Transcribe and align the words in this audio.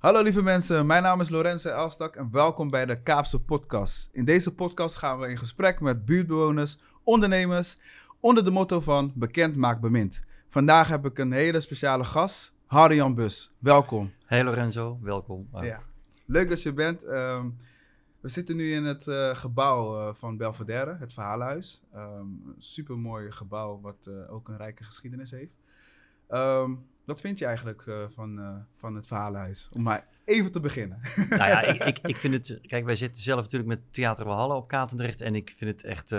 Hallo 0.00 0.22
lieve 0.22 0.42
mensen, 0.42 0.86
mijn 0.86 1.02
naam 1.02 1.20
is 1.20 1.28
Lorenzo 1.28 1.68
Elstak 1.68 2.16
en 2.16 2.30
welkom 2.30 2.70
bij 2.70 2.86
de 2.86 3.02
Kaapse 3.02 3.40
Podcast. 3.40 4.08
In 4.12 4.24
deze 4.24 4.54
podcast 4.54 4.96
gaan 4.96 5.18
we 5.18 5.28
in 5.28 5.38
gesprek 5.38 5.80
met 5.80 6.04
buurtbewoners, 6.04 6.78
ondernemers, 7.04 7.78
onder 8.20 8.44
de 8.44 8.50
motto 8.50 8.80
van 8.80 9.12
Bekend 9.14 9.56
maakt 9.56 9.80
bemind. 9.80 10.22
Vandaag 10.48 10.88
heb 10.88 11.04
ik 11.04 11.18
een 11.18 11.32
hele 11.32 11.60
speciale 11.60 12.04
gast, 12.04 12.54
Harry-Jan 12.66 13.14
Bus. 13.14 13.52
Welkom. 13.58 14.12
Hey 14.24 14.44
Lorenzo, 14.44 14.98
welkom. 15.02 15.48
Uh. 15.54 15.64
Ja. 15.64 15.82
Leuk 16.26 16.48
dat 16.48 16.62
je 16.62 16.72
bent. 16.72 17.08
Um, 17.08 17.56
we 18.20 18.28
zitten 18.28 18.56
nu 18.56 18.72
in 18.72 18.84
het 18.84 19.06
uh, 19.06 19.34
gebouw 19.34 20.08
uh, 20.08 20.14
van 20.14 20.36
Belvedere, 20.36 20.96
het 21.00 21.12
Verhalenhuis. 21.12 21.82
Um, 21.94 22.00
een 22.46 22.54
supermooi 22.58 23.30
gebouw 23.30 23.80
wat 23.80 24.06
uh, 24.08 24.32
ook 24.32 24.48
een 24.48 24.56
rijke 24.56 24.84
geschiedenis 24.84 25.30
heeft. 25.30 25.54
Um, 26.28 26.86
wat 27.10 27.20
vind 27.20 27.38
je 27.38 27.44
eigenlijk 27.44 27.84
van, 28.14 28.64
van 28.76 28.94
het 28.94 29.06
Verhalenhuis? 29.06 29.68
Om 29.72 29.82
maar 29.82 30.06
even 30.24 30.52
te 30.52 30.60
beginnen. 30.60 31.00
Nou 31.28 31.50
ja, 31.50 31.62
ik, 31.62 31.84
ik, 31.84 31.98
ik, 31.98 32.16
vind 32.16 32.34
het... 32.34 32.58
Kijk, 32.66 32.84
wij 32.84 32.94
zitten 32.94 33.22
zelf 33.22 33.42
natuurlijk 33.42 33.68
met 33.70 33.80
Theater 33.90 34.24
Walhalla 34.24 34.56
op 34.56 34.68
Katendrecht. 34.68 35.20
En 35.20 35.34
ik 35.34 35.52
vind 35.56 35.70
het 35.70 35.84
echt... 35.84 36.12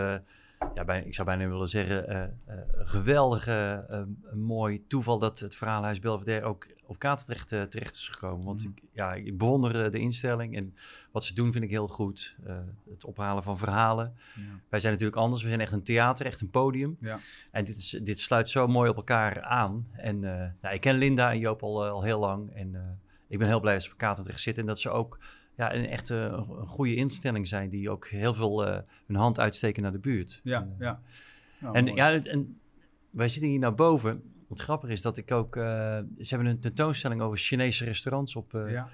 ja, 0.75 0.93
ik 0.93 1.13
zou 1.13 1.27
bijna 1.27 1.47
willen 1.47 1.67
zeggen, 1.67 2.39
geweldige, 2.73 3.85
mooi 4.33 4.87
toeval 4.87 5.19
dat 5.19 5.39
het 5.39 5.55
Verhalenhuis 5.55 5.99
Belvedere 5.99 6.45
ook 6.45 6.67
op 6.91 7.03
uh, 7.03 7.13
terecht 7.61 7.95
is 7.95 8.07
gekomen. 8.07 8.45
Want 8.45 8.63
mm. 8.63 8.73
ik, 8.75 8.83
ja, 8.91 9.13
ik 9.13 9.37
bewonder 9.37 9.85
uh, 9.85 9.91
de 9.91 9.99
instelling 9.99 10.55
en 10.55 10.75
wat 11.11 11.23
ze 11.23 11.33
doen 11.33 11.51
vind 11.51 11.63
ik 11.63 11.69
heel 11.69 11.87
goed. 11.87 12.35
Uh, 12.47 12.57
het 12.89 13.05
ophalen 13.05 13.43
van 13.43 13.57
verhalen. 13.57 14.13
Ja. 14.35 14.41
Wij 14.69 14.79
zijn 14.79 14.93
natuurlijk 14.93 15.21
anders. 15.21 15.41
We 15.41 15.47
zijn 15.47 15.61
echt 15.61 15.71
een 15.71 15.83
theater, 15.83 16.25
echt 16.25 16.41
een 16.41 16.49
podium. 16.49 16.97
Ja. 16.99 17.19
En 17.51 17.65
dit, 17.65 17.77
is, 17.77 17.99
dit 18.03 18.19
sluit 18.19 18.49
zo 18.49 18.67
mooi 18.67 18.89
op 18.89 18.95
elkaar 18.95 19.41
aan. 19.41 19.87
En 19.91 20.19
nou, 20.19 20.73
ik 20.73 20.81
ken 20.81 20.95
Linda 20.97 21.31
en 21.31 21.39
Joop 21.39 21.63
al, 21.63 21.85
al 21.85 22.03
heel 22.03 22.19
lang. 22.19 22.53
En 22.55 22.99
ik 23.27 23.37
ben 23.37 23.47
heel 23.47 23.59
blij 23.59 23.73
dat 23.73 23.83
ze 23.83 23.91
op 23.91 23.97
Katendrecht 23.97 24.41
zitten. 24.41 24.63
En 24.63 24.69
dat 24.69 24.79
ze 24.79 24.89
ook 24.89 25.17
ja, 25.55 25.73
een 25.73 25.87
echt 25.87 26.09
een 26.09 26.67
goede 26.67 26.95
instelling 26.95 27.47
zijn. 27.47 27.69
Die 27.69 27.89
ook 27.89 28.07
heel 28.07 28.33
veel 28.33 28.65
hun 29.05 29.15
hand 29.15 29.39
uitsteken 29.39 29.83
naar 29.83 29.91
de 29.91 29.99
buurt. 29.99 30.39
Ja, 30.43 30.61
en, 30.61 30.75
ja. 30.79 31.01
Nou, 31.59 31.75
en, 31.75 31.85
ja, 31.85 32.23
en 32.23 32.59
wij 33.09 33.27
zitten 33.27 33.49
hier 33.49 33.59
naar 33.59 33.75
boven. 33.75 34.23
Het 34.49 34.59
grappige 34.61 34.91
is 34.91 35.01
dat 35.01 35.17
ik 35.17 35.31
ook... 35.31 35.55
Uh, 35.55 35.63
ze 36.19 36.35
hebben 36.35 36.47
een 36.47 36.59
tentoonstelling 36.59 37.21
over 37.21 37.37
Chinese 37.37 37.85
restaurants 37.85 38.35
op 38.35 38.53
uh, 38.53 38.71
ja. 38.71 38.89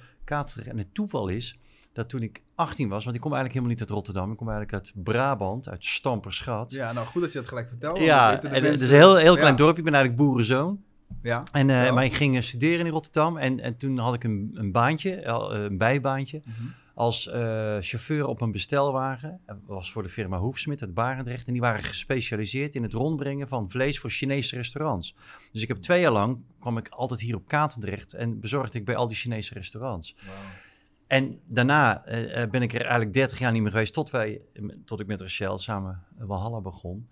En 0.66 0.78
het 0.78 0.94
toeval 0.94 1.28
is 1.28 1.60
dat 1.94 2.10
toen 2.10 2.22
ik 2.22 2.42
18 2.56 2.90
was... 2.90 3.04
want 3.04 3.16
ik 3.16 3.22
kom 3.22 3.34
eigenlijk 3.34 3.60
helemaal 3.60 3.70
niet 3.70 3.90
uit 3.90 3.98
Rotterdam. 3.98 4.32
Ik 4.32 4.38
kom 4.38 4.50
eigenlijk 4.50 4.78
uit 4.78 5.04
Brabant, 5.04 5.70
uit 5.70 5.86
Stamperschat. 5.86 6.72
Ja, 6.72 6.94
nou 6.94 7.06
goed 7.06 7.22
dat 7.22 7.32
je 7.32 7.38
dat 7.38 7.48
gelijk 7.48 7.68
vertelt. 7.68 8.00
Ja, 8.00 8.44
en 8.44 8.64
het 8.64 8.82
is 8.82 8.90
een 8.90 8.96
heel, 8.96 9.16
heel 9.16 9.36
klein 9.36 9.52
ja. 9.52 9.58
dorpje. 9.58 9.78
Ik 9.78 9.84
ben 9.84 9.94
eigenlijk 9.94 10.24
boerenzoon. 10.24 10.84
Ja. 11.22 11.44
En, 11.52 11.70
uh, 11.70 11.94
maar 11.94 12.06
ik 12.06 12.14
ging 12.14 12.44
studeren 12.44 12.86
in 12.86 12.92
Rotterdam. 12.92 13.38
En, 13.38 13.60
en 13.60 13.78
toen 13.78 13.98
had 13.98 14.14
ik 14.14 14.24
een, 14.24 14.52
een 14.54 14.72
baantje, 14.72 15.26
een 15.26 15.78
bijbaantje... 15.78 16.42
Mm 16.46 16.54
-hmm 16.58 16.74
als 16.98 17.28
uh, 17.28 17.34
chauffeur 17.80 18.26
op 18.26 18.42
een 18.42 18.52
bestelwagen. 18.52 19.40
Dat 19.46 19.58
was 19.66 19.92
voor 19.92 20.04
de 20.04 20.10
firma 20.10 20.38
Hoefsmit 20.38 20.82
uit 20.82 20.94
Barendrecht. 20.94 21.48
En 21.48 21.54
die 21.54 21.62
waren 21.62 21.84
gespecialiseerd 21.84 22.76
in 22.76 22.84
het 22.84 22.94
rondbrengen 22.94 23.48
van 23.48 23.70
vlees 23.70 24.00
voor 24.00 24.10
Chinese 24.10 24.56
restaurants. 24.56 25.16
Dus 25.52 25.62
ik 25.62 25.68
heb 25.68 25.78
twee 25.78 26.02
jaar 26.02 26.12
lang, 26.12 26.38
kwam 26.60 26.78
ik 26.78 26.88
altijd 26.90 27.20
hier 27.20 27.36
op 27.36 27.48
Katendrecht 27.48 28.14
en 28.14 28.40
bezorgde 28.40 28.78
ik 28.78 28.86
bij 28.86 28.96
al 28.96 29.08
die 29.08 29.16
Chinese 29.16 29.54
restaurants. 29.54 30.16
Wow. 30.20 30.34
En 31.08 31.40
daarna 31.46 32.08
uh, 32.08 32.50
ben 32.50 32.62
ik 32.62 32.74
er 32.74 32.82
eigenlijk 32.82 33.14
30 33.14 33.40
jaar 33.40 33.52
niet 33.52 33.62
meer 33.62 33.72
geweest, 33.72 33.94
tot, 33.94 34.10
wij, 34.10 34.42
tot 34.86 35.00
ik 35.00 35.08
met 35.08 35.22
Rachel 35.22 35.58
samen 35.58 36.04
Walhalla 36.18 36.62
begon. 36.62 37.08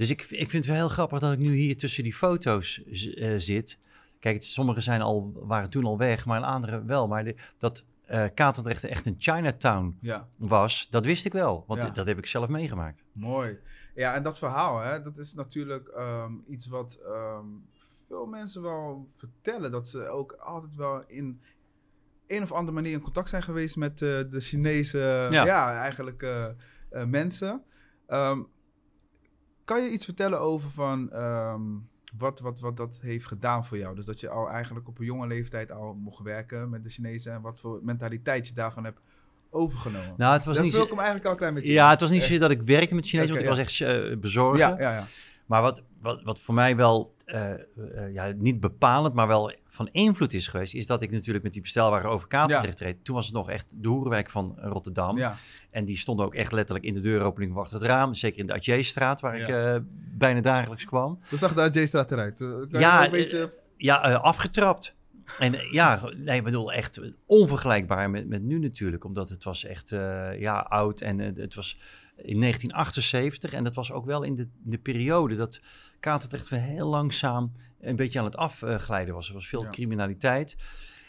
Dus 0.00 0.10
ik, 0.10 0.22
ik 0.22 0.50
vind 0.50 0.52
het 0.52 0.66
wel 0.66 0.74
heel 0.74 0.88
grappig 0.88 1.18
dat 1.18 1.32
ik 1.32 1.38
nu 1.38 1.54
hier 1.54 1.76
tussen 1.76 2.02
die 2.02 2.14
foto's 2.14 2.82
uh, 2.86 3.34
zit. 3.36 3.78
Kijk, 4.18 4.34
het, 4.34 4.44
sommige 4.44 4.80
zijn 4.80 5.00
al, 5.00 5.32
waren 5.34 5.70
toen 5.70 5.84
al 5.84 5.98
weg, 5.98 6.26
maar 6.26 6.36
een 6.36 6.44
andere 6.44 6.84
wel. 6.84 7.08
Maar 7.08 7.24
de, 7.24 7.34
dat 7.58 7.84
uh, 8.10 8.24
Katendrecht 8.34 8.84
echt 8.84 9.06
een 9.06 9.14
Chinatown 9.18 9.98
ja. 10.00 10.28
was, 10.36 10.86
dat 10.90 11.04
wist 11.04 11.24
ik 11.24 11.32
wel. 11.32 11.64
Want 11.66 11.82
ja. 11.82 11.90
dat 11.90 12.06
heb 12.06 12.18
ik 12.18 12.26
zelf 12.26 12.48
meegemaakt. 12.48 13.04
Mooi. 13.12 13.58
Ja, 13.94 14.14
en 14.14 14.22
dat 14.22 14.38
verhaal, 14.38 14.80
hè, 14.80 15.02
dat 15.02 15.18
is 15.18 15.34
natuurlijk 15.34 15.92
um, 15.98 16.44
iets 16.48 16.66
wat 16.66 16.98
um, 17.06 17.66
veel 18.08 18.26
mensen 18.26 18.62
wel 18.62 19.08
vertellen. 19.16 19.70
Dat 19.70 19.88
ze 19.88 20.08
ook 20.08 20.32
altijd 20.32 20.74
wel 20.74 21.04
in 21.06 21.40
een 22.26 22.42
of 22.42 22.52
andere 22.52 22.72
manier 22.72 22.92
in 22.92 23.00
contact 23.00 23.28
zijn 23.28 23.42
geweest 23.42 23.76
met 23.76 24.00
uh, 24.00 24.08
de 24.30 24.40
Chinese, 24.40 24.98
ja, 25.30 25.44
ja 25.44 25.80
eigenlijk 25.80 26.22
uh, 26.22 26.46
mensen. 27.04 27.62
Um, 28.08 28.48
kan 29.64 29.82
je 29.82 29.90
iets 29.90 30.04
vertellen 30.04 30.40
over 30.40 30.70
van 30.70 31.10
wat, 32.18 32.40
wat, 32.40 32.60
wat 32.60 32.76
dat 32.76 32.98
heeft 33.00 33.26
gedaan 33.26 33.64
voor 33.64 33.78
jou. 33.78 33.94
Dus 33.94 34.04
dat 34.04 34.20
je 34.20 34.28
al 34.28 34.48
eigenlijk 34.48 34.88
op 34.88 34.98
een 34.98 35.04
jonge 35.04 35.26
leeftijd 35.26 35.72
al 35.72 35.94
mocht 35.94 36.22
werken 36.22 36.70
met 36.70 36.82
de 36.82 36.90
Chinezen. 36.90 37.32
En 37.32 37.40
wat 37.40 37.60
voor 37.60 37.80
mentaliteit 37.82 38.46
je 38.46 38.54
daarvan 38.54 38.84
hebt 38.84 39.00
overgenomen. 39.50 40.14
Nou, 40.16 40.32
het 40.32 40.44
was 40.44 40.56
dat 40.56 40.64
niet 40.64 40.74
wil 40.74 40.82
ik 40.82 40.88
hem 40.88 40.98
eigenlijk 40.98 41.26
al 41.26 41.32
een 41.32 41.38
klein 41.38 41.54
beetje. 41.54 41.72
Ja, 41.72 41.90
het 41.90 42.00
was 42.00 42.10
niet 42.10 42.22
zo 42.22 42.38
dat 42.38 42.50
ik 42.50 42.62
werkte 42.62 42.94
met 42.94 43.06
Chinezen, 43.06 43.34
okay, 43.34 43.46
want 43.46 43.58
ik 43.58 43.68
ja. 43.68 43.86
was 43.86 43.90
echt 43.92 44.10
uh, 44.12 44.18
bezorgen. 44.18 44.58
Ja, 44.58 44.74
ja, 44.78 44.92
ja. 44.92 45.04
Maar 45.46 45.62
wat, 45.62 45.82
wat, 46.00 46.22
wat 46.22 46.40
voor 46.40 46.54
mij 46.54 46.76
wel, 46.76 47.14
uh, 47.34 47.50
uh, 47.76 48.12
ja, 48.12 48.32
niet 48.36 48.60
bepalend, 48.60 49.14
maar 49.14 49.26
wel 49.26 49.52
van 49.66 49.88
invloed 49.92 50.32
is 50.32 50.46
geweest, 50.46 50.74
is 50.74 50.86
dat 50.86 51.02
ik 51.02 51.10
natuurlijk 51.10 51.44
met 51.44 51.52
die 51.52 51.62
bestelwagen 51.62 52.08
over 52.08 52.28
Katendrecht 52.28 52.78
ja. 52.78 52.86
reed. 52.86 53.04
Toen 53.04 53.14
was 53.14 53.26
het 53.26 53.34
nog 53.34 53.50
echt 53.50 53.74
de 53.76 53.88
hoerenwijk 53.88 54.30
van 54.30 54.54
Rotterdam. 54.58 55.16
Ja. 55.16 55.36
En 55.70 55.84
die 55.84 55.96
stonden 55.96 56.26
ook 56.26 56.34
echt 56.34 56.52
letterlijk 56.52 56.86
in 56.86 56.94
de 56.94 57.00
deuropening 57.00 57.52
van 57.52 57.62
achter 57.62 57.78
het 57.78 57.86
raam. 57.86 58.14
Zeker 58.14 58.38
in 58.38 58.46
de 58.46 58.52
Atje-straat, 58.52 59.20
waar 59.20 59.38
ja. 59.38 59.74
ik 59.74 59.82
bijna 60.18 60.40
dagelijks 60.40 60.84
kwam. 60.84 61.18
Hoe 61.28 61.38
zag 61.38 61.54
de 61.54 61.60
Atje-straat 61.60 62.12
eruit? 62.12 62.44
ja, 62.70 63.04
een 63.04 63.10
beetje... 63.10 63.52
ja 63.76 63.96
afgetrapt. 64.14 64.94
En 65.38 65.54
ja, 65.70 66.00
nee, 66.16 66.38
ik 66.38 66.44
bedoel 66.44 66.72
echt 66.72 67.00
onvergelijkbaar 67.26 68.10
met, 68.10 68.28
met 68.28 68.42
nu 68.42 68.58
natuurlijk. 68.58 69.04
Omdat 69.04 69.28
het 69.28 69.44
was 69.44 69.64
echt 69.64 69.88
ja, 70.38 70.58
oud 70.58 71.00
en 71.00 71.18
het 71.18 71.54
was 71.54 71.78
in 72.22 72.40
1978. 72.40 73.52
En 73.52 73.64
dat 73.64 73.74
was 73.74 73.92
ook 73.92 74.04
wel 74.04 74.22
in 74.22 74.34
de, 74.34 74.48
de 74.62 74.78
periode 74.78 75.36
dat 75.36 75.60
Katendrecht 76.00 76.48
weer 76.48 76.60
heel 76.60 76.88
langzaam 76.88 77.52
een 77.80 77.96
beetje 77.96 78.18
aan 78.18 78.24
het 78.24 78.36
afglijden 78.36 79.14
was. 79.14 79.28
Er 79.28 79.34
was 79.34 79.48
veel 79.48 79.62
ja. 79.62 79.70
criminaliteit. 79.70 80.56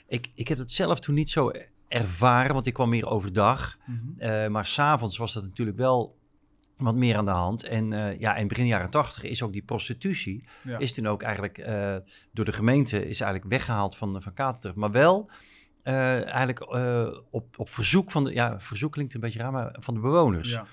Ik, 0.08 0.32
ik 0.36 0.48
heb 0.48 0.58
het 0.58 0.72
zelf 0.72 1.00
toen 1.00 1.16
niet 1.16 1.30
zo 1.30 1.52
ervaren, 1.88 2.54
want 2.54 2.66
ik 2.66 2.74
kwam 2.74 2.90
meer 2.90 3.08
overdag. 3.08 3.78
Mm 3.86 4.16
-hmm. 4.18 4.30
uh, 4.30 4.48
maar 4.48 4.66
s'avonds 4.66 5.18
was 5.18 5.34
dat 5.34 5.44
natuurlijk 5.44 5.78
wel 5.78 6.20
wat 6.78 6.96
meer 6.96 7.18
aan 7.18 7.26
de 7.26 7.32
hand. 7.32 7.64
En 7.64 7.92
uh, 7.92 8.20
ja, 8.20 8.36
in 8.36 8.48
begin 8.48 8.66
jaren 8.66 8.90
tachtig 8.90 9.24
is 9.24 9.44
ook 9.44 9.52
die 9.52 9.62
prostitutie, 9.62 10.44
ja. 10.64 10.78
is 10.78 10.94
toen 10.94 11.08
ook 11.08 11.22
eigenlijk 11.22 11.58
uh, 11.58 11.96
door 12.32 12.46
de 12.46 12.54
gemeente 12.54 13.08
is 13.08 13.22
eigenlijk 13.22 13.52
weggehaald 13.52 13.96
van, 13.96 14.22
van. 14.22 14.74
Maar 14.76 14.92
wel 14.92 15.30
eigenlijk 15.84 16.72
op, 17.32 17.60
op 17.60 17.70
verzoek 17.70 18.12
van 18.12 18.24
de, 18.24 18.34
ja, 18.34 18.60
verzoek 18.60 18.92
klinkt 18.92 19.14
een 19.14 19.20
beetje 19.20 19.40
raar, 19.40 19.52
maar 19.52 19.76
van 19.80 19.94
de 19.94 20.00
bewoners. 20.00 20.52
Ja. 20.52 20.66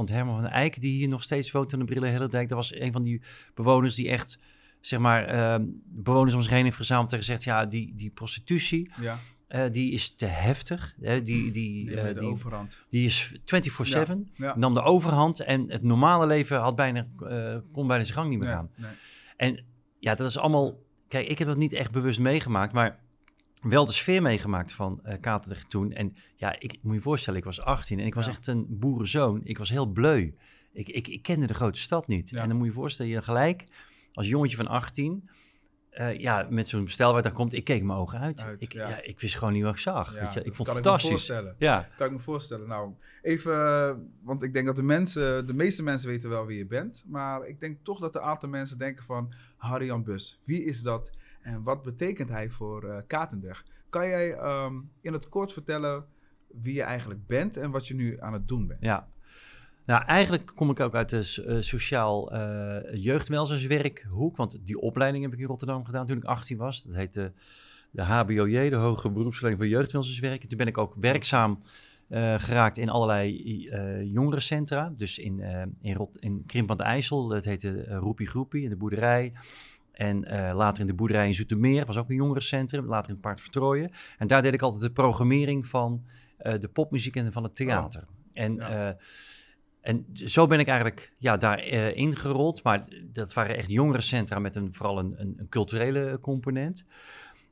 Want 0.00 0.12
Herman 0.12 0.42
van 0.42 0.50
Eyck, 0.50 0.80
die 0.80 0.96
hier 0.96 1.08
nog 1.08 1.22
steeds 1.22 1.50
woont 1.50 1.72
aan 1.72 1.78
de 1.78 1.84
Brillenhellendijk, 1.84 2.48
dat 2.48 2.56
was 2.56 2.74
een 2.74 2.92
van 2.92 3.02
die 3.02 3.22
bewoners 3.54 3.94
die 3.94 4.08
echt, 4.08 4.38
zeg 4.80 4.98
maar, 4.98 5.34
uh, 5.34 5.66
bewoners 5.84 6.34
om 6.34 6.40
zich 6.40 6.50
heen 6.52 6.64
heeft 6.64 6.76
verzameld 6.76 7.12
en 7.12 7.18
gezegd, 7.18 7.44
ja, 7.44 7.66
die, 7.66 7.92
die 7.94 8.10
prostitutie, 8.10 8.90
ja. 9.00 9.18
uh, 9.48 9.62
die 9.72 9.92
is 9.92 10.14
te 10.14 10.26
heftig. 10.26 10.94
Uh, 11.00 11.12
die, 11.12 11.22
die, 11.24 11.50
die, 11.50 11.90
uh, 11.90 12.60
die 12.88 13.04
is 13.04 13.34
24-7, 13.38 13.40
Ja, 13.84 14.06
ja. 14.34 14.56
nam 14.56 14.74
de 14.74 14.82
overhand 14.82 15.40
en 15.40 15.70
het 15.70 15.82
normale 15.82 16.26
leven 16.26 16.58
had 16.60 16.76
bijna, 16.76 17.06
eh, 17.28 17.56
kon 17.72 17.86
bijna 17.86 18.04
zijn 18.04 18.18
gang 18.18 18.30
niet 18.30 18.38
meer 18.38 18.48
Nee, 18.48 18.56
gaan. 18.56 18.70
nee. 18.76 18.90
En 19.36 19.64
ja, 19.98 20.14
dat 20.14 20.28
is 20.28 20.38
allemaal, 20.38 20.82
kijk, 21.08 21.28
ik 21.28 21.38
heb 21.38 21.48
dat 21.48 21.56
niet 21.56 21.72
echt 21.72 21.90
bewust 21.90 22.18
meegemaakt, 22.18 22.72
maar 22.72 22.98
wel 23.60 23.86
de 23.86 23.92
sfeer 23.92 24.22
meegemaakt 24.22 24.72
van 24.72 25.02
uh, 25.24 25.34
toen. 25.68 25.92
En 25.92 26.16
ja, 26.36 26.60
ik 26.60 26.78
moet 26.82 26.94
je 26.94 27.00
voorstellen, 27.00 27.38
ik 27.38 27.44
was 27.44 27.60
18 27.60 27.98
en 27.98 28.06
ik 28.06 28.14
was 28.14 28.24
Ja. 28.26 28.30
echt 28.30 28.46
een 28.46 28.66
boerenzoon. 28.68 29.40
Ik 29.44 29.58
was 29.58 29.70
heel 29.70 29.86
bleu. 29.86 30.34
Ik, 30.72 30.88
ik, 30.88 31.08
ik 31.08 31.22
kende 31.22 31.46
de 31.46 31.54
grote 31.54 31.80
stad 31.80 32.06
niet. 32.06 32.30
Ja. 32.30 32.42
En 32.42 32.48
dan 32.48 32.56
moet 32.56 32.66
je 32.66 32.72
je 32.72 32.78
voorstellen, 32.78 33.12
je 33.12 33.22
gelijk 33.22 33.64
als 34.12 34.28
jongetje 34.28 34.56
van 34.56 34.66
18, 34.66 35.28
eh, 35.90 36.18
ja, 36.18 36.46
met 36.50 36.68
zo'n 36.68 36.84
bestelwaar 36.84 37.22
daar 37.22 37.32
komt, 37.32 37.52
ik 37.52 37.64
keek 37.64 37.82
mijn 37.82 37.98
ogen 37.98 38.18
uit. 38.18 38.42
Uit, 38.42 38.62
ik, 38.62 38.72
ja. 38.72 38.88
ja. 38.88 39.02
ik 39.02 39.20
wist 39.20 39.34
gewoon 39.36 39.52
niet 39.52 39.62
wat 39.62 39.72
ik 39.72 39.78
zag. 39.78 40.14
Ja, 40.14 40.20
weet 40.20 40.34
je? 40.34 40.42
Ik 40.42 40.54
vond 40.54 40.56
het 40.56 40.66
kan 40.66 40.76
me 40.76 40.82
fantastisch. 40.82 41.10
voorstellen. 41.10 41.54
ja, 41.58 41.88
Kan 41.96 42.06
ik 42.06 42.12
me 42.12 42.18
voorstellen. 42.18 42.68
Nou, 42.68 42.92
even, 43.22 43.52
eh, 43.52 43.94
want 44.22 44.42
ik 44.42 44.52
denk 44.52 44.66
dat 44.66 44.76
de 44.76 44.82
mensen, 44.82 45.46
de 45.46 45.54
meeste 45.54 45.82
mensen 45.82 46.08
weten 46.08 46.28
wel 46.30 46.46
wie 46.46 46.58
je 46.58 46.66
bent. 46.66 47.04
Maar 47.06 47.46
ik 47.46 47.60
denk 47.60 47.78
toch 47.82 47.98
dat 47.98 48.14
een 48.14 48.20
aantal 48.20 48.48
mensen 48.48 48.78
denken 48.78 49.04
van 49.04 49.32
Harry-Jan 49.56 50.02
Bus. 50.02 50.40
Wie 50.44 50.64
is 50.64 50.82
dat 50.82 51.10
en 51.42 51.62
wat 51.62 51.82
betekent 51.82 52.28
hij 52.28 52.50
voor 52.50 53.04
Katendrecht? 53.06 53.70
Kan 53.88 54.08
jij 54.08 54.32
ehm, 54.32 54.74
in 55.00 55.12
het 55.12 55.28
kort 55.28 55.52
vertellen 55.52 56.04
wie 56.48 56.74
je 56.74 56.82
eigenlijk 56.82 57.26
bent 57.26 57.56
en 57.56 57.70
wat 57.70 57.88
je 57.88 57.94
nu 57.94 58.20
aan 58.20 58.32
het 58.32 58.48
doen 58.48 58.66
bent? 58.66 58.80
ja. 58.82 59.08
Nou, 59.90 60.04
eigenlijk 60.04 60.52
kom 60.54 60.70
ik 60.70 60.80
ook 60.80 60.94
uit 60.94 61.08
de 61.08 61.44
eh, 61.46 61.56
sociaal 61.60 62.32
eh 62.32 63.02
jeugdwelzijnswerkhoek. 63.02 64.36
Want 64.36 64.66
die 64.66 64.78
opleiding 64.78 65.24
heb 65.24 65.32
ik 65.32 65.38
in 65.38 65.46
Rotterdam 65.46 65.84
gedaan 65.84 66.06
toen 66.06 66.16
ik 66.16 66.24
18 66.24 66.56
was. 66.56 66.82
Dat 66.82 66.94
heette 66.94 67.32
de 67.90 68.02
HBOJ, 68.02 68.68
de 68.68 68.76
Hoge 68.76 69.10
Beroepsopleiding 69.10 69.62
voor 69.62 69.78
Jeugdwelzijnswerk. 69.78 70.42
En 70.42 70.48
toen 70.48 70.58
ben 70.58 70.66
ik 70.66 70.78
ook 70.78 70.94
werkzaam 71.00 71.62
geraakt 72.36 72.78
in 72.78 72.88
allerlei 72.88 73.42
jongerencentra. 74.12 74.92
Dus 74.96 75.18
in, 75.18 75.40
eh 75.40 75.62
in, 75.80 76.08
in 76.18 76.44
Krimp 76.46 76.70
aan 76.70 76.76
de 76.76 76.82
IJssel, 76.82 77.28
dat 77.28 77.44
heette 77.44 77.86
uh, 77.86 77.96
Roepie 77.96 78.26
Groepie, 78.26 78.62
in 78.62 78.68
de 78.68 78.76
boerderij. 78.76 79.32
En 80.00 80.24
eh, 80.24 80.54
later 80.54 80.80
in 80.80 80.86
de 80.86 80.94
boerderij 80.94 81.26
in 81.26 81.34
Zoetermeer, 81.34 81.86
was 81.86 81.96
ook 81.96 82.08
een 82.08 82.14
jongerencentrum. 82.14 82.86
Later 82.86 83.08
in 83.08 83.12
het 83.12 83.22
Park 83.22 83.40
Vertrooien. 83.40 83.90
En 84.18 84.26
daar 84.26 84.42
deed 84.42 84.52
ik 84.52 84.62
altijd 84.62 84.82
de 84.82 84.90
programmering 84.90 85.66
van 85.66 86.04
eh, 86.36 86.58
de 86.58 86.68
popmuziek 86.68 87.16
en 87.16 87.32
van 87.32 87.42
het 87.42 87.56
theater. 87.56 88.04
en, 88.32 88.54
ja. 88.54 88.88
eh, 88.88 88.94
en 89.80 90.06
zo 90.12 90.46
ben 90.46 90.58
ik 90.58 90.66
eigenlijk 90.66 91.12
ja, 91.18 91.36
daar 91.36 91.64
ingerold. 91.94 92.62
Maar 92.62 92.84
dat 93.12 93.32
waren 93.32 93.56
echt 93.56 93.70
jongerencentra 93.70 94.38
met 94.38 94.56
een, 94.56 94.74
vooral 94.74 94.98
een, 94.98 95.14
een, 95.16 95.34
een 95.36 95.48
culturele 95.48 96.18
component. 96.20 96.84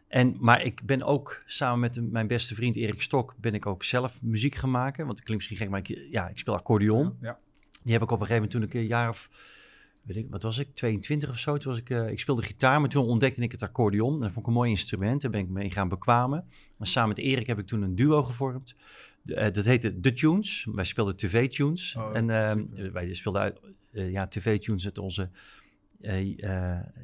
En, 0.07 0.37
maar 0.41 0.63
ik 0.63 0.83
ben 0.83 1.03
ook 1.03 1.43
samen 1.47 1.81
met 1.81 2.11
mijn 2.11 2.27
beste 2.27 2.55
vriend 2.55 2.77
Erik 2.77 3.03
Stok... 3.03 3.35
ben 3.37 3.55
ik 3.55 3.67
ook 3.67 3.85
zelf 3.85 4.23
muziek 4.23 4.55
gaan 4.55 4.71
maken. 4.71 5.07
Want 5.07 5.19
het 5.19 5.27
klinkt 5.27 5.49
misschien 5.49 5.57
gek, 5.57 5.69
maar 5.69 5.91
ik, 5.91 6.11
ja, 6.11 6.29
ik 6.29 6.39
speel 6.39 6.55
accordeon. 6.55 7.17
Ja. 7.21 7.39
Die 7.83 7.93
heb 7.93 8.03
ik 8.03 8.11
op 8.11 8.21
een 8.21 8.27
gegeven 8.27 8.49
moment 8.51 8.51
toen 8.51 8.63
ik 8.63 8.83
een 8.83 8.89
jaar 8.89 9.09
of, 9.09 9.29
weet 10.09 10.17
ik, 10.17 10.27
wat 10.31 10.43
was 10.43 10.59
ik, 10.59 10.75
22 10.75 11.29
of 11.31 11.39
zo. 11.39 11.57
Toen 11.57 11.71
was 11.73 11.81
ik, 11.81 11.91
eh, 11.91 12.09
ik 12.11 12.21
speelde 12.21 12.43
gitaar, 12.43 12.81
maar 12.81 12.89
toen 12.89 13.05
ontdekte 13.07 13.43
ik 13.43 13.53
het 13.53 13.63
accordeon. 13.63 14.15
En 14.15 14.21
dat 14.21 14.31
vond 14.33 14.39
ik 14.41 14.47
een 14.47 14.53
mooi 14.59 14.71
instrument. 14.71 15.23
Daar 15.23 15.31
ben 15.31 15.41
ik 15.41 15.49
mee 15.49 15.71
gaan 15.71 15.89
bekwamen. 15.89 16.45
En 16.79 16.87
samen 16.87 17.09
met 17.09 17.19
Erik 17.19 17.47
heb 17.47 17.59
ik 17.59 17.67
toen 17.67 17.83
een 17.83 17.95
duo 17.95 18.23
gevormd. 18.23 18.75
Eh, 19.27 19.53
dat 19.53 19.65
heette 19.65 20.01
The 20.01 20.13
Tunes. 20.13 20.67
Wij 20.73 20.85
speelden 20.85 21.17
tv-tunes. 21.17 21.95
Oh, 21.99 22.11
en 22.17 22.31
eh, 22.31 22.91
wij 22.93 23.15
speelden 23.15 23.41
uit, 23.43 23.61
ja, 23.91 24.27
tv-tunes 24.27 24.85
uit 24.85 24.99
onze 24.99 25.29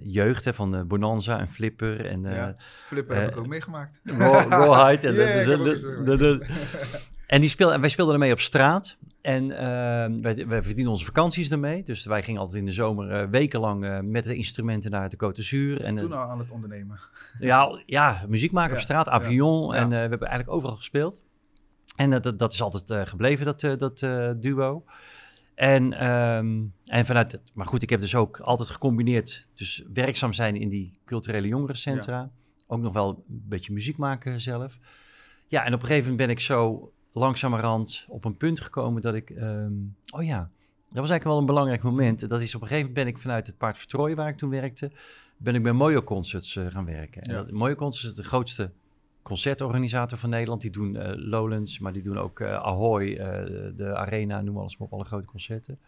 jeugd, 0.02 0.44
hè, 0.44 0.54
van 0.54 0.86
Bonanza 0.86 1.38
en 1.40 1.48
Flipper 1.48 2.06
en 2.06 2.22
Ja. 2.22 2.56
Flipper 2.86 3.16
heb 3.20 3.30
ik 3.30 3.36
ook 3.36 3.46
meegemaakt. 3.46 4.00
Raw- 4.04 4.48
Rawhide. 4.48 5.12
En, 7.26 7.40
die 7.40 7.48
speel, 7.48 7.72
en 7.72 7.80
wij 7.80 7.88
speelden 7.88 8.14
ermee 8.14 8.32
op 8.32 8.40
straat. 8.40 8.96
En 9.20 9.50
eh, 9.50 10.20
wij, 10.20 10.46
wij 10.46 10.62
verdienen 10.62 10.92
onze 10.92 11.04
vakanties 11.04 11.50
ermee. 11.50 11.82
Dus 11.84 12.04
wij 12.04 12.22
gingen 12.22 12.40
altijd 12.40 12.58
in 12.58 12.66
de 12.66 12.72
zomer 12.72 13.10
eh, 13.10 13.28
wekenlang 13.28 13.84
eh, 13.84 14.00
met 14.00 14.24
de 14.24 14.34
instrumenten 14.34 14.90
naar 14.90 15.08
de 15.08 15.16
Côte 15.16 15.36
d'Azur. 15.36 15.84
En, 15.84 15.96
Toen 15.96 16.12
al 16.12 16.30
aan 16.30 16.38
het 16.38 16.50
ondernemen. 16.50 16.98
ja, 17.38 17.82
ja, 17.86 18.24
muziek 18.28 18.52
maken 18.52 18.74
op 18.74 18.80
straat, 18.80 19.08
avion. 19.08 19.74
ja. 19.74 19.80
En 19.80 19.88
we 19.88 19.94
hebben 19.94 20.18
eigenlijk 20.20 20.50
overal 20.50 20.76
gespeeld. 20.76 21.22
En 21.96 22.10
dat, 22.10 22.38
dat, 22.38 22.52
is 22.52 22.62
altijd 22.62 23.08
gebleven, 23.08 23.44
dat, 23.44 23.60
dat 23.78 23.98
duo. 24.42 24.84
En, 25.54 25.92
ehm, 25.92 26.62
en 26.86 27.06
vanuit 27.06 27.32
het, 27.32 27.50
maar 27.54 27.66
goed, 27.66 27.82
ik 27.82 27.90
heb 27.90 28.00
dus 28.00 28.14
ook 28.14 28.40
altijd 28.40 28.68
gecombineerd. 28.68 29.46
Dus 29.54 29.84
werkzaam 29.92 30.32
zijn 30.32 30.56
in 30.56 30.68
die 30.68 30.98
culturele 31.04 31.46
jongerencentra. 31.46 32.30
Ook 32.66 32.80
nog 32.80 32.92
wel 32.92 33.08
een 33.08 33.42
beetje 33.48 33.72
muziek 33.72 33.96
maken 33.96 34.40
zelf. 34.40 34.78
Ja, 35.48 35.64
en 35.64 35.74
op 35.74 35.80
een 35.80 35.86
gegeven 35.86 36.10
moment 36.10 36.26
ben 36.26 36.36
ik 36.36 36.40
zo 36.40 36.92
langzamerhand 37.20 38.04
op 38.08 38.24
een 38.24 38.36
punt 38.36 38.60
gekomen 38.60 39.02
dat 39.02 39.14
ik. 39.14 39.30
ehm, 39.30 39.72
oh 40.16 40.24
ja, 40.24 40.38
dat 40.38 41.02
was 41.02 41.10
eigenlijk 41.10 41.24
wel 41.24 41.38
een 41.38 41.46
belangrijk 41.46 41.82
moment. 41.82 42.28
Dat 42.28 42.42
is 42.42 42.54
op 42.54 42.60
een 42.62 42.66
gegeven 42.68 42.88
moment 42.88 43.04
ben 43.04 43.14
ik 43.14 43.18
vanuit 43.22 43.46
het 43.46 43.56
Paard 43.58 43.78
Vertrooien, 43.78 44.16
waar 44.16 44.28
ik 44.28 44.36
toen 44.36 44.50
werkte, 44.50 44.90
ben 45.36 45.54
ik 45.54 45.62
bij 45.62 45.72
Mojo 45.72 46.02
Concerts 46.02 46.56
eh, 46.56 46.66
gaan 46.66 46.84
werken. 46.84 47.22
En 47.22 47.30
Ja. 47.32 47.36
dat, 47.42 47.50
Mojo 47.50 47.74
Concerts 47.74 48.10
is 48.10 48.14
de 48.22 48.28
grootste 48.28 48.70
concertorganisator 49.22 50.18
van 50.18 50.30
Nederland. 50.30 50.60
Die 50.62 50.70
doen 50.70 50.96
eh, 50.96 51.12
Lowlands, 51.16 51.78
maar 51.78 51.92
die 51.92 52.02
doen 52.02 52.18
ook 52.18 52.40
eh, 52.40 52.54
Ahoy, 52.54 53.14
de 53.76 53.92
Arena, 53.96 54.40
noem 54.40 54.58
alles 54.58 54.76
maar 54.76 54.86
op, 54.88 54.92
alle 54.94 55.04
grote 55.04 55.24
concerten. 55.26 55.78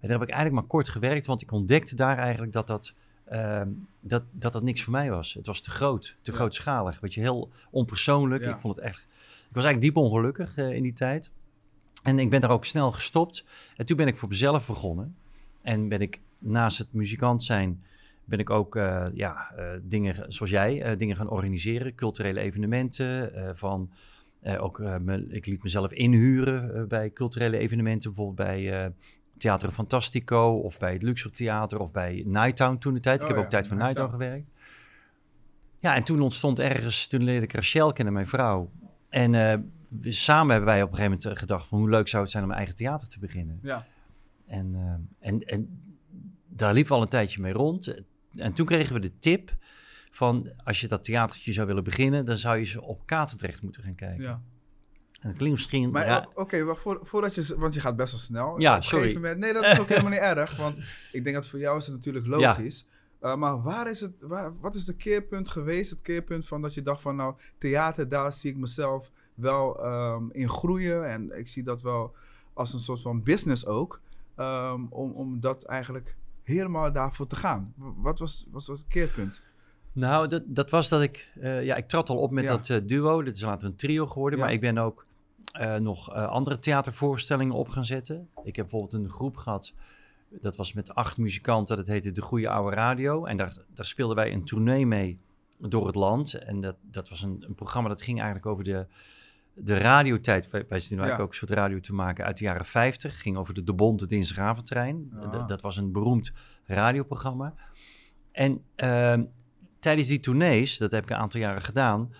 En 0.00 0.08
daar 0.08 0.18
heb 0.18 0.28
ik 0.28 0.34
eigenlijk 0.34 0.60
maar 0.60 0.70
kort 0.70 0.88
gewerkt, 0.88 1.26
want 1.26 1.42
ik 1.42 1.52
ontdekte 1.52 1.94
daar 1.96 2.18
eigenlijk 2.18 2.52
dat 2.52 2.66
dat, 2.66 2.92
ehm, 3.24 3.68
dat, 4.00 4.22
dat, 4.30 4.52
dat 4.52 4.62
niks 4.62 4.82
voor 4.82 4.92
mij 4.92 5.10
was. 5.10 5.34
Het 5.34 5.46
was 5.46 5.60
te 5.60 5.70
groot, 5.70 6.16
te 6.22 6.30
Ja. 6.30 6.36
grootschalig, 6.36 7.00
weet 7.00 7.14
je, 7.14 7.20
heel 7.20 7.50
onpersoonlijk. 7.70 8.44
Ja. 8.44 8.50
Ik 8.50 8.58
vond 8.58 8.76
het 8.76 8.84
echt, 8.84 9.06
ik 9.48 9.54
was 9.54 9.64
eigenlijk 9.64 9.94
diep 9.94 9.96
ongelukkig 10.04 10.56
eh, 10.56 10.70
in 10.72 10.82
die 10.82 10.92
tijd. 10.92 11.30
En 12.02 12.18
ik 12.18 12.30
ben 12.30 12.40
daar 12.40 12.50
ook 12.50 12.64
snel 12.64 12.92
gestopt. 12.92 13.44
En 13.76 13.86
toen 13.86 13.96
ben 13.96 14.06
ik 14.06 14.16
voor 14.16 14.28
mezelf 14.28 14.66
begonnen. 14.66 15.16
En 15.62 15.88
ben 15.88 16.00
ik 16.00 16.20
naast 16.38 16.78
het 16.78 16.92
muzikant 16.92 17.42
zijn, 17.42 17.82
ben 18.24 18.38
ik 18.38 18.50
ook 18.50 18.76
eh, 18.76 19.06
ja, 19.14 19.50
eh, 19.56 19.64
dingen, 19.82 20.14
ge- 20.14 20.24
zoals 20.28 20.50
jij, 20.52 20.96
dingen 20.96 21.16
gaan 21.16 21.28
organiseren. 21.30 21.94
Culturele 21.94 22.40
evenementen. 22.40 23.32
van, 23.56 23.90
ook, 24.58 24.78
me- 24.78 25.26
ik 25.28 25.46
liet 25.46 25.62
mezelf 25.62 25.92
inhuren 25.92 26.88
bij 26.88 27.10
culturele 27.12 27.58
evenementen. 27.58 28.12
Bijvoorbeeld 28.14 28.48
bij 28.48 28.92
Theater 29.38 29.70
Fantastico 29.70 30.52
of 30.58 30.78
bij 30.78 30.92
het 30.92 31.02
Luxor 31.02 31.30
Theater 31.30 31.78
of 31.80 31.92
bij 31.92 32.22
Nighttown 32.26 32.78
toen 32.78 32.94
de 32.94 33.00
tijd. 33.00 33.16
Oh 33.16 33.22
ik 33.22 33.28
heb 33.28 33.36
ja, 33.38 33.42
ook 33.44 33.50
tijd 33.50 33.66
voor 33.66 33.76
Nighttown. 33.76 34.10
gewerkt. 34.10 34.50
Ja, 35.80 35.94
en 35.94 36.02
toen 36.04 36.20
ontstond 36.20 36.58
ergens, 36.58 37.06
toen 37.06 37.22
leerde 37.22 37.44
ik 37.44 37.52
Rachel 37.52 37.92
kennen, 37.92 38.14
mijn 38.14 38.26
vrouw. 38.26 38.70
En 39.08 39.34
eh, 39.34 39.58
samen 40.12 40.50
hebben 40.50 40.68
wij 40.74 40.82
op 40.82 40.90
een 40.90 40.96
gegeven 40.96 41.16
moment 41.18 41.34
eh, 41.34 41.40
gedacht 41.40 41.68
van 41.68 41.78
hoe 41.78 41.90
leuk 41.90 42.08
zou 42.08 42.22
het 42.22 42.32
zijn 42.32 42.44
om 42.44 42.50
een 42.50 42.56
eigen 42.56 42.74
theater 42.74 43.08
te 43.08 43.18
beginnen. 43.18 43.58
Ja. 43.62 43.86
En, 44.46 44.74
eh, 44.74 45.28
en, 45.28 45.40
en 45.46 45.80
daar 46.48 46.72
liepen 46.72 46.90
we 46.92 46.96
al 46.98 47.02
een 47.04 47.10
tijdje 47.10 47.40
mee 47.40 47.52
rond. 47.52 47.94
En 48.36 48.52
toen 48.52 48.66
kregen 48.66 48.94
we 48.94 49.00
de 49.00 49.18
tip 49.18 49.56
van 50.10 50.50
als 50.64 50.80
je 50.80 50.88
dat 50.88 51.04
theatertje 51.04 51.52
zou 51.52 51.66
willen 51.66 51.84
beginnen, 51.84 52.24
dan 52.24 52.36
zou 52.36 52.58
je 52.58 52.64
ze 52.64 52.82
op 52.82 53.06
Katendrecht 53.06 53.62
moeten 53.62 53.82
gaan 53.82 53.94
kijken. 53.94 54.22
ja. 54.24 54.42
En 55.20 55.28
dat 55.28 55.36
klinkt 55.36 55.56
misschien... 55.56 55.90
Maar 55.90 56.06
ja, 56.06 56.28
oké, 56.34 56.64
wacht, 56.64 56.80
voor, 56.80 57.00
voordat 57.02 57.34
je, 57.34 57.54
want 57.58 57.74
je 57.74 57.80
gaat 57.80 57.96
best 57.96 58.12
wel 58.12 58.20
snel. 58.20 58.60
Ja, 58.60 58.70
Op 58.70 58.76
een 58.76 58.82
sorry. 58.82 58.98
gegeven 59.04 59.22
moment- 59.22 59.40
nee, 59.40 59.52
dat 59.52 59.64
is 59.64 59.80
ook 59.80 59.88
helemaal 59.94 60.10
niet 60.10 60.20
erg, 60.20 60.56
want 60.56 60.76
ik 61.12 61.22
denk 61.24 61.34
dat 61.36 61.46
voor 61.46 61.58
jou 61.58 61.78
is 61.78 61.86
het 61.86 61.94
natuurlijk 61.94 62.26
logisch. 62.26 62.86
Uh, 63.22 63.36
maar 63.36 63.62
waar 63.62 63.90
is 63.90 64.00
het, 64.00 64.12
waar, 64.20 64.52
wat 64.60 64.74
is 64.74 64.84
de 64.84 64.96
keerpunt 64.96 65.48
geweest, 65.48 65.90
het 65.90 66.02
keerpunt 66.02 66.46
van 66.46 66.62
dat 66.62 66.74
je 66.74 66.82
dacht 66.82 67.02
van 67.02 67.16
nou, 67.16 67.34
theater, 67.58 68.08
daar 68.08 68.32
zie 68.32 68.50
ik 68.50 68.56
mezelf 68.56 69.10
wel 69.34 69.84
ehm, 69.84 70.22
in 70.30 70.48
groeien 70.48 71.08
en 71.08 71.38
ik 71.38 71.48
zie 71.48 71.62
dat 71.62 71.82
wel 71.82 72.14
als 72.52 72.72
een 72.72 72.80
soort 72.80 73.00
van 73.02 73.22
business 73.22 73.66
ook, 73.66 74.00
ehm, 74.34 74.80
om, 74.88 75.12
om 75.12 75.40
dat 75.40 75.64
eigenlijk 75.64 76.16
helemaal 76.42 76.92
daarvoor 76.92 77.26
te 77.26 77.36
gaan. 77.36 77.74
Wat 77.76 78.18
was, 78.18 78.46
wat 78.50 78.66
was 78.66 78.78
het 78.78 78.88
keerpunt? 78.88 79.42
Nou, 79.92 80.28
dat, 80.28 80.42
dat 80.46 80.70
was 80.70 80.88
dat 80.88 81.02
ik... 81.02 81.32
eh, 81.40 81.64
ja, 81.64 81.76
ik 81.76 81.88
trad 81.88 82.08
al 82.08 82.16
op 82.16 82.30
met 82.30 82.44
Ja. 82.44 82.50
dat 82.50 82.68
eh, 82.68 82.78
duo. 82.84 83.22
Dit 83.22 83.36
is 83.36 83.42
later 83.42 83.68
een 83.68 83.76
trio 83.76 84.06
geworden. 84.06 84.38
Ja. 84.38 84.44
Maar 84.44 84.54
ik 84.54 84.60
ben 84.60 84.78
ook 84.78 85.06
eh, 85.52 85.74
nog 85.74 86.14
eh, 86.14 86.28
andere 86.28 86.58
theatervoorstellingen 86.58 87.54
op 87.54 87.68
gaan 87.68 87.84
zetten. 87.84 88.28
Ik 88.44 88.56
heb 88.56 88.68
bijvoorbeeld 88.70 89.02
een 89.02 89.10
groep 89.10 89.36
gehad... 89.36 89.72
Dat 90.30 90.56
was 90.56 90.72
met 90.72 90.94
acht 90.94 91.16
muzikanten. 91.16 91.76
Dat 91.76 91.86
heette 91.86 92.10
De 92.10 92.22
Goede 92.22 92.48
Oude 92.48 92.76
Radio. 92.76 93.24
En 93.24 93.36
daar, 93.36 93.56
daar 93.74 93.84
speelden 93.84 94.16
wij 94.16 94.32
een 94.32 94.44
tournee 94.44 94.86
mee 94.86 95.18
door 95.58 95.86
het 95.86 95.94
land. 95.94 96.34
En 96.34 96.60
dat, 96.60 96.76
dat 96.80 97.08
was 97.08 97.22
een, 97.22 97.44
een 97.48 97.54
programma 97.54 97.88
dat 97.88 98.02
ging 98.02 98.16
eigenlijk 98.16 98.46
over 98.46 98.64
de, 98.64 98.86
de 99.54 99.78
radiotijd. 99.78 100.50
Wij, 100.50 100.64
wij 100.68 100.78
zitten 100.78 100.96
nu 100.96 101.02
eigenlijk 101.02 101.18
Ja. 101.18 101.22
ook 101.24 101.30
een 101.42 101.48
soort 101.48 101.50
radio 101.60 101.80
te 101.80 101.94
maken 101.94 102.24
uit 102.24 102.38
de 102.38 102.44
jaren 102.44 102.64
50. 102.64 103.20
ging 103.22 103.36
over 103.36 103.54
de 103.54 103.64
De 103.64 103.72
Bonte 103.72 104.06
Dinsdagavondtrein. 104.06 105.12
Ah. 105.20 105.46
Dat, 105.48 105.60
was 105.60 105.76
een 105.76 105.92
beroemd 105.92 106.32
radioprogramma. 106.64 107.54
En 108.32 108.64
ehm, 108.74 109.24
tijdens 109.80 110.08
die 110.08 110.20
tournees, 110.20 110.76
dat 110.78 110.90
heb 110.90 111.02
ik 111.02 111.10
een 111.10 111.16
aantal 111.16 111.40
jaren 111.40 111.62
gedaan, 111.62 112.12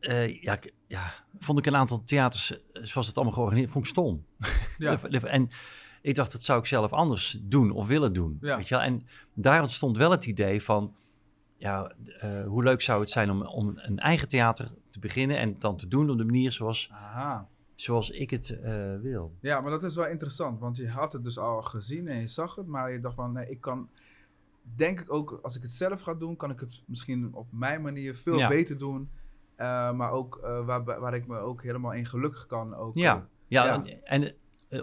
eh, 0.00 0.42
ja, 0.42 0.58
ja, 0.86 1.12
vond 1.38 1.58
ik 1.58 1.66
een 1.66 1.76
aantal 1.76 2.04
theaters, 2.04 2.50
eh, 2.72 2.84
zoals 2.84 3.06
het 3.06 3.16
allemaal 3.16 3.34
georganiseerd, 3.34 3.72
vond 3.72 3.84
ik 3.84 3.90
stom. 3.90 4.24
Ja. 4.78 4.96
De- 4.96 5.08
de- 5.08 5.28
en 5.28 5.48
ik 6.08 6.14
dacht, 6.14 6.32
dat 6.32 6.42
zou 6.42 6.58
ik 6.58 6.66
zelf 6.66 6.92
anders 6.92 7.38
doen 7.42 7.70
of 7.70 7.86
willen 7.86 8.12
doen. 8.12 8.38
Ja. 8.40 8.56
Weet 8.56 8.68
je 8.68 8.74
wel? 8.74 8.84
En 8.84 9.06
daar 9.34 9.62
ontstond 9.62 9.96
wel 9.96 10.10
het 10.10 10.26
idee 10.26 10.62
van, 10.62 10.94
ja, 11.56 11.92
eh, 12.18 12.44
hoe 12.44 12.62
leuk 12.62 12.80
zou 12.82 13.00
het 13.00 13.10
zijn 13.10 13.30
om, 13.30 13.42
om 13.42 13.72
een 13.76 13.98
eigen 13.98 14.28
theater 14.28 14.72
te 14.88 14.98
beginnen 14.98 15.38
en 15.38 15.48
het 15.48 15.60
dan 15.60 15.76
te 15.76 15.88
doen 15.88 16.10
op 16.10 16.18
de 16.18 16.24
manier 16.24 16.52
zoals, 16.52 16.88
Aha. 16.92 17.48
zoals 17.74 18.10
ik 18.10 18.30
het 18.30 18.60
eh, 18.60 18.96
wil. 19.02 19.34
Ja, 19.40 19.60
maar 19.60 19.70
dat 19.70 19.82
is 19.82 19.94
wel 19.94 20.06
interessant, 20.06 20.60
want 20.60 20.76
je 20.76 20.88
had 20.88 21.12
het 21.12 21.24
dus 21.24 21.38
al 21.38 21.62
gezien 21.62 22.08
en 22.08 22.20
je 22.20 22.28
zag 22.28 22.54
het, 22.54 22.66
maar 22.66 22.92
je 22.92 23.00
dacht 23.00 23.14
van, 23.14 23.32
nee, 23.32 23.46
ik 23.50 23.60
kan, 23.60 23.88
denk 24.62 25.00
ik 25.00 25.12
ook, 25.12 25.38
als 25.42 25.56
ik 25.56 25.62
het 25.62 25.72
zelf 25.72 26.00
ga 26.00 26.14
doen, 26.14 26.36
kan 26.36 26.50
ik 26.50 26.60
het 26.60 26.82
misschien 26.86 27.34
op 27.34 27.46
mijn 27.50 27.82
manier 27.82 28.14
veel 28.16 28.38
Ja. 28.38 28.48
beter 28.48 28.78
doen, 28.78 29.10
Eh, 29.56 29.92
maar 29.92 30.10
ook 30.10 30.40
waar, 30.64 30.84
waar 30.84 31.14
ik 31.14 31.26
me 31.26 31.38
ook 31.38 31.62
helemaal 31.62 31.92
in 31.92 32.06
gelukkig 32.06 32.46
kan 32.46 32.74
ook. 32.74 32.94
Ja, 32.94 33.26
ja, 33.46 33.64
Ja. 33.64 33.82
en, 34.04 34.34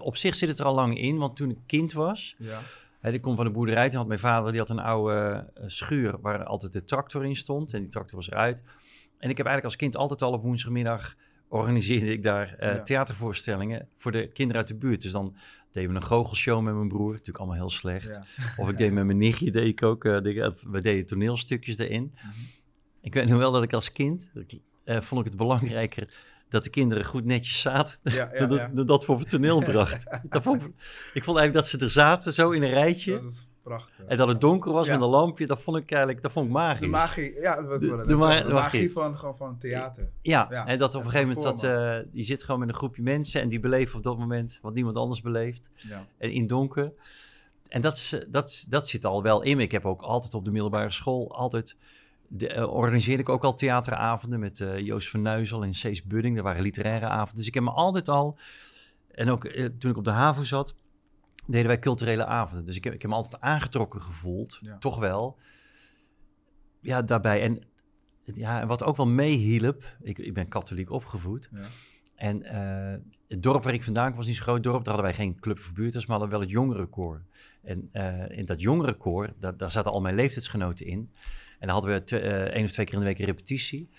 op 0.02 0.18
zich 0.18 0.36
zit 0.36 0.50
het 0.50 0.60
er 0.60 0.66
al 0.66 0.76
lang 0.76 0.98
in, 0.98 1.18
want 1.18 1.36
toen 1.36 1.50
ik 1.50 1.58
kind 1.66 1.94
was, 1.94 2.36
ja. 2.38 2.60
Ik 3.02 3.22
kom 3.22 3.36
van 3.36 3.46
de 3.46 3.52
boerderij. 3.52 3.88
Toen 3.90 3.98
had 3.98 4.08
mijn 4.08 4.20
vader 4.20 4.52
die 4.52 4.60
had 4.60 4.70
een 4.70 4.80
oude 4.80 5.48
eh, 5.54 5.64
schuur 5.68 6.16
waar 6.22 6.44
altijd 6.44 6.74
de 6.74 6.84
tractor 6.84 7.26
in 7.26 7.36
stond. 7.36 7.74
En 7.74 7.80
die 7.80 7.90
tractor 7.90 8.16
was 8.16 8.32
eruit. 8.32 8.60
En 9.18 9.30
ik 9.30 9.38
heb 9.38 9.46
eigenlijk 9.46 9.64
als 9.66 9.76
kind 9.76 9.96
altijd 9.98 10.22
al 10.22 10.32
op 10.32 10.44
woensdagmiddag 10.44 11.16
organiseerde 11.48 12.12
ik 12.12 12.24
daar 12.24 12.56
eh, 12.58 12.76
Ja. 12.76 12.82
theatervoorstellingen 12.84 13.88
voor 13.96 14.12
de 14.12 14.28
kinderen 14.28 14.62
uit 14.62 14.68
de 14.68 14.76
buurt. 14.76 15.02
Dus 15.02 15.12
dan 15.12 15.36
deden 15.72 15.90
we 15.90 15.96
een 15.96 16.04
goochelshow 16.04 16.62
met 16.62 16.74
mijn 16.76 16.88
broer. 16.88 17.10
Natuurlijk 17.12 17.38
allemaal 17.38 17.56
heel 17.56 17.70
slecht. 17.70 18.08
ja. 18.08 18.26
Of 18.58 18.70
ik 18.70 18.78
deed 18.84 18.92
met 18.92 19.06
mijn 19.06 19.18
nichtje, 19.18 19.52
deed 19.52 19.68
ik 19.68 19.84
ook. 19.84 20.06
eh, 20.06 20.22
dingen- 20.22 20.56
we 20.72 20.82
deden 20.82 21.06
toneelstukjes 21.06 21.78
erin. 21.78 22.12
Mhm. 22.16 22.28
Ik 23.02 23.14
weet 23.14 23.28
nog 23.28 23.38
wel 23.38 23.52
dat 23.52 23.64
ik 23.64 23.74
als 23.74 23.92
kind, 23.92 24.32
eh, 24.84 25.02
vond 25.02 25.22
ik 25.22 25.28
het 25.28 25.38
belangrijker 25.38 26.14
dat 26.54 26.64
de 26.64 26.70
kinderen 26.70 27.06
goed 27.06 27.26
netjes 27.26 27.60
zaten. 27.62 27.98
Ja, 28.04 28.14
ja, 28.34 28.40
dan, 28.40 28.50
dat- 28.50 28.70
ja. 28.76 28.84
dat 28.84 29.06
we 29.06 29.12
op 29.12 29.20
het 29.20 29.30
toneel 29.30 29.60
bracht. 29.64 30.04
vond 30.30 30.62
ik, 31.14 31.24
vond 31.24 31.38
eigenlijk 31.38 31.54
dat 31.54 31.68
ze 31.68 31.78
er 31.80 31.90
zaten, 31.90 32.34
zo 32.34 32.52
in 32.52 32.64
een 32.64 32.70
rijtje. 32.70 33.12
Dat 33.12 33.24
is 33.24 33.48
prachtig. 33.64 34.06
En 34.08 34.18
dat 34.18 34.28
het 34.28 34.42
donker 34.42 34.72
was 34.72 34.88
met 34.88 35.02
een 35.02 35.08
lampje, 35.08 35.48
dat 35.48 35.62
vond 35.62 35.78
ik 35.78 35.92
eigenlijk 35.92 36.22
dat 36.22 36.32
vond 36.32 36.46
ik 36.46 36.52
magisch. 36.52 36.80
de 36.80 36.88
magie, 36.88 37.34
ja, 37.42 37.56
dat 37.56 37.80
wil 37.80 38.00
ik 38.00 38.08
De- 38.08 38.16
magie 38.16 38.54
magie. 38.54 38.92
van, 38.92 39.18
gewoon 39.18 39.36
van 39.38 39.58
theater. 39.58 40.10
Ja, 40.22 40.66
en 40.66 40.78
dat 40.78 40.96
op 40.96 41.04
een 41.04 41.10
gegeven 41.10 41.28
moment, 41.34 41.46
dat, 41.46 41.60
vormen. 41.60 42.00
eh, 42.02 42.06
je 42.12 42.24
zit 42.24 42.44
gewoon 42.44 42.60
met 42.60 42.70
een 42.70 42.76
groepje 42.76 43.02
mensen 43.02 43.42
en 43.42 43.50
die 43.50 43.60
beleven 43.60 43.98
op 43.98 44.04
dat 44.04 44.18
moment 44.18 44.60
wat 44.62 44.74
niemand 44.74 44.98
anders 44.98 45.22
beleeft. 45.22 45.70
Ja. 45.76 46.06
En 46.18 46.32
in 46.32 46.48
donker. 46.48 46.92
En 47.68 47.82
dat, 47.82 48.12
eh, 48.14 48.20
dat, 48.28 48.66
dat 48.70 48.88
zit 48.88 49.06
al 49.06 49.24
wel 49.24 49.42
in 49.42 49.58
me. 49.58 49.64
Ik 49.64 49.72
heb 49.72 49.86
ook 49.86 50.02
altijd 50.02 50.34
op 50.34 50.46
de 50.46 50.52
middelbare 50.52 50.92
school 50.92 51.36
altijd... 51.36 51.76
De, 52.36 52.48
eh, 52.48 52.74
organiseerde 52.74 53.22
ik 53.22 53.30
ook 53.30 53.44
al 53.44 53.54
theateravonden 53.54 54.40
met 54.40 54.60
eh, 54.60 54.80
Joost 54.80 55.10
van 55.10 55.22
Neuzel 55.22 55.64
en 55.64 55.74
Cees 55.74 56.04
Budding. 56.04 56.36
Dat 56.36 56.44
waren 56.44 56.62
literaire 56.62 57.06
avonden. 57.06 57.36
Dus 57.36 57.48
ik 57.48 57.54
heb 57.54 57.64
me 57.64 57.72
altijd 57.72 58.10
al... 58.10 58.38
En 59.12 59.30
ook 59.30 59.46
eh, 59.46 59.66
toen 59.66 59.92
ik 59.92 59.98
op 59.98 60.04
de 60.04 60.12
HAVO 60.12 60.44
zat, 60.44 60.76
deden 61.48 61.68
wij 61.68 61.80
culturele 61.80 62.26
avonden. 62.26 62.66
Dus 62.66 62.76
ik 62.76 62.84
heb, 62.84 62.94
ik 62.94 63.02
heb 63.02 63.12
me 63.12 63.18
altijd 63.18 63.42
aangetrokken 63.42 64.02
gevoeld. 64.02 64.58
Ja. 64.62 64.78
Toch 64.78 65.00
wel. 65.00 65.38
Ja, 66.80 67.02
daarbij. 67.02 67.42
En 67.42 67.64
ja, 68.24 68.62
en 68.62 68.68
wat 68.68 68.84
ook 68.84 68.98
wel 68.98 69.08
meehielp... 69.08 69.96
Ik, 70.02 70.18
ik 70.18 70.34
ben 70.34 70.48
katholiek 70.48 70.92
opgevoed. 70.92 71.50
Ja. 71.52 71.62
En 72.16 72.44
het 73.28 73.44
dorp 73.44 73.64
waar 73.64 73.74
ik 73.74 73.84
vandaan 73.84 74.06
kwam 74.06 74.18
was 74.18 74.28
niet 74.28 74.36
zo'n 74.36 74.46
groot 74.46 74.64
dorp. 74.64 74.84
Daar 74.84 74.94
hadden 74.94 75.12
wij 75.14 75.26
geen 75.26 75.40
club 75.40 75.60
voor 75.60 75.74
buurters, 75.74 76.06
maar 76.06 76.18
hadden 76.18 76.38
wel 76.38 76.48
het 76.48 76.56
jongerenkoor. 76.56 77.22
En 77.62 77.90
in 78.30 78.46
dat 78.46 78.62
jongerenkoor, 78.62 79.34
daar, 79.40 79.58
daar 79.58 79.72
zaten 79.72 79.92
al 79.92 80.02
mijn 80.02 80.16
leeftijdsgenoten 80.16 80.86
in. 80.86 81.12
En 81.64 81.70
dan 81.70 81.78
hadden 81.78 82.04
we 82.06 82.20
eh, 82.20 82.56
één 82.56 82.64
of 82.64 82.72
twee 82.72 82.86
keer 82.86 82.94
in 82.94 83.00
de 83.00 83.06
week 83.06 83.20
een 83.20 83.26
repetitie. 83.26 83.90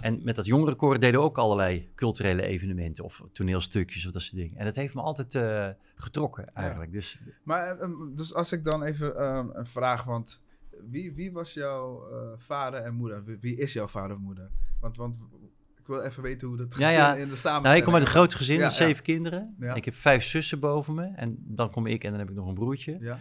En 0.00 0.20
met 0.22 0.36
dat 0.36 0.46
jongerenkoor 0.46 0.98
deden 0.98 1.20
we 1.20 1.26
ook 1.26 1.38
allerlei 1.38 1.90
culturele 1.94 2.42
evenementen 2.42 3.04
of 3.04 3.22
toneelstukjes 3.32 4.06
of 4.06 4.12
dat 4.12 4.22
soort 4.22 4.36
dingen. 4.36 4.58
En 4.58 4.64
dat 4.64 4.74
heeft 4.74 4.94
me 4.94 5.00
altijd 5.00 5.34
eh, 5.34 5.68
getrokken 5.94 6.54
eigenlijk. 6.54 6.92
Dus 6.92 7.20
Maar 7.42 7.78
eh, 7.78 7.88
dus 8.14 8.34
als 8.34 8.52
ik 8.52 8.64
dan 8.64 8.82
even 8.82 9.16
ehm, 9.16 9.48
een 9.52 9.66
vraag, 9.66 10.04
want 10.04 10.40
wie, 10.90 11.12
wie 11.12 11.32
was 11.32 11.54
jouw 11.54 12.08
vader 12.36 12.80
en 12.80 12.94
moeder? 12.94 13.24
Wie, 13.24 13.38
wie 13.40 13.56
is 13.56 13.72
jouw 13.72 13.86
vader 13.86 14.16
en 14.16 14.22
moeder? 14.22 14.50
Want, 14.80 14.96
want 14.96 15.20
ik 15.78 15.86
wil 15.86 16.00
even 16.00 16.22
weten 16.22 16.48
hoe 16.48 16.56
dat 16.56 16.74
Ja, 16.78 16.86
gezin 16.86 17.00
ja. 17.00 17.14
in 17.14 17.28
de 17.28 17.36
samenstelling... 17.36 17.64
nou, 17.64 17.76
ik 17.76 17.84
kom 17.84 17.94
uit 17.94 18.02
een 18.02 18.10
groot 18.10 18.34
gezin, 18.34 18.56
Ja, 18.56 18.62
met 18.64 18.76
ja. 18.76 18.84
zeven 18.84 19.02
kinderen. 19.02 19.56
Ja. 19.58 19.74
Ik 19.74 19.84
heb 19.84 19.94
vijf 19.94 20.24
zussen 20.24 20.60
boven 20.60 20.94
me 20.94 21.12
en 21.14 21.36
dan 21.38 21.70
kom 21.70 21.86
ik 21.86 22.04
en 22.04 22.10
dan 22.10 22.18
heb 22.18 22.28
ik 22.30 22.34
nog 22.34 22.46
een 22.48 22.54
broertje. 22.54 23.18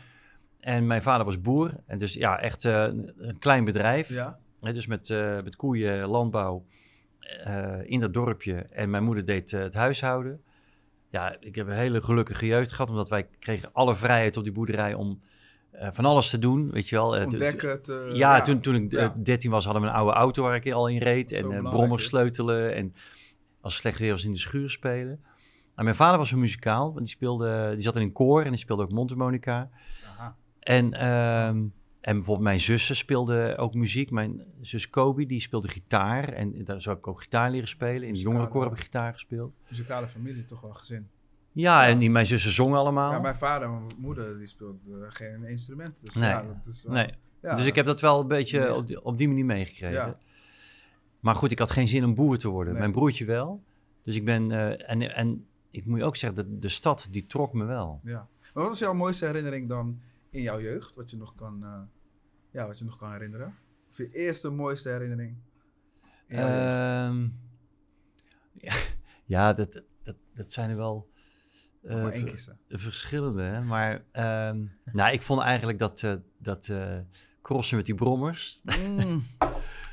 Ja, 0.62 0.68
En 0.68 0.88
mijn 0.88 1.02
vader 1.02 1.26
was 1.26 1.42
boer 1.42 1.72
en 1.86 1.98
dus 2.00 2.14
ja, 2.14 2.40
echt 2.40 2.66
eh, 2.66 2.84
een, 2.84 3.36
klein 3.40 3.64
bedrijf. 3.66 4.10
ja, 4.10 4.40
Hè, 4.62 4.74
dus 4.74 4.88
met, 4.88 5.10
eh, 5.10 5.42
met 5.44 5.56
koeien, 5.56 6.08
landbouw 6.08 6.66
eh, 7.20 7.76
in 7.84 8.00
dat 8.00 8.14
dorpje. 8.14 8.56
En 8.56 8.90
mijn 8.90 9.04
moeder 9.04 9.26
deed 9.26 9.52
het 9.52 9.74
huishouden. 9.74 10.42
Ja, 11.10 11.36
ik 11.40 11.56
heb 11.56 11.68
een 11.68 11.74
hele 11.74 12.02
gelukkige 12.04 12.46
jeugd 12.46 12.72
gehad, 12.72 12.90
omdat 12.90 13.10
wij 13.10 13.28
kregen 13.40 13.70
alle 13.74 13.96
vrijheid 13.96 14.38
op 14.38 14.44
die 14.44 14.52
boerderij 14.52 14.94
om 14.94 15.22
van 15.92 16.06
alles 16.06 16.30
te 16.30 16.40
doen, 16.40 16.72
weet 16.72 16.90
je 16.90 16.96
wel. 16.96 17.16
Ontdekken. 17.24 17.82
te- 17.82 18.10
ja, 18.14 18.42
toen, 18.42 18.60
toen 18.60 18.76
ik 18.76 18.92
ja. 18.92 19.16
13 19.24 19.52
was, 19.52 19.64
hadden 19.66 19.82
we 19.84 19.88
een 19.88 19.94
oude 19.94 20.14
auto 20.14 20.44
waar 20.44 20.56
ik 20.56 20.72
al 20.72 20.88
in 20.88 20.98
reed. 20.98 21.30
Zo 21.30 21.36
En 21.36 21.42
belangrijk 21.42 21.76
brommer 21.76 22.00
is. 22.00 22.06
sleutelen. 22.06 22.76
En 22.76 22.94
als 23.62 23.74
het 23.74 23.82
slecht 23.82 23.98
weer 24.00 24.12
was 24.12 24.26
in 24.26 24.32
de 24.32 24.38
schuur 24.40 24.70
spelen. 24.70 25.24
En 25.76 25.84
mijn 25.84 25.96
vader 25.96 26.18
was 26.18 26.32
een 26.32 26.40
muzikaal. 26.40 26.86
want 26.86 26.98
Die, 26.98 27.08
speelde, 27.16 27.72
die 27.74 27.82
zat 27.84 27.96
in 27.96 28.02
een 28.02 28.12
koor 28.12 28.44
en 28.44 28.50
die 28.50 28.60
speelde 28.60 28.84
ook 28.84 28.92
mondharmonica. 28.92 29.70
Aha. 30.18 30.36
En, 30.62 30.94
ehm, 30.94 31.58
en 32.02 32.16
bijvoorbeeld 32.16 32.40
mijn 32.48 32.60
zussen 32.60 32.96
speelden 32.96 33.58
ook 33.58 33.74
muziek. 33.74 34.12
Mijn 34.12 34.42
zus 34.62 34.90
Kobe, 34.90 35.26
die 35.26 35.40
speelde 35.40 35.68
gitaar. 35.68 36.30
En 36.30 36.64
daar 36.66 36.82
zo 36.82 36.90
heb 36.90 36.98
ik 36.98 37.08
ook 37.08 37.22
gitaar 37.22 37.52
leren 37.52 37.68
spelen. 37.68 38.08
In 38.08 38.14
de 38.14 38.20
jongerenkoor 38.20 38.64
heb 38.64 38.72
ik 38.74 38.80
gitaar 38.80 39.14
gespeeld. 39.14 39.54
Muzikale 39.70 40.08
familie, 40.08 40.46
toch 40.46 40.62
wel 40.62 40.74
gezin. 40.74 41.08
Ja, 41.52 41.84
Ja. 41.84 41.90
en 41.90 41.98
die, 42.00 42.10
mijn 42.10 42.26
zussen 42.26 42.52
zongen 42.52 42.78
allemaal. 42.80 43.12
Ja, 43.12 43.20
mijn 43.20 43.36
vader 43.36 43.68
en 43.68 43.74
mijn 43.74 43.88
moeder 43.98 44.38
die 44.38 44.48
speelden 44.48 45.12
geen 45.12 45.44
instrument. 45.44 45.98
Dus 46.02 46.16
Nee. 46.16 46.30
ja, 46.30 46.44
dat 46.44 46.66
is, 46.74 46.84
wel- 46.84 46.94
nee. 46.94 47.10
ja, 47.42 47.56
dus 47.56 47.66
ik 47.66 47.76
heb 47.76 47.86
dat 47.86 48.00
wel 48.02 48.20
een 48.22 48.28
beetje 48.28 48.76
op, 48.76 48.88
die, 48.88 49.04
op 49.04 49.18
die 49.18 49.28
manier 49.28 49.46
meegekregen. 49.46 49.92
Ja. 50.06 50.18
Maar 51.20 51.36
goed, 51.36 51.52
ik 51.52 51.60
had 51.60 51.72
geen 51.72 51.88
zin 51.88 52.04
om 52.04 52.16
boer 52.16 52.38
te 52.38 52.50
worden. 52.50 52.72
Nee. 52.74 52.82
Mijn 52.82 52.94
broertje 52.94 53.26
wel. 53.26 53.64
Dus 54.04 54.16
ik 54.16 54.26
ben... 54.26 54.52
eh, 54.52 54.90
en, 54.90 55.16
en 55.16 55.46
ik 55.72 55.86
moet 55.86 55.98
je 56.00 56.06
ook 56.06 56.16
zeggen, 56.16 56.44
de, 56.50 56.60
de 56.60 56.70
stad, 56.70 57.08
die 57.12 57.26
trok 57.26 57.54
me 57.54 57.66
wel. 57.66 58.00
Ja. 58.04 58.14
Maar 58.14 58.28
wat 58.64 58.68
was 58.68 58.80
jouw 58.80 58.94
mooiste 58.94 59.26
herinnering 59.26 59.70
dan 59.70 60.00
in 60.32 60.42
jouw 60.42 60.60
jeugd? 60.62 60.96
Wat 60.96 61.12
je 61.12 61.18
nog 61.18 61.36
kan, 61.36 61.64
eh, 61.64 61.82
ja, 62.52 62.68
wat 62.68 62.80
je 62.80 62.86
nog 62.86 62.98
kan 62.98 63.12
herinneren? 63.12 63.56
Of 63.90 63.98
je 63.98 64.10
eerste 64.12 64.50
mooiste 64.50 64.90
herinnering? 64.90 65.38
Ehm, 66.28 67.22
ja, 68.68 68.74
ja, 69.26 69.54
dat, 69.54 69.82
dat, 70.04 70.16
dat 70.34 70.52
zijn 70.52 70.70
er 70.70 70.76
wel... 70.76 71.10
eh, 71.84 72.02
maar 72.02 72.12
één 72.12 72.38
verschillende, 72.70 73.42
hè. 73.44 73.62
maar 73.62 74.04
ehm, 74.12 74.66
nou, 74.94 75.14
ik 75.14 75.22
vond 75.22 75.42
eigenlijk 75.42 75.80
dat, 75.80 76.04
eh, 76.04 76.14
dat 76.38 76.72
crossen 77.42 77.78
met 77.78 77.86
die 77.86 77.96
brommers, 77.96 78.62
Mm. 78.80 79.24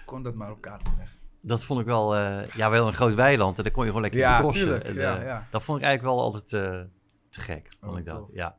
Kon 0.05 0.23
dat 0.23 0.35
maar 0.35 0.51
op 0.51 0.61
kaart 0.61 0.87
leggen. 0.99 1.19
dat 1.41 1.65
vond 1.65 1.81
ik 1.81 1.87
wel, 1.87 2.17
ja, 2.17 2.71
wel 2.71 2.87
een 2.87 2.95
groot 2.95 3.15
weiland 3.15 3.57
en 3.59 3.63
daar 3.65 3.73
kon 3.73 3.83
je 3.83 3.89
gewoon 3.89 4.03
lekker 4.03 4.21
Ja, 4.21 4.39
crossen. 4.39 4.63
tuurlijk, 4.65 4.85
En, 4.85 4.95
ja, 4.95 5.23
ja. 5.23 5.49
Dat 5.51 5.63
vond 5.63 5.79
ik 5.79 5.85
eigenlijk 5.85 6.15
wel 6.17 6.25
altijd 6.25 6.47
te 7.31 7.41
gek, 7.41 7.73
vond 7.81 7.93
Oh, 7.93 7.99
ik 7.99 8.05
dat, 8.05 8.17
tof. 8.19 8.31
ja. 8.33 8.57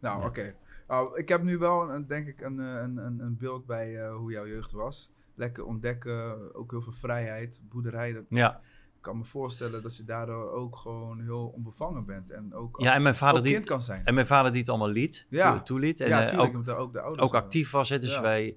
Nou, 0.00 0.24
oké. 0.26 0.54
Nou, 0.90 1.18
ik 1.18 1.28
heb 1.28 1.42
nu 1.42 1.58
wel, 1.58 1.90
een, 1.90 2.06
denk 2.06 2.26
ik, 2.28 2.40
een, 2.40 2.60
eh, 2.60 2.66
een, 2.66 2.96
een, 2.96 3.20
een 3.20 3.36
beeld 3.36 3.66
bij 3.66 3.96
eh, 4.00 4.14
hoe 4.16 4.32
jouw 4.32 4.46
jeugd 4.46 4.72
was. 4.72 5.10
Lekker 5.34 5.64
ontdekken, 5.64 6.54
ook 6.54 6.70
heel 6.70 6.82
veel 6.82 6.92
vrijheid, 6.92 7.60
boerderij. 7.68 8.12
Dat, 8.12 8.24
Ja, 8.28 8.56
ik 8.96 9.00
kan 9.00 9.18
me 9.18 9.24
voorstellen 9.24 9.82
dat 9.82 9.96
je 9.96 10.04
daardoor 10.04 10.50
ook 10.50 10.76
gewoon 10.76 11.20
heel 11.20 11.46
onbevangen 11.46 12.04
bent. 12.04 12.30
En 12.30 12.54
ook 12.54 12.76
als 12.76 12.86
ja 12.86 12.94
en 12.94 13.02
mijn 13.02 13.14
vader 13.14 13.42
die... 13.42 13.52
kind 13.52 13.64
kan 13.64 13.82
zijn. 13.82 14.04
En 14.04 14.14
mijn 14.14 14.26
vader 14.26 14.50
die 14.50 14.60
het 14.60 14.68
allemaal 14.68 14.88
liet, 14.88 15.26
Ja. 15.28 15.52
toe- 15.52 15.62
toeliet. 15.62 16.00
En 16.00 16.08
ja, 16.08 16.22
eh, 16.22 16.28
tuurlijk, 16.28 16.48
ook, 16.48 16.56
omdat 16.56 16.76
ook 16.76 16.92
de 16.92 17.00
ouders... 17.00 17.26
ook 17.26 17.34
actief 17.34 17.70
was. 17.70 17.88
Hè, 17.88 17.98
dus 17.98 18.14
Ja. 18.14 18.22
wij... 18.22 18.56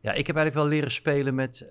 Ja, 0.00 0.12
ik 0.12 0.26
heb 0.26 0.36
eigenlijk 0.36 0.66
wel 0.66 0.76
leren 0.76 0.90
spelen 0.92 1.34
met, 1.34 1.68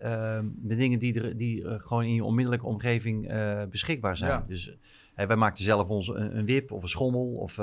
met 0.61 0.77
dingen 0.77 0.99
die, 0.99 1.21
er, 1.21 1.37
die 1.37 1.79
gewoon 1.79 2.03
in 2.03 2.13
je 2.13 2.23
onmiddellijke 2.23 2.65
omgeving 2.65 3.27
beschikbaar 3.69 4.17
zijn. 4.17 4.31
Ja. 4.31 4.45
Dus 4.47 4.77
wij 5.15 5.35
maakten 5.35 5.63
zelf 5.63 5.89
ons 5.89 6.07
een, 6.07 6.37
een 6.37 6.45
wip 6.45 6.71
of 6.71 6.81
een 6.81 6.87
schommel. 6.89 7.33
Of, 7.33 7.59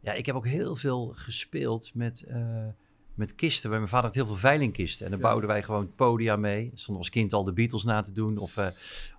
ja, 0.00 0.12
ik 0.12 0.26
heb 0.26 0.34
ook 0.34 0.46
heel 0.46 0.76
veel 0.76 1.12
gespeeld 1.14 1.90
met, 1.94 2.22
eh, 2.22 2.66
met 3.14 3.34
kisten. 3.34 3.70
Mijn 3.70 3.88
vader 3.88 4.04
had 4.06 4.14
heel 4.14 4.26
veel 4.26 4.36
veilingkisten. 4.36 5.04
En 5.04 5.10
dan 5.10 5.20
Ja. 5.20 5.26
bouwden 5.26 5.48
wij 5.48 5.62
gewoon 5.62 5.94
podia 5.94 6.36
mee. 6.36 6.70
Stonden 6.74 6.96
als 7.02 7.10
kind 7.10 7.32
al 7.32 7.44
de 7.44 7.52
Beatles 7.52 7.84
na 7.84 8.00
te 8.02 8.12
doen. 8.12 8.38
Of, 8.38 8.56
eh, 8.56 8.66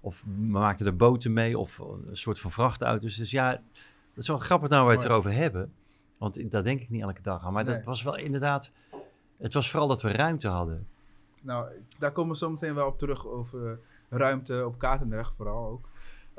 of 0.01 0.23
we 0.25 0.31
maakten 0.47 0.85
er 0.85 0.95
boten 0.95 1.33
mee. 1.33 1.57
Of 1.57 1.77
een 1.79 2.17
soort 2.17 2.39
van 2.39 2.51
vrachtauto's. 2.51 3.15
Dus 3.15 3.31
ja, 3.31 3.51
dat 4.13 4.23
is 4.23 4.27
wel 4.27 4.37
grappig 4.37 4.69
nou 4.69 4.81
waar 4.85 4.91
we 4.95 4.99
het 4.99 5.09
Mooi. 5.09 5.21
erover 5.21 5.41
hebben. 5.41 5.73
Want 6.17 6.51
daar 6.51 6.63
denk 6.63 6.81
ik 6.81 6.89
niet 6.89 7.01
elke 7.01 7.21
dag 7.21 7.43
aan. 7.45 7.53
Maar 7.53 7.63
Nee. 7.63 7.75
dat 7.75 7.83
was 7.85 8.03
wel 8.03 8.17
inderdaad... 8.17 8.71
Het 9.37 9.53
was 9.53 9.69
vooral 9.69 9.87
dat 9.87 10.01
we 10.01 10.11
ruimte 10.11 10.47
hadden. 10.47 10.87
Nou, 11.41 11.67
daar 11.99 12.11
komen 12.11 12.31
we 12.31 12.37
zo 12.37 12.49
meteen 12.49 12.73
wel 12.75 12.87
op 12.87 12.97
terug 12.99 13.27
over 13.27 13.79
ruimte 14.09 14.65
op 14.65 14.77
Katendrecht 14.77 15.33
vooral 15.35 15.67
ook. 15.69 15.89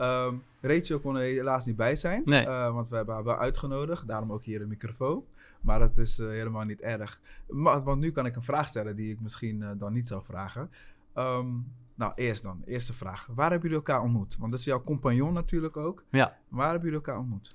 Ehm 0.03 0.35
Rachel 0.63 1.01
kon 1.01 1.17
er 1.17 1.23
helaas 1.23 1.67
niet 1.67 1.77
bij 1.77 1.97
zijn, 1.97 2.23
Nee. 2.25 2.47
eh, 2.47 2.75
want 2.75 2.89
we 2.89 2.97
hebben 2.97 3.15
haar 3.15 3.25
wel 3.25 3.39
uitgenodigd, 3.39 4.07
daarom 4.07 4.33
ook 4.33 4.45
hier 4.45 4.61
een 4.61 4.69
microfoon. 4.69 5.25
Maar 5.61 5.79
dat 5.79 5.99
is 5.99 6.19
eh, 6.19 6.27
helemaal 6.27 6.65
niet 6.65 6.81
erg. 6.81 7.21
Maar, 7.49 7.83
want 7.83 8.01
nu 8.01 8.13
kan 8.13 8.27
ik 8.27 8.37
een 8.37 8.43
vraag 8.43 8.69
stellen 8.69 8.97
die 8.97 9.13
ik 9.13 9.21
misschien 9.21 9.63
eh, 9.63 9.69
dan 9.77 9.93
niet 9.93 10.09
zou 10.09 10.23
vragen. 10.25 10.71
Ehm, 11.15 11.47
nou, 11.95 12.13
eerst 12.15 12.43
dan, 12.43 12.63
eerste 12.67 12.93
vraag. 12.93 13.29
Waar 13.35 13.51
hebben 13.51 13.71
jullie 13.71 13.85
elkaar 13.87 14.03
ontmoet? 14.03 14.37
Want 14.39 14.51
dat 14.51 14.61
is 14.61 14.67
jouw 14.67 14.83
compagnon 14.83 15.33
natuurlijk 15.33 15.77
ook. 15.77 16.05
Ja. 16.11 16.37
Waar 16.49 16.71
hebben 16.71 16.89
jullie 16.91 17.05
elkaar 17.05 17.19
ontmoet? 17.19 17.51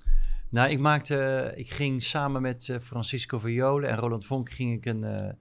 Nou, 0.48 0.70
ik 0.70 0.78
maakte... 0.78 1.52
Ik 1.56 1.70
ging 1.70 2.02
samen 2.02 2.42
met 2.42 2.78
Francisco 2.82 3.38
Viola 3.38 3.88
en 3.88 3.96
Roland 3.96 4.26
Vonk 4.26 4.50
ging 4.50 4.76
ik 4.76 4.86
een... 4.86 5.34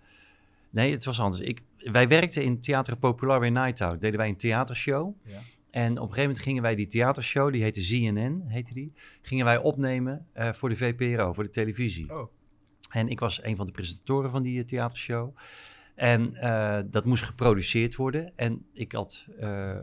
nee, 0.70 0.92
het 0.92 1.06
was 1.06 1.20
anders. 1.20 1.42
Ik, 1.42 1.62
wij 1.78 2.08
werkten 2.08 2.44
in 2.44 2.60
Theater 2.62 2.98
Popular 2.98 3.40
bij 3.40 3.50
Night 3.50 3.82
Out. 3.82 4.02
Deden 4.02 4.20
wij 4.20 4.30
een 4.30 4.38
theatershow. 4.38 5.14
Ja. 5.24 5.40
En 5.78 5.92
op 5.92 5.96
een 5.96 6.02
gegeven 6.02 6.22
moment 6.22 6.40
gingen 6.40 6.62
wij 6.62 6.76
die 6.76 6.88
theatershow, 6.88 7.52
die 7.52 7.62
heette 7.62 7.82
ZNN, 7.82 8.44
heette 8.48 8.74
die, 8.74 8.94
gingen 9.22 9.46
wij 9.46 9.58
opnemen 9.58 10.26
eh, 10.34 10.54
voor 10.54 10.70
de 10.70 10.76
VPRO, 10.76 11.34
voor 11.34 11.44
de 11.44 11.50
televisie. 11.50 12.14
Oh, 12.14 12.32
En 12.90 13.08
ik 13.08 13.20
was 13.20 13.44
een 13.44 13.56
van 13.56 13.66
de 13.66 13.72
presentatoren 13.72 14.32
van 14.32 14.44
die 14.44 14.60
eh, 14.60 14.66
theatershow. 14.66 15.36
En 15.96 16.36
eh, 16.36 16.80
dat 16.86 17.06
moest 17.06 17.24
geproduceerd 17.24 17.96
worden. 17.96 18.32
En 18.36 18.66
ik 18.74 18.92
had 18.92 19.28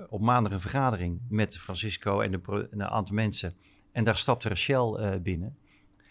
op 0.08 0.20
maandag 0.20 0.52
een 0.52 0.60
vergadering 0.60 1.20
met 1.28 1.58
Francisco 1.58 2.20
en, 2.20 2.30
de 2.30 2.38
pro- 2.38 2.66
en 2.70 2.80
een 2.80 2.88
aantal 2.88 3.14
mensen. 3.14 3.54
En 3.92 4.04
daar 4.04 4.16
stapte 4.16 4.48
Rachel 4.48 5.20
binnen. 5.22 5.56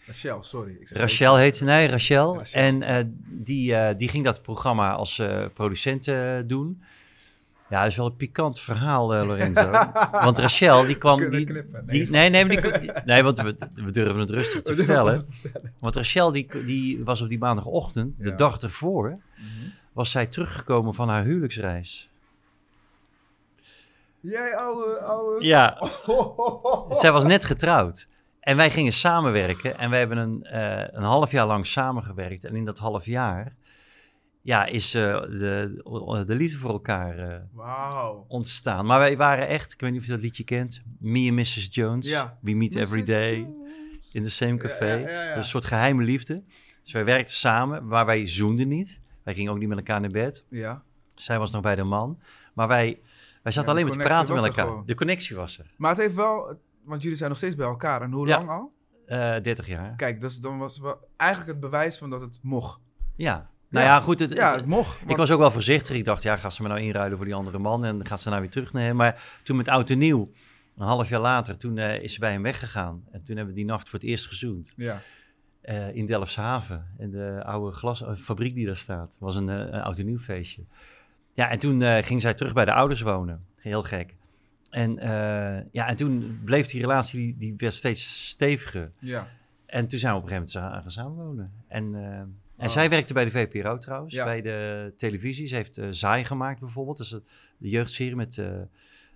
Rachel, 0.06 0.42
sorry. 0.42 0.76
Ik 0.80 0.88
zeg 0.88 0.98
Rachel 0.98 1.36
heet 1.36 1.56
ze, 1.56 1.64
nee, 1.64 1.86
Rachel. 1.86 2.36
Rachel. 2.36 2.60
En 2.60 3.18
die, 3.28 3.94
die 3.94 4.08
ging 4.08 4.24
dat 4.24 4.42
programma 4.42 4.92
als 4.92 5.22
producent 5.54 6.04
doen. 6.48 6.82
Ja, 7.74 7.80
dat 7.80 7.90
is 7.90 7.96
wel 7.96 8.06
een 8.06 8.16
pikant 8.16 8.60
verhaal, 8.60 9.14
eh, 9.14 9.26
Lorenzo. 9.26 9.70
want 10.26 10.38
Rachel, 10.38 10.84
die 10.86 10.98
kwam... 10.98 11.30
Die, 11.30 11.44
knippen. 11.44 11.86
die, 11.86 12.10
nee, 12.10 12.28
nee, 12.30 12.44
maar 12.44 12.80
die, 12.80 12.92
nee, 13.04 13.22
want 13.22 13.40
we, 13.40 13.56
we 13.74 13.90
durven 13.90 14.18
het 14.20 14.30
rustig 14.30 14.62
te 14.62 14.76
vertellen. 14.76 15.26
Want 15.78 15.96
Rachel, 15.96 16.32
die, 16.32 16.64
die 16.64 17.04
was 17.04 17.20
op 17.20 17.28
die 17.28 17.38
maandagochtend, 17.38 18.14
de 18.18 18.34
dag 18.34 18.58
ervoor, 18.60 19.08
Mhm. 19.08 19.68
was 19.92 20.10
zij 20.10 20.26
teruggekomen 20.26 20.94
van 20.94 21.08
haar 21.08 21.24
huwelijksreis. 21.24 22.08
Jij 24.20 24.56
ouwe, 24.56 24.98
ouwe. 24.98 25.44
Ja, 25.44 25.88
zij 27.00 27.12
was 27.12 27.24
net 27.24 27.44
getrouwd. 27.44 28.06
En 28.40 28.56
wij 28.56 28.70
gingen 28.70 28.92
samenwerken 28.92 29.78
en 29.78 29.90
wij 29.90 29.98
hebben 29.98 30.18
een, 30.18 30.44
eh, 30.44 30.86
een 30.90 31.02
half 31.02 31.30
jaar 31.30 31.46
lang 31.46 31.66
samengewerkt. 31.66 32.44
En 32.44 32.56
in 32.56 32.64
dat 32.64 32.78
half 32.78 33.06
jaar 33.06 33.52
ja, 34.44 34.64
is 34.66 34.94
eh, 34.94 35.20
de, 35.20 36.24
de 36.26 36.34
liefde 36.34 36.58
voor 36.58 36.70
elkaar 36.70 37.18
eh, 37.18 37.40
Wauw. 37.52 38.24
ontstaan. 38.28 38.86
Maar 38.86 38.98
wij 38.98 39.16
waren 39.16 39.48
echt, 39.48 39.72
ik 39.72 39.80
weet 39.80 39.90
niet 39.90 40.00
of 40.00 40.06
je 40.06 40.12
dat 40.12 40.20
liedje 40.20 40.44
kent, 40.44 40.82
Me 40.98 41.26
and 41.28 41.36
Mrs. 41.36 41.68
Jones, 41.70 42.08
Ja. 42.08 42.38
We 42.40 42.52
Meet 42.54 42.74
Every 42.74 43.02
Day. 43.02 43.48
in 44.12 44.22
de 44.22 44.28
same 44.28 44.56
café. 44.56 44.86
Ja, 44.92 44.96
ja, 44.98 45.08
ja, 45.10 45.22
ja. 45.24 45.36
Een 45.36 45.44
soort 45.44 45.64
geheime 45.64 46.04
liefde. 46.04 46.42
Dus 46.82 46.92
wij 46.92 47.04
werkten 47.04 47.34
samen, 47.34 47.86
maar 47.86 48.06
wij 48.06 48.26
zoenden 48.26 48.68
niet. 48.68 49.00
Wij 49.22 49.34
gingen 49.34 49.52
ook 49.52 49.58
niet 49.58 49.68
met 49.68 49.78
elkaar 49.78 50.00
naar 50.00 50.10
bed. 50.10 50.44
Ja. 50.48 50.82
Zij 51.14 51.38
was 51.38 51.50
nog 51.50 51.62
bij 51.62 51.74
de 51.74 51.82
man. 51.82 52.18
Maar 52.54 52.68
wij, 52.68 53.00
wij 53.42 53.52
zaten 53.52 53.70
alleen 53.70 53.86
maar 53.86 53.96
te 53.96 54.02
praten 54.02 54.34
met 54.34 54.44
elkaar. 54.44 54.66
gewoon. 54.66 54.86
De 54.86 54.94
connectie 54.94 55.36
was 55.36 55.58
er. 55.58 55.70
Maar 55.76 55.90
het 55.90 55.98
heeft 56.00 56.14
wel, 56.14 56.58
want 56.84 57.02
jullie 57.02 57.16
zijn 57.16 57.28
nog 57.28 57.38
steeds 57.38 57.54
bij 57.54 57.66
elkaar. 57.66 58.02
En 58.02 58.12
hoe 58.12 58.26
Ja. 58.26 58.36
lang 58.36 58.48
al? 58.50 58.72
Eh 59.06 59.42
30 59.42 59.66
jaar. 59.66 59.94
Kijk, 59.96 60.20
dus 60.20 60.36
dan 60.38 60.58
was 60.58 60.78
wel 60.78 61.08
eigenlijk 61.16 61.50
het 61.50 61.60
bewijs 61.60 61.98
van 61.98 62.10
dat 62.10 62.20
het 62.20 62.38
mocht. 62.42 62.78
Ja. 63.16 63.50
Nou 63.74 63.86
ja, 63.86 64.00
goed. 64.00 64.18
Het, 64.18 64.32
Ja, 64.32 64.54
het- 64.56 64.66
mocht. 64.66 65.00
ik 65.06 65.16
was 65.16 65.30
ook 65.30 65.38
wel 65.38 65.50
voorzichtig. 65.50 65.96
Ik 65.96 66.04
dacht, 66.04 66.22
ja, 66.22 66.36
gaat 66.36 66.54
ze 66.54 66.62
me 66.62 66.68
nou 66.68 66.80
inruilen 66.80 67.16
voor 67.16 67.26
die 67.26 67.34
andere 67.34 67.58
man? 67.58 67.84
En 67.84 68.06
gaat 68.06 68.20
ze 68.20 68.28
nou 68.28 68.40
weer 68.40 68.50
terugnemen? 68.50 68.96
Maar 68.96 69.40
toen 69.42 69.56
met 69.56 69.68
oud 69.68 69.90
en 69.90 69.98
nieuw, 69.98 70.32
een 70.76 70.86
half 70.86 71.08
jaar 71.08 71.20
later, 71.20 71.56
toen 71.56 71.78
eh, 71.78 72.02
is 72.02 72.12
ze 72.14 72.18
bij 72.20 72.32
hem 72.32 72.42
weggegaan. 72.42 73.04
En 73.10 73.22
toen 73.22 73.36
hebben 73.36 73.54
we 73.54 73.60
die 73.60 73.68
nacht 73.70 73.88
voor 73.88 73.98
het 73.98 74.08
eerst 74.08 74.26
gezoend. 74.26 74.74
Ja. 74.76 75.00
eh, 75.60 75.94
in 75.96 76.06
Delfshaven. 76.06 76.86
In 76.98 77.10
de 77.10 77.42
oude 77.44 77.76
glasfabriek 77.76 78.54
die 78.54 78.66
daar 78.66 78.76
staat. 78.76 79.16
Was 79.18 79.36
een, 79.36 79.48
eh, 79.48 79.56
een 79.58 79.80
oud 79.82 79.98
en 79.98 80.06
nieuw 80.06 80.18
feestje. 80.18 80.62
Ja, 81.34 81.50
en 81.50 81.58
toen 81.58 81.82
eh, 81.82 82.02
ging 82.04 82.20
zij 82.20 82.34
terug 82.34 82.52
bij 82.52 82.64
de 82.64 82.72
ouders 82.72 83.00
wonen. 83.00 83.44
Heel 83.56 83.82
gek. 83.82 84.14
En, 84.70 84.98
eh, 84.98 85.64
ja, 85.72 85.86
en 85.88 85.96
toen 85.96 86.40
bleef 86.44 86.66
die 86.66 86.80
relatie, 86.80 87.18
die, 87.20 87.36
die 87.38 87.54
werd 87.56 87.74
steeds 87.74 88.28
steviger. 88.28 88.92
Ja. 88.98 89.28
En 89.66 89.86
toen 89.86 89.98
zijn 89.98 90.12
we 90.12 90.18
op 90.18 90.24
een 90.24 90.30
gegeven 90.30 90.60
moment 90.62 90.82
gaan 90.82 90.90
samenwonen. 90.90 91.52
En, 91.68 91.94
eh, 91.94 92.22
en 92.56 92.66
Oh. 92.66 92.72
zij 92.72 92.90
werkte 92.90 93.12
bij 93.12 93.24
de 93.24 93.30
VPRO 93.30 93.78
trouwens, 93.78 94.14
Ja. 94.14 94.24
bij 94.24 94.42
de 94.42 94.92
televisie. 94.96 95.46
Ze 95.46 95.54
heeft 95.54 95.78
eh 95.78 95.86
Zaai 95.90 96.24
gemaakt 96.24 96.60
bijvoorbeeld. 96.60 96.96
Dat 96.96 97.06
is 97.06 97.12
de 97.58 97.68
jeugdserie 97.68 98.16
met, 98.16 98.38
eh, 98.38 98.60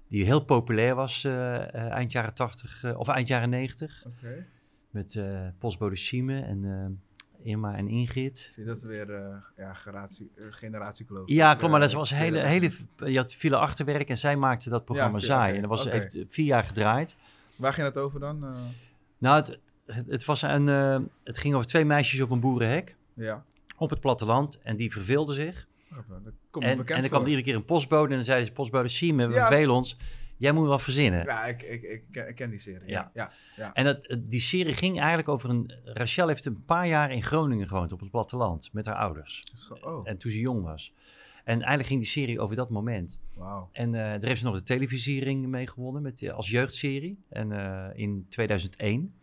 die 0.08 0.24
heel 0.24 0.40
populair 0.44 0.94
was 0.94 1.24
eh, 1.24 1.74
eind 1.74 2.12
jaren 2.12 2.34
80 2.34 2.84
eh, 2.84 2.98
of 2.98 3.08
eind 3.08 3.28
jaren 3.28 3.50
90. 3.50 4.04
Oké. 4.06 4.46
Met 4.90 5.22
postbode 5.58 5.96
Sieme 5.96 6.40
en 6.40 7.02
Irma 7.42 7.76
en 7.76 7.88
Ingrid. 7.88 8.50
Zie, 8.54 8.64
dat 8.64 8.76
is 8.76 8.82
weer 8.82 9.10
ja, 9.56 9.74
generatie, 9.74 10.30
generatiekloof. 10.50 11.28
Ja, 11.28 11.54
klopt, 11.54 11.70
maar 11.70 11.80
dat 11.80 11.92
was 11.92 12.10
hele, 12.10 12.38
hele, 12.38 12.70
je 12.96 13.16
had 13.16 13.34
file 13.34 13.56
achterwerk 13.56 14.08
en 14.08 14.18
zij 14.18 14.36
maakte 14.36 14.70
dat 14.70 14.84
programma 14.84 15.18
Ja, 15.18 15.24
Zaai. 15.24 15.54
En 15.54 15.60
dat 15.60 15.70
was, 15.70 15.90
heeft 15.90 16.18
vier 16.28 16.46
jaar 16.46 16.64
gedraaid. 16.64 17.16
Waar 17.56 17.72
ging 17.72 17.86
het 17.86 17.96
over 17.96 18.20
dan? 18.20 18.56
Nou, 19.18 19.36
het, 19.36 19.58
het, 19.86 20.06
het 20.06 20.24
was 20.24 20.42
een, 20.42 20.66
het 21.24 21.38
ging 21.38 21.54
over 21.54 21.66
twee 21.66 21.84
meisjes 21.84 22.20
op 22.20 22.30
een 22.30 22.40
boerenhek 22.40 22.96
ja. 23.18 23.44
op 23.76 23.90
het 23.90 24.00
platteland. 24.00 24.58
En 24.62 24.76
die 24.76 24.92
verveelden 24.92 25.34
zich. 25.34 25.66
Dat 26.52 26.62
En, 26.62 26.70
en 26.70 26.76
dan 26.76 26.84
kwam 26.84 27.02
er 27.02 27.08
voor. 27.10 27.20
iedere 27.20 27.42
keer 27.42 27.54
een 27.54 27.64
postbode 27.64 28.08
en 28.10 28.14
dan 28.16 28.24
zeiden 28.24 28.46
ze, 28.46 28.52
postbode 28.52 28.88
Sieme, 28.88 29.26
we 29.26 29.34
Ja. 29.34 29.46
vervelen 29.46 29.74
ons. 29.74 29.96
Jij 30.36 30.52
moet 30.52 30.66
wel 30.66 30.78
verzinnen. 30.78 31.24
Ja, 31.24 31.44
ik, 31.44 31.62
ik, 31.62 31.82
ik, 31.82 32.02
ken, 32.12 32.28
ik 32.28 32.34
ken 32.34 32.50
die 32.50 32.58
serie. 32.58 32.88
Ja. 32.88 33.10
Ja. 33.14 33.30
Ja. 33.56 33.72
En 33.72 33.84
dat, 33.84 33.98
het- 34.02 34.30
die 34.30 34.40
serie 34.40 34.74
ging 34.74 34.98
eigenlijk 34.98 35.28
over 35.28 35.50
een... 35.50 35.72
Rachel 35.84 36.28
heeft 36.28 36.44
een 36.46 36.64
paar 36.64 36.86
jaar 36.86 37.12
in 37.12 37.22
Groningen 37.22 37.68
gewoond, 37.68 37.92
op 37.92 38.00
het 38.00 38.10
platteland, 38.10 38.72
met 38.72 38.86
haar 38.86 38.94
ouders. 38.94 39.42
Oh, 39.82 40.08
En 40.08 40.18
toen 40.18 40.30
ze 40.30 40.38
jong 40.40 40.62
was. 40.62 40.92
En 41.44 41.54
eigenlijk 41.54 41.88
ging 41.88 42.00
die 42.00 42.08
serie 42.08 42.40
over 42.40 42.56
dat 42.56 42.70
moment. 42.70 43.20
wauw. 43.34 43.68
En 43.72 43.94
eh 43.94 44.00
daar 44.00 44.24
heeft 44.26 44.40
ze 44.40 44.46
nog 44.46 44.54
de 44.54 44.62
televisiering 44.62 45.46
mee 45.46 45.66
gewonnen 45.66 46.02
met, 46.02 46.22
eh, 46.22 46.32
als 46.34 46.50
jeugdserie 46.50 47.18
en, 47.28 47.52
eh, 47.52 47.98
in 48.00 48.26
2001. 48.28 49.14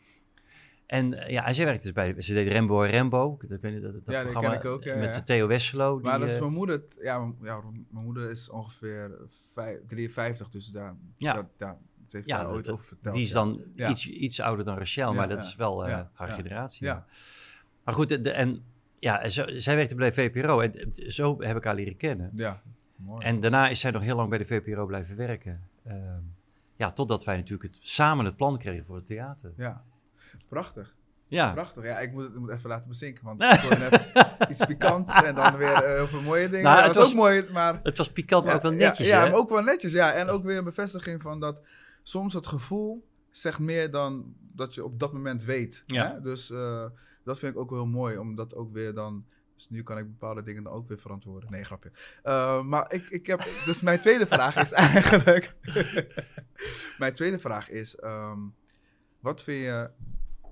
En 0.85 1.13
eh, 1.13 1.29
ja, 1.29 1.53
zij 1.53 1.65
werkte 1.65 1.83
dus 1.83 1.91
bij, 1.93 2.21
ze 2.21 2.33
deed 2.33 2.47
Rembo 2.47 2.83
en 2.83 2.89
Rembo. 2.91 3.37
Dat, 3.47 3.61
dat, 3.61 3.81
dat 3.81 4.01
Ja, 4.05 4.23
ken 4.39 4.51
ik 4.53 4.65
ook, 4.65 4.83
ja, 4.83 4.95
met 4.95 5.13
ja. 5.13 5.19
de 5.19 5.23
Theo 5.25 5.47
Wesselo. 5.47 5.93
Die, 5.95 6.05
Maar 6.05 6.19
dat 6.19 6.27
is 6.29 6.35
eh, 6.35 6.41
mijn 6.41 6.53
moeder, 6.53 6.83
ja, 7.01 7.19
mijn- 7.19 7.35
ja, 7.41 7.61
mijn 7.89 8.05
moeder 8.05 8.31
is 8.31 8.49
ongeveer 8.49 9.11
vijf, 9.53 9.79
53, 9.87 10.49
dus 10.49 10.67
daar, 10.67 10.95
Ja. 11.17 11.33
ze 11.33 11.37
heeft 12.17 12.27
daar 12.27 12.43
dat- 12.43 12.51
ooit 12.53 12.69
over 12.69 12.85
verteld. 12.85 13.15
die 13.15 13.23
is 13.23 13.31
dan 13.31 13.61
iets, 13.75 14.07
iets 14.07 14.39
ouder 14.41 14.65
dan 14.65 14.77
Rachel, 14.77 15.13
maar 15.13 15.29
dat 15.29 15.43
is 15.43 15.55
wel 15.55 15.85
eh, 15.87 16.01
haar 16.13 16.29
generatie. 16.29 16.85
Ja. 16.85 16.93
ja. 16.93 17.05
Maar 17.83 17.93
goed, 17.93 18.09
de, 18.09 18.21
de- 18.21 18.31
en 18.31 18.63
ja, 18.99 19.27
zo, 19.29 19.43
zij 19.47 19.75
werkte 19.75 19.95
bij 19.95 20.09
de 20.09 20.15
VPRO 20.15 20.59
en 20.59 20.73
eh, 20.73 21.09
zo 21.09 21.41
heb 21.41 21.57
ik 21.57 21.63
haar 21.63 21.75
leren 21.75 21.97
kennen. 21.97 22.31
Ja, 22.35 22.61
mooi. 22.95 23.25
En 23.25 23.39
daarna 23.39 23.69
is 23.69 23.79
zij 23.79 23.91
nog 23.91 24.01
heel 24.01 24.15
lang 24.15 24.29
bij 24.29 24.37
de 24.37 24.45
VPRO 24.45 24.85
blijven 24.85 25.15
werken. 25.15 25.61
Ehm, 25.83 26.21
ja, 26.75 26.91
totdat 26.91 27.23
wij 27.23 27.35
natuurlijk 27.37 27.73
het, 27.73 27.77
samen 27.87 28.25
het 28.25 28.35
plan 28.35 28.57
kregen 28.57 28.85
voor 28.85 28.95
het 28.95 29.05
theater. 29.07 29.53
Ja, 29.57 29.83
prachtig. 30.47 30.95
Ja, 31.27 31.51
Prachtig. 31.53 31.83
Ja, 31.83 31.99
ik 31.99 32.11
moet 32.11 32.23
het 32.23 32.33
ik 32.33 32.39
moet 32.39 32.51
even 32.51 32.69
laten 32.69 32.87
bezinken, 32.87 33.23
want 33.25 33.43
ik 33.53 33.59
hoor 33.59 33.77
net 33.79 34.11
iets 34.49 34.65
pikants 34.65 35.21
en 35.21 35.35
dan 35.35 35.57
weer 35.57 35.73
eh, 35.83 36.01
over 36.01 36.21
mooie 36.21 36.49
dingen. 36.49 36.63
Nou, 36.63 36.83
het 36.87 36.95
was- 36.95 37.07
ook 37.07 37.13
mooi, 37.13 37.45
maar... 37.51 37.79
het 37.83 37.97
was 37.97 38.11
pikant, 38.11 38.45
maar 38.45 38.55
ook 38.55 38.61
wel 38.61 38.71
netjes. 38.71 39.07
Ja 39.07 39.21
maar 39.21 39.33
ook 39.33 39.49
wel 39.49 39.63
netjes, 39.63 39.91
ja. 39.91 40.13
En 40.13 40.29
ook 40.29 40.43
weer 40.43 40.57
een 40.57 40.63
bevestiging 40.63 41.21
van 41.21 41.39
dat 41.39 41.57
soms 42.03 42.33
het 42.33 42.47
gevoel 42.47 43.07
zegt 43.31 43.59
meer 43.59 43.91
dan 43.91 44.33
dat 44.53 44.73
je 44.73 44.83
op 44.85 44.99
dat 44.99 45.13
moment 45.13 45.43
weet. 45.43 45.83
Ja. 45.85 46.11
Hè? 46.13 46.21
Dus 46.21 46.49
eh, 46.51 46.85
dat 47.23 47.39
vind 47.39 47.53
ik 47.53 47.59
ook 47.59 47.69
wel 47.69 47.79
heel 47.79 47.91
mooi, 47.91 48.17
omdat 48.17 48.55
ook 48.55 48.73
weer 48.73 48.93
dan... 48.93 49.25
Dus 49.55 49.69
nu 49.69 49.83
kan 49.83 49.97
ik 49.97 50.05
bepaalde 50.05 50.43
dingen 50.43 50.63
dan 50.63 50.73
ook 50.73 50.87
weer 50.87 50.99
verantwoorden. 50.99 51.51
Nee, 51.51 51.63
grapje. 51.63 51.91
Eh, 52.23 52.61
maar 52.61 52.93
ik, 52.93 53.09
ik 53.09 53.27
heb... 53.27 53.47
Dus 53.65 53.81
mijn 53.81 53.99
tweede 53.99 54.27
vraag 54.27 54.55
is 54.55 54.71
eigenlijk... 54.91 55.55
mijn 56.97 57.13
tweede 57.13 57.39
vraag 57.39 57.69
is... 57.69 57.95
ehm, 57.95 58.39
wat 59.25 59.43
vind 59.43 59.63
je 59.65 59.89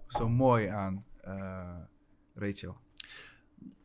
zo 0.07 0.29
mooi 0.29 0.67
aan 0.67 1.05
eh, 1.21 1.77
Rachel? 2.36 2.77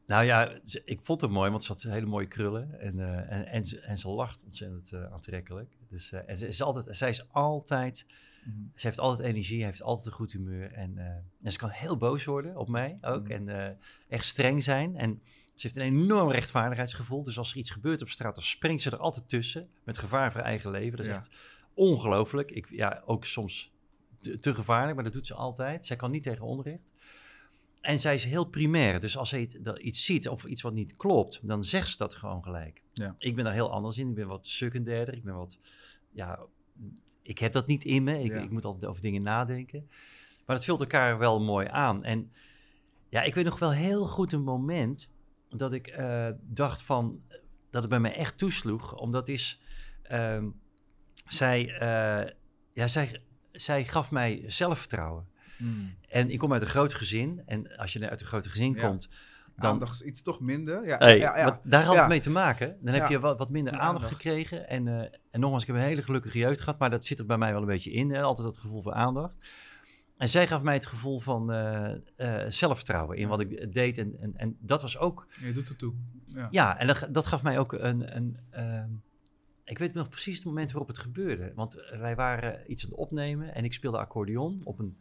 Nou 0.06 0.24
ja, 0.24 0.58
ze- 0.64 0.82
ik 0.84 1.00
vond 1.02 1.20
het 1.20 1.30
mooi, 1.30 1.50
want 1.50 1.64
ze 1.64 1.72
had 1.72 1.82
hele 1.82 2.06
mooie 2.06 2.26
krullen. 2.26 2.80
En, 2.80 3.00
eh, 3.00 3.32
en, 3.38 3.46
en, 3.46 3.64
ze, 3.64 3.80
en 3.80 3.98
ze 3.98 4.08
lacht 4.08 4.44
ontzettend 4.44 4.92
eh, 4.92 5.12
aantrekkelijk. 5.12 5.76
Dus, 5.88 6.12
en 6.12 6.36
ze 6.36 6.46
is 6.46 6.62
altijd, 6.62 6.96
zij 6.96 7.08
is 7.08 7.28
altijd... 7.32 8.06
Mhm. 8.44 8.56
Ze 8.74 8.86
heeft 8.86 9.00
altijd 9.00 9.28
energie, 9.28 9.64
heeft 9.64 9.82
altijd 9.82 10.06
een 10.06 10.12
goed 10.12 10.32
humeur. 10.32 10.72
En, 10.72 10.98
en 11.42 11.52
ze 11.52 11.58
kan 11.58 11.68
heel 11.68 11.96
boos 11.96 12.24
worden 12.24 12.56
op 12.56 12.68
mij 12.68 12.98
ook. 13.00 13.28
Mhm. 13.28 13.48
En 13.48 13.78
echt 14.08 14.24
streng 14.24 14.62
zijn. 14.62 14.96
En 14.96 15.22
ze 15.54 15.66
heeft 15.66 15.76
een 15.76 15.82
enorm 16.02 16.30
rechtvaardigheidsgevoel. 16.30 17.22
Dus 17.22 17.38
als 17.38 17.50
er 17.50 17.56
iets 17.56 17.70
gebeurt 17.70 18.02
op 18.02 18.08
straat, 18.08 18.34
dan 18.34 18.44
springt 18.44 18.82
ze 18.82 18.90
er 18.90 18.98
altijd 18.98 19.28
tussen. 19.28 19.68
Met 19.84 19.98
gevaar 19.98 20.32
voor 20.32 20.40
eigen 20.40 20.70
leven. 20.70 20.96
Dat 20.96 21.06
is 21.06 21.12
Ja. 21.12 21.18
echt 21.18 21.30
ongelooflijk. 21.74 22.50
Ik, 22.50 22.68
ja, 22.70 23.02
ook 23.06 23.24
soms 23.24 23.72
te, 24.20 24.38
te 24.38 24.54
gevaarlijk, 24.54 24.94
maar 24.94 25.04
dat 25.04 25.12
doet 25.12 25.26
ze 25.26 25.34
altijd. 25.34 25.86
Zij 25.86 25.96
kan 25.96 26.10
niet 26.10 26.22
tegen 26.22 26.44
onrecht. 26.44 26.92
En 27.80 28.00
zij 28.00 28.14
is 28.14 28.24
heel 28.24 28.44
primair. 28.44 29.00
Dus 29.00 29.16
als 29.16 29.28
ze 29.28 29.78
iets 29.78 30.04
ziet 30.04 30.28
of 30.28 30.44
iets 30.44 30.62
wat 30.62 30.72
niet 30.72 30.96
klopt, 30.96 31.40
dan 31.42 31.64
zegt 31.64 31.88
ze 31.88 31.96
dat 31.96 32.14
gewoon 32.14 32.42
gelijk. 32.42 32.82
Ja. 32.92 33.14
Ik 33.18 33.34
ben 33.34 33.44
daar 33.44 33.52
heel 33.52 33.70
anders 33.72 33.98
in. 33.98 34.08
Ik 34.08 34.14
ben 34.14 34.26
wat 34.28 34.46
secundairder. 34.46 35.14
Ik 35.14 35.24
ben 35.24 35.34
wat, 35.34 35.58
ja, 36.10 36.40
ik 37.22 37.38
heb 37.38 37.52
dat 37.52 37.66
niet 37.66 37.84
in 37.84 38.04
me. 38.04 38.22
Ik, 38.22 38.32
Ja. 38.32 38.40
ik 38.40 38.50
moet 38.50 38.64
altijd 38.64 38.84
over 38.86 39.02
dingen 39.02 39.22
nadenken. 39.22 39.88
Maar 40.46 40.56
dat 40.56 40.64
vult 40.64 40.80
elkaar 40.80 41.18
wel 41.18 41.40
mooi 41.40 41.66
aan. 41.70 42.04
En 42.04 42.32
ja, 43.08 43.22
ik 43.22 43.34
weet 43.34 43.44
nog 43.44 43.58
wel 43.58 43.72
heel 43.72 44.06
goed 44.06 44.32
een 44.32 44.42
moment 44.42 45.10
dat 45.48 45.72
ik 45.72 45.86
eh, 45.86 46.28
dacht 46.40 46.82
van, 46.82 47.22
dat 47.70 47.80
het 47.82 47.90
bij 47.90 48.00
mij 48.00 48.14
echt 48.14 48.38
toesloeg. 48.38 48.96
Omdat 48.96 49.28
is, 49.28 49.60
ehm, 50.02 50.48
zij, 51.28 51.68
eh, 51.78 52.32
ja, 52.72 52.86
zij, 52.86 53.22
zij 53.60 53.84
gaf 53.84 54.10
mij 54.10 54.44
zelfvertrouwen. 54.46 55.26
Mm. 55.58 55.94
En 56.08 56.30
ik 56.30 56.38
kom 56.38 56.52
uit 56.52 56.62
een 56.62 56.68
groot 56.68 56.94
gezin. 56.94 57.42
En 57.46 57.76
als 57.76 57.92
je 57.92 58.08
uit 58.08 58.20
een 58.20 58.26
groot 58.26 58.46
gezin 58.46 58.74
Ja. 58.74 58.88
komt, 58.88 59.08
dan... 59.56 59.70
Aandacht 59.70 59.94
is 59.94 60.02
iets 60.02 60.22
toch 60.22 60.40
minder. 60.40 60.86
Ja, 60.86 60.98
Hey, 60.98 61.18
ja, 61.18 61.60
daar 61.64 61.84
had 61.84 61.96
het 61.96 62.08
mee 62.08 62.20
te 62.20 62.30
maken. 62.30 62.76
Dan 62.80 62.94
heb 62.94 63.08
je 63.08 63.20
wat, 63.20 63.38
wat 63.38 63.50
minder 63.50 63.72
aandacht, 63.72 63.94
aandacht. 63.94 64.12
gekregen. 64.12 64.68
En, 64.68 64.88
eh, 64.88 65.18
en 65.30 65.40
nogmaals, 65.40 65.62
ik 65.62 65.68
heb 65.68 65.76
een 65.76 65.82
hele 65.82 66.02
gelukkige 66.02 66.38
jeugd 66.38 66.60
gehad. 66.60 66.78
Maar 66.78 66.90
dat 66.90 67.04
zit 67.04 67.18
er 67.18 67.26
bij 67.26 67.38
mij 67.38 67.52
wel 67.52 67.60
een 67.60 67.66
beetje 67.66 67.90
in. 67.90 68.10
Hè? 68.10 68.22
Altijd 68.22 68.46
dat 68.46 68.58
gevoel 68.58 68.82
voor 68.82 68.92
aandacht. 68.92 69.34
En 70.16 70.28
zij 70.28 70.46
gaf 70.46 70.62
mij 70.62 70.74
het 70.74 70.86
gevoel 70.86 71.20
van 71.20 71.52
eh, 71.52 71.94
eh, 72.16 72.50
zelfvertrouwen 72.50 73.16
in 73.16 73.28
wat 73.28 73.40
ik 73.40 73.72
deed. 73.72 73.98
En, 73.98 74.16
en, 74.20 74.32
en 74.36 74.56
dat 74.60 74.82
was 74.82 74.98
ook... 74.98 75.26
Je 75.40 75.52
doet 75.52 75.68
het 75.68 75.78
toe. 75.78 75.94
Ja. 76.26 76.48
Ja, 76.50 76.78
en 76.78 76.86
dat, 76.86 77.06
dat 77.10 77.26
gaf 77.26 77.42
mij 77.42 77.58
ook 77.58 77.72
een... 77.72 78.16
een 78.16 78.38
ehm, 78.50 78.90
ik 79.68 79.78
weet 79.78 79.94
nog 79.94 80.08
precies 80.08 80.36
het 80.36 80.44
moment 80.44 80.70
waarop 80.70 80.88
het 80.88 80.98
gebeurde. 80.98 81.52
Want 81.54 81.74
eh, 81.74 81.98
wij 81.98 82.16
waren 82.16 82.70
iets 82.70 82.84
aan 82.84 82.90
het 82.90 82.98
opnemen 82.98 83.54
en 83.54 83.64
ik 83.64 83.72
speelde 83.72 83.98
accordeon 83.98 84.60
op 84.64 84.78
een 84.78 84.96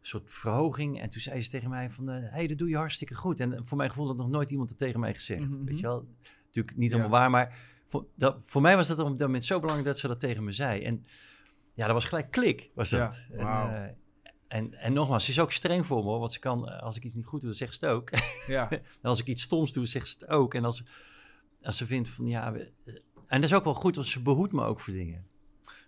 soort 0.00 0.30
verhoging. 0.30 1.00
En 1.00 1.08
toen 1.08 1.20
zei 1.20 1.42
ze 1.42 1.50
tegen 1.50 1.70
mij 1.70 1.90
van, 1.90 2.06
hé, 2.06 2.28
hey, 2.28 2.46
dat 2.46 2.58
doe 2.58 2.68
je 2.68 2.76
hartstikke 2.76 3.14
goed. 3.14 3.40
En 3.40 3.66
voor 3.66 3.76
mijn 3.76 3.90
gevoel 3.90 4.06
had 4.06 4.16
nog 4.16 4.28
nooit 4.28 4.50
iemand 4.50 4.68
het 4.68 4.78
tegen 4.78 5.00
mij 5.00 5.14
gezegd. 5.14 5.48
Mhm, 5.48 5.64
Weet 5.64 5.66
je 5.66 5.72
mhm. 5.74 5.82
wel? 5.82 6.06
Natuurlijk 6.46 6.76
niet 6.76 6.90
Ja. 6.90 6.96
helemaal 6.96 7.18
waar, 7.20 7.30
maar 7.30 7.58
voor, 7.86 8.06
dat, 8.14 8.36
voor 8.46 8.62
mij 8.62 8.76
was 8.76 8.88
dat 8.88 8.98
op 8.98 9.18
dat 9.18 9.26
moment 9.26 9.44
zo 9.44 9.60
belangrijk 9.60 9.88
dat 9.88 9.98
ze 9.98 10.08
dat 10.08 10.20
tegen 10.20 10.44
me 10.44 10.52
zei. 10.52 10.82
En 10.82 11.06
ja, 11.74 11.84
dat 11.84 11.94
was 11.94 12.04
gelijk 12.04 12.30
klik, 12.30 12.70
was 12.74 12.90
Ja, 12.90 12.98
dat. 12.98 13.22
En, 13.30 13.46
eh, 13.46 13.84
en, 14.48 14.74
en 14.74 14.92
nogmaals, 14.92 15.24
ze 15.24 15.30
is 15.30 15.40
ook 15.40 15.52
streng 15.52 15.86
voor 15.86 16.02
me, 16.02 16.10
hoor, 16.10 16.18
want 16.18 16.32
ze 16.32 16.38
kan, 16.38 16.68
eh, 16.68 16.82
als 16.82 16.96
ik 16.96 17.04
iets 17.04 17.14
niet 17.14 17.26
goed 17.26 17.40
doe, 17.40 17.48
dan 17.48 17.58
zegt 17.58 17.74
ze 17.74 17.84
het 17.84 17.94
ook. 17.94 18.10
Ja. 18.46 18.70
En 19.02 19.08
als 19.08 19.20
ik 19.20 19.26
iets 19.26 19.42
stoms 19.42 19.72
doe, 19.72 19.86
zegt 19.86 20.08
ze 20.08 20.14
het 20.18 20.28
ook. 20.28 20.54
En 20.54 20.64
als, 20.64 20.84
als 21.62 21.76
ze 21.76 21.86
vindt 21.86 22.08
van, 22.08 22.26
ja... 22.26 22.54
en 23.32 23.40
dat 23.40 23.50
is 23.50 23.56
ook 23.56 23.64
wel 23.64 23.74
goed, 23.74 23.94
want 23.94 24.06
ze 24.06 24.22
behoedt 24.22 24.52
me 24.52 24.64
ook 24.64 24.80
voor 24.80 24.92
dingen. 24.92 25.26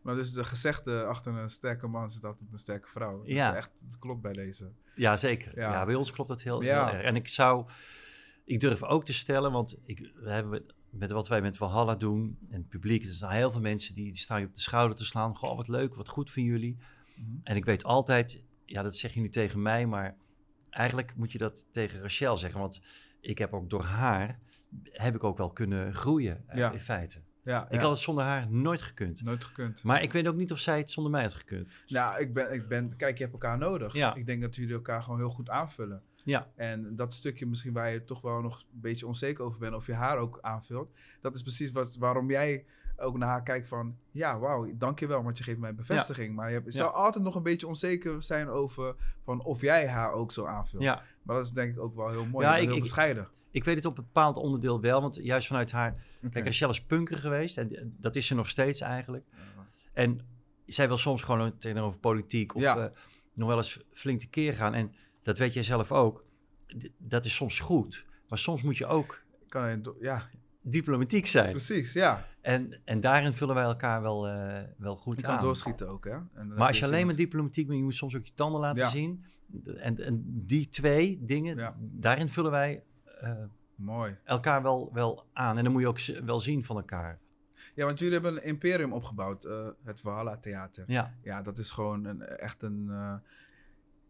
Maar 0.02 0.14
dus 0.14 0.33
de 0.33 0.44
gezegde 0.44 1.04
achter 1.04 1.35
een 1.35 1.50
sterke 1.50 1.87
man 1.87 2.11
zit 2.11 2.24
altijd 2.24 2.52
een 2.52 2.59
sterke 2.59 2.88
vrouw. 2.88 3.18
Dat 3.18 3.26
Ja. 3.26 3.50
is 3.50 3.57
echt, 3.57 3.70
dat 3.80 3.98
klopt 3.98 4.22
bij 4.22 4.33
deze. 4.33 4.70
Ja, 4.94 5.16
zeker. 5.16 5.59
Ja. 5.59 5.72
Ja. 5.72 5.85
bij 5.85 5.94
ons 5.94 6.11
klopt 6.12 6.28
dat 6.28 6.42
heel, 6.42 6.62
Ja. 6.62 6.87
heel 6.87 6.94
erg. 6.96 7.04
En 7.04 7.16
ik 7.16 7.28
zou... 7.28 7.66
Ik 8.44 8.61
durf 8.61 8.83
ook 8.83 9.04
te 9.04 9.12
stellen, 9.12 9.52
want 9.52 9.78
ik, 9.85 10.12
we 10.14 10.30
hebben 10.30 10.64
met 10.90 11.11
wat 11.11 11.28
wij 11.28 11.40
met 11.40 11.57
Valhalla 11.57 11.94
doen... 11.94 12.38
en 12.50 12.57
het 12.59 12.68
publiek, 12.68 13.02
er 13.04 13.09
zijn 13.11 13.33
heel 13.33 13.50
veel 13.50 13.61
mensen 13.61 13.94
die, 13.94 14.04
die 14.04 14.20
staan 14.20 14.40
je 14.40 14.46
op 14.46 14.54
de 14.54 14.61
schouder 14.61 14.96
te 14.96 15.04
slaan. 15.04 15.37
Goh, 15.37 15.57
wat 15.57 15.68
leuk, 15.68 15.94
wat 15.94 16.09
goed 16.09 16.30
van 16.30 16.42
jullie. 16.42 16.76
Mhm. 17.16 17.28
En 17.42 17.57
ik 17.57 17.64
weet 17.64 17.85
altijd, 17.85 18.42
ja, 18.64 18.83
dat 18.83 18.96
zeg 18.96 19.14
je 19.14 19.20
nu 19.20 19.28
tegen 19.28 19.62
mij, 19.62 19.87
maar 19.87 20.16
eigenlijk 20.70 21.16
moet 21.16 21.33
je 21.33 21.38
dat 21.38 21.66
tegen 21.72 22.00
Rachel 22.00 22.37
zeggen. 22.37 22.61
Want 22.61 22.80
ik 23.20 23.38
heb 23.38 23.52
ook 23.52 23.70
door 23.70 23.83
haar, 23.85 24.38
heb 24.85 25.14
ik 25.14 25.24
ook 25.24 25.38
wel 25.38 25.50
kunnen 25.50 25.94
groeien 25.94 26.44
eh, 26.48 26.59
Ja. 26.59 26.70
in 26.72 26.80
feite. 26.80 27.20
Ja, 27.44 27.64
Ik 27.64 27.72
ja. 27.74 27.78
had 27.80 27.90
het 27.90 27.98
zonder 27.98 28.24
haar 28.24 28.50
nooit 28.50 28.80
gekund. 28.83 29.24
nooit 29.24 29.44
gekund. 29.44 29.83
Maar 29.83 30.02
ik 30.02 30.12
weet 30.12 30.26
ook 30.26 30.35
niet 30.37 30.52
of 30.52 30.59
zij 30.59 30.78
het 30.78 30.90
zonder 30.90 31.12
mij 31.12 31.22
had 31.22 31.35
gekund. 31.35 31.68
Nou, 31.87 32.20
ik 32.20 32.35
ben, 32.35 32.52
ik 32.52 32.68
ben, 32.68 32.96
kijk, 32.96 33.16
je 33.16 33.22
hebt 33.22 33.35
elkaar 33.35 33.59
nodig. 33.59 33.92
Ja. 33.92 34.14
Ik 34.14 34.26
denk 34.26 34.42
dat 34.42 34.57
jullie 34.57 34.74
elkaar 34.74 35.02
gewoon 35.02 35.18
heel 35.18 35.30
goed 35.30 35.50
aanvullen. 35.50 36.02
Ja, 36.24 36.48
En 36.57 36.96
dat 36.96 37.14
stukje 37.14 37.46
misschien 37.46 37.72
waar 37.72 37.90
je 37.92 38.04
toch 38.04 38.20
wel 38.20 38.40
nog 38.40 38.59
een 38.72 38.80
beetje 38.80 39.07
onzeker 39.07 39.44
over 39.44 39.59
bent, 39.61 39.74
of 39.74 39.87
je 39.87 39.92
haar 39.92 40.18
ook 40.18 40.38
aanvult, 40.40 40.92
dat 41.20 41.35
is 41.35 41.42
precies 41.42 41.70
wat, 41.70 41.96
waarom 41.96 42.30
jij 42.30 42.64
ook 42.96 43.18
naar 43.18 43.28
haar 43.28 43.42
kijkt 43.42 43.68
van, 43.68 43.96
ja, 44.11 44.38
wauw, 44.38 44.70
dankjewel, 44.76 45.22
want 45.22 45.38
je 45.38 45.44
geeft 45.44 45.59
mij 45.59 45.74
bevestiging. 45.74 46.35
Maar 46.35 46.48
je, 46.48 46.54
hebt, 46.54 46.66
je 46.72 46.78
Ja. 46.78 46.85
zou 46.85 46.94
altijd 46.94 47.24
nog 47.24 47.35
een 47.35 47.42
beetje 47.42 47.66
onzeker 47.66 48.22
zijn 48.22 48.48
over 48.48 48.94
van 49.24 49.42
of 49.44 49.61
jij 49.61 49.88
haar 49.88 50.12
ook 50.12 50.33
zo 50.33 50.44
aanvult. 50.46 50.83
ja. 50.83 51.02
Maar 51.25 51.37
dat 51.37 51.45
is 51.45 51.51
denk 51.53 51.73
ik 51.75 51.81
ook 51.81 51.95
wel 51.95 52.09
heel 52.11 52.27
mooi. 52.27 52.47
Ja, 52.47 52.57
ik- 52.57 52.67
heel 52.67 52.75
ik- 52.77 52.83
bescheiden. 52.83 53.29
Ik 53.51 53.65
weet 53.65 53.77
het 53.77 53.85
op 53.85 53.99
een 53.99 54.05
bepaald 54.05 54.37
onderdeel 54.37 54.81
wel, 54.81 55.01
want 55.01 55.19
juist 55.23 55.47
vanuit 55.47 55.73
haar... 55.73 56.05
Oké. 56.23 56.29
Kijk, 56.33 56.45
Rachel 56.45 56.69
is 56.71 56.83
punker 56.85 57.17
geweest 57.19 57.59
en 57.59 57.97
dat 58.01 58.17
is 58.17 58.27
ze 58.27 58.35
nog 58.35 58.49
steeds 58.49 58.81
eigenlijk. 58.81 59.27
En 59.93 60.21
zij 60.67 60.87
wil 60.89 60.97
soms 60.97 61.23
gewoon 61.23 61.59
tegenover 61.59 61.99
politiek 62.01 62.55
of 62.55 62.63
Ja. 62.63 62.77
eh, 62.79 62.91
nog 63.35 63.49
wel 63.49 63.57
eens 63.57 63.81
flink 63.93 64.21
tekeer 64.21 64.55
gaan. 64.55 64.75
En 64.75 64.93
dat 65.23 65.39
weet 65.39 65.53
jij 65.55 65.63
zelf 65.63 65.93
ook. 65.93 66.25
D- 66.79 66.89
Dat 66.99 67.25
is 67.25 67.35
soms 67.35 67.59
goed. 67.59 68.05
Maar 68.29 68.39
soms 68.39 68.63
moet 68.63 68.77
je 68.77 68.87
ook 68.87 69.23
Kan 69.49 69.95
ja, 70.01 70.29
diplomatiek 70.63 71.27
zijn. 71.27 71.51
precies, 71.51 71.93
ja. 71.93 72.27
En, 72.41 72.81
en 72.85 73.01
daarin 73.01 73.35
vullen 73.35 73.55
wij 73.55 73.65
elkaar 73.65 74.03
wel, 74.03 74.29
eh, 74.29 74.63
wel 74.79 74.97
goed 74.97 75.21
Je 75.21 75.27
kan 75.27 75.35
aan. 75.37 75.43
doorschieten 75.43 75.89
ook, 75.89 76.05
hè. 76.05 76.11
En 76.35 76.49
Maar 76.57 76.67
als 76.67 76.79
je 76.79 76.85
alleen 76.85 77.07
maar 77.07 77.17
diplomatiek 77.17 77.67
bent, 77.67 77.79
je 77.79 77.85
moet 77.85 77.95
soms 77.95 78.17
ook 78.17 78.27
je 78.27 78.35
tanden 78.35 78.61
laten 78.61 78.91
zien. 78.91 79.25
En, 79.77 79.99
en 80.05 80.23
die 80.47 80.69
twee 80.69 81.25
dingen, 81.25 81.57
Ja. 81.57 81.77
daarin 81.81 82.29
vullen 82.29 82.51
wij 82.51 82.83
eh, 83.21 83.33
Mooi. 83.75 84.17
elkaar 84.25 84.62
wel, 84.62 84.90
wel 84.93 85.25
aan. 85.33 85.57
En 85.59 85.64
dan 85.64 85.73
moet 85.73 85.83
je 85.83 85.88
ook 85.88 86.25
wel 86.27 86.40
zien 86.40 86.64
van 86.64 86.77
elkaar. 86.77 87.19
Ja, 87.75 87.85
want 87.87 87.99
jullie 87.99 88.14
hebben 88.14 88.37
een 88.37 88.45
imperium 88.45 88.93
opgebouwd, 88.93 89.45
eh, 89.45 89.69
het 89.85 90.01
Valhalla 90.01 90.37
Theater. 90.37 90.85
Ja, 90.87 91.14
Ja, 91.23 91.43
dat 91.43 91.59
is 91.59 91.71
gewoon 91.71 92.05
een, 92.05 92.23
echt 92.23 92.62
een. 92.62 92.87
eh, 92.90 93.14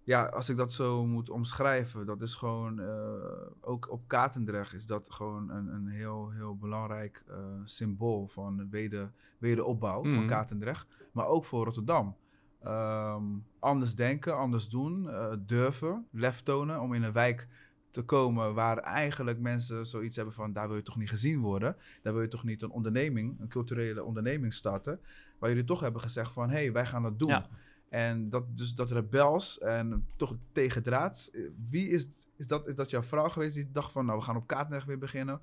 ja, 0.02 0.24
als 0.26 0.48
ik 0.48 0.57
dat 0.57 0.72
zo 0.72 1.07
moet 1.07 1.30
omschrijven, 1.30 2.07
dat 2.07 2.22
is 2.22 2.35
gewoon. 2.35 2.80
eh, 2.80 2.87
ook 3.61 3.90
op 3.90 4.02
Katendrecht 4.09 4.72
is 4.74 4.87
dat 4.87 5.11
gewoon 5.11 5.50
een, 5.50 5.66
een 5.66 5.87
heel, 5.87 6.30
heel 6.30 6.57
belangrijk 6.57 7.24
eh, 7.28 7.37
symbool 7.64 8.26
van 8.28 8.70
weder, 8.70 9.12
wederopbouw 9.38 10.02
Mhm. 10.02 10.14
van 10.14 10.26
Katendrecht. 10.26 10.87
Maar 11.12 11.26
ook 11.26 11.44
voor 11.44 11.64
Rotterdam. 11.64 12.16
Ehm, 12.64 13.22
anders 13.59 13.94
denken, 13.94 14.37
anders 14.37 14.68
doen, 14.68 15.11
eh, 15.11 15.33
durven, 15.46 16.07
lef 16.11 16.40
tonen 16.40 16.81
om 16.81 16.94
in 16.94 17.03
een 17.03 17.12
wijk 17.12 17.48
te 17.90 18.03
komen 18.03 18.55
waar 18.55 18.79
eigenlijk 18.79 19.38
mensen 19.38 19.87
zoiets 19.87 20.16
hebben 20.16 20.35
van 20.35 20.53
daar 20.53 20.66
wil 20.66 20.77
je 20.77 20.83
toch 20.83 20.96
niet 20.96 21.09
gezien 21.09 21.40
worden. 21.40 21.77
Daar 22.03 22.12
wil 22.12 22.22
je 22.22 22.29
toch 22.29 22.44
niet 22.44 22.62
een 22.62 22.70
onderneming, 22.70 23.40
een 23.40 23.48
culturele 23.48 24.05
onderneming 24.05 24.55
starten. 24.55 25.00
Waar 25.38 25.50
jullie 25.50 25.64
toch 25.64 25.81
hebben 25.81 26.00
gezegd 26.00 26.33
van 26.33 26.48
hé, 26.48 26.57
hey, 26.57 26.72
wij 26.72 26.87
gaan 26.87 27.03
dat 27.03 27.18
doen. 27.18 27.42
En 27.94 28.28
dat, 28.28 28.44
dus 28.57 28.74
dat 28.74 28.90
rebels 28.90 29.59
en 29.59 30.07
toch 30.16 30.37
tegendraads. 30.52 31.30
eh, 31.30 31.40
Wie 31.70 31.88
is, 31.88 32.09
is, 32.37 32.46
dat, 32.46 32.68
is 32.68 32.74
dat 32.74 32.90
jouw 32.90 33.02
vrouw 33.02 33.28
geweest 33.28 33.54
die 33.54 33.68
dacht 33.72 33.92
van 33.92 34.07
nou 34.07 34.18
we 34.18 34.24
gaan 34.24 34.37
op 34.37 34.46
Kaatnecht 34.46 34.87
weer 34.87 34.98
beginnen? 34.98 35.40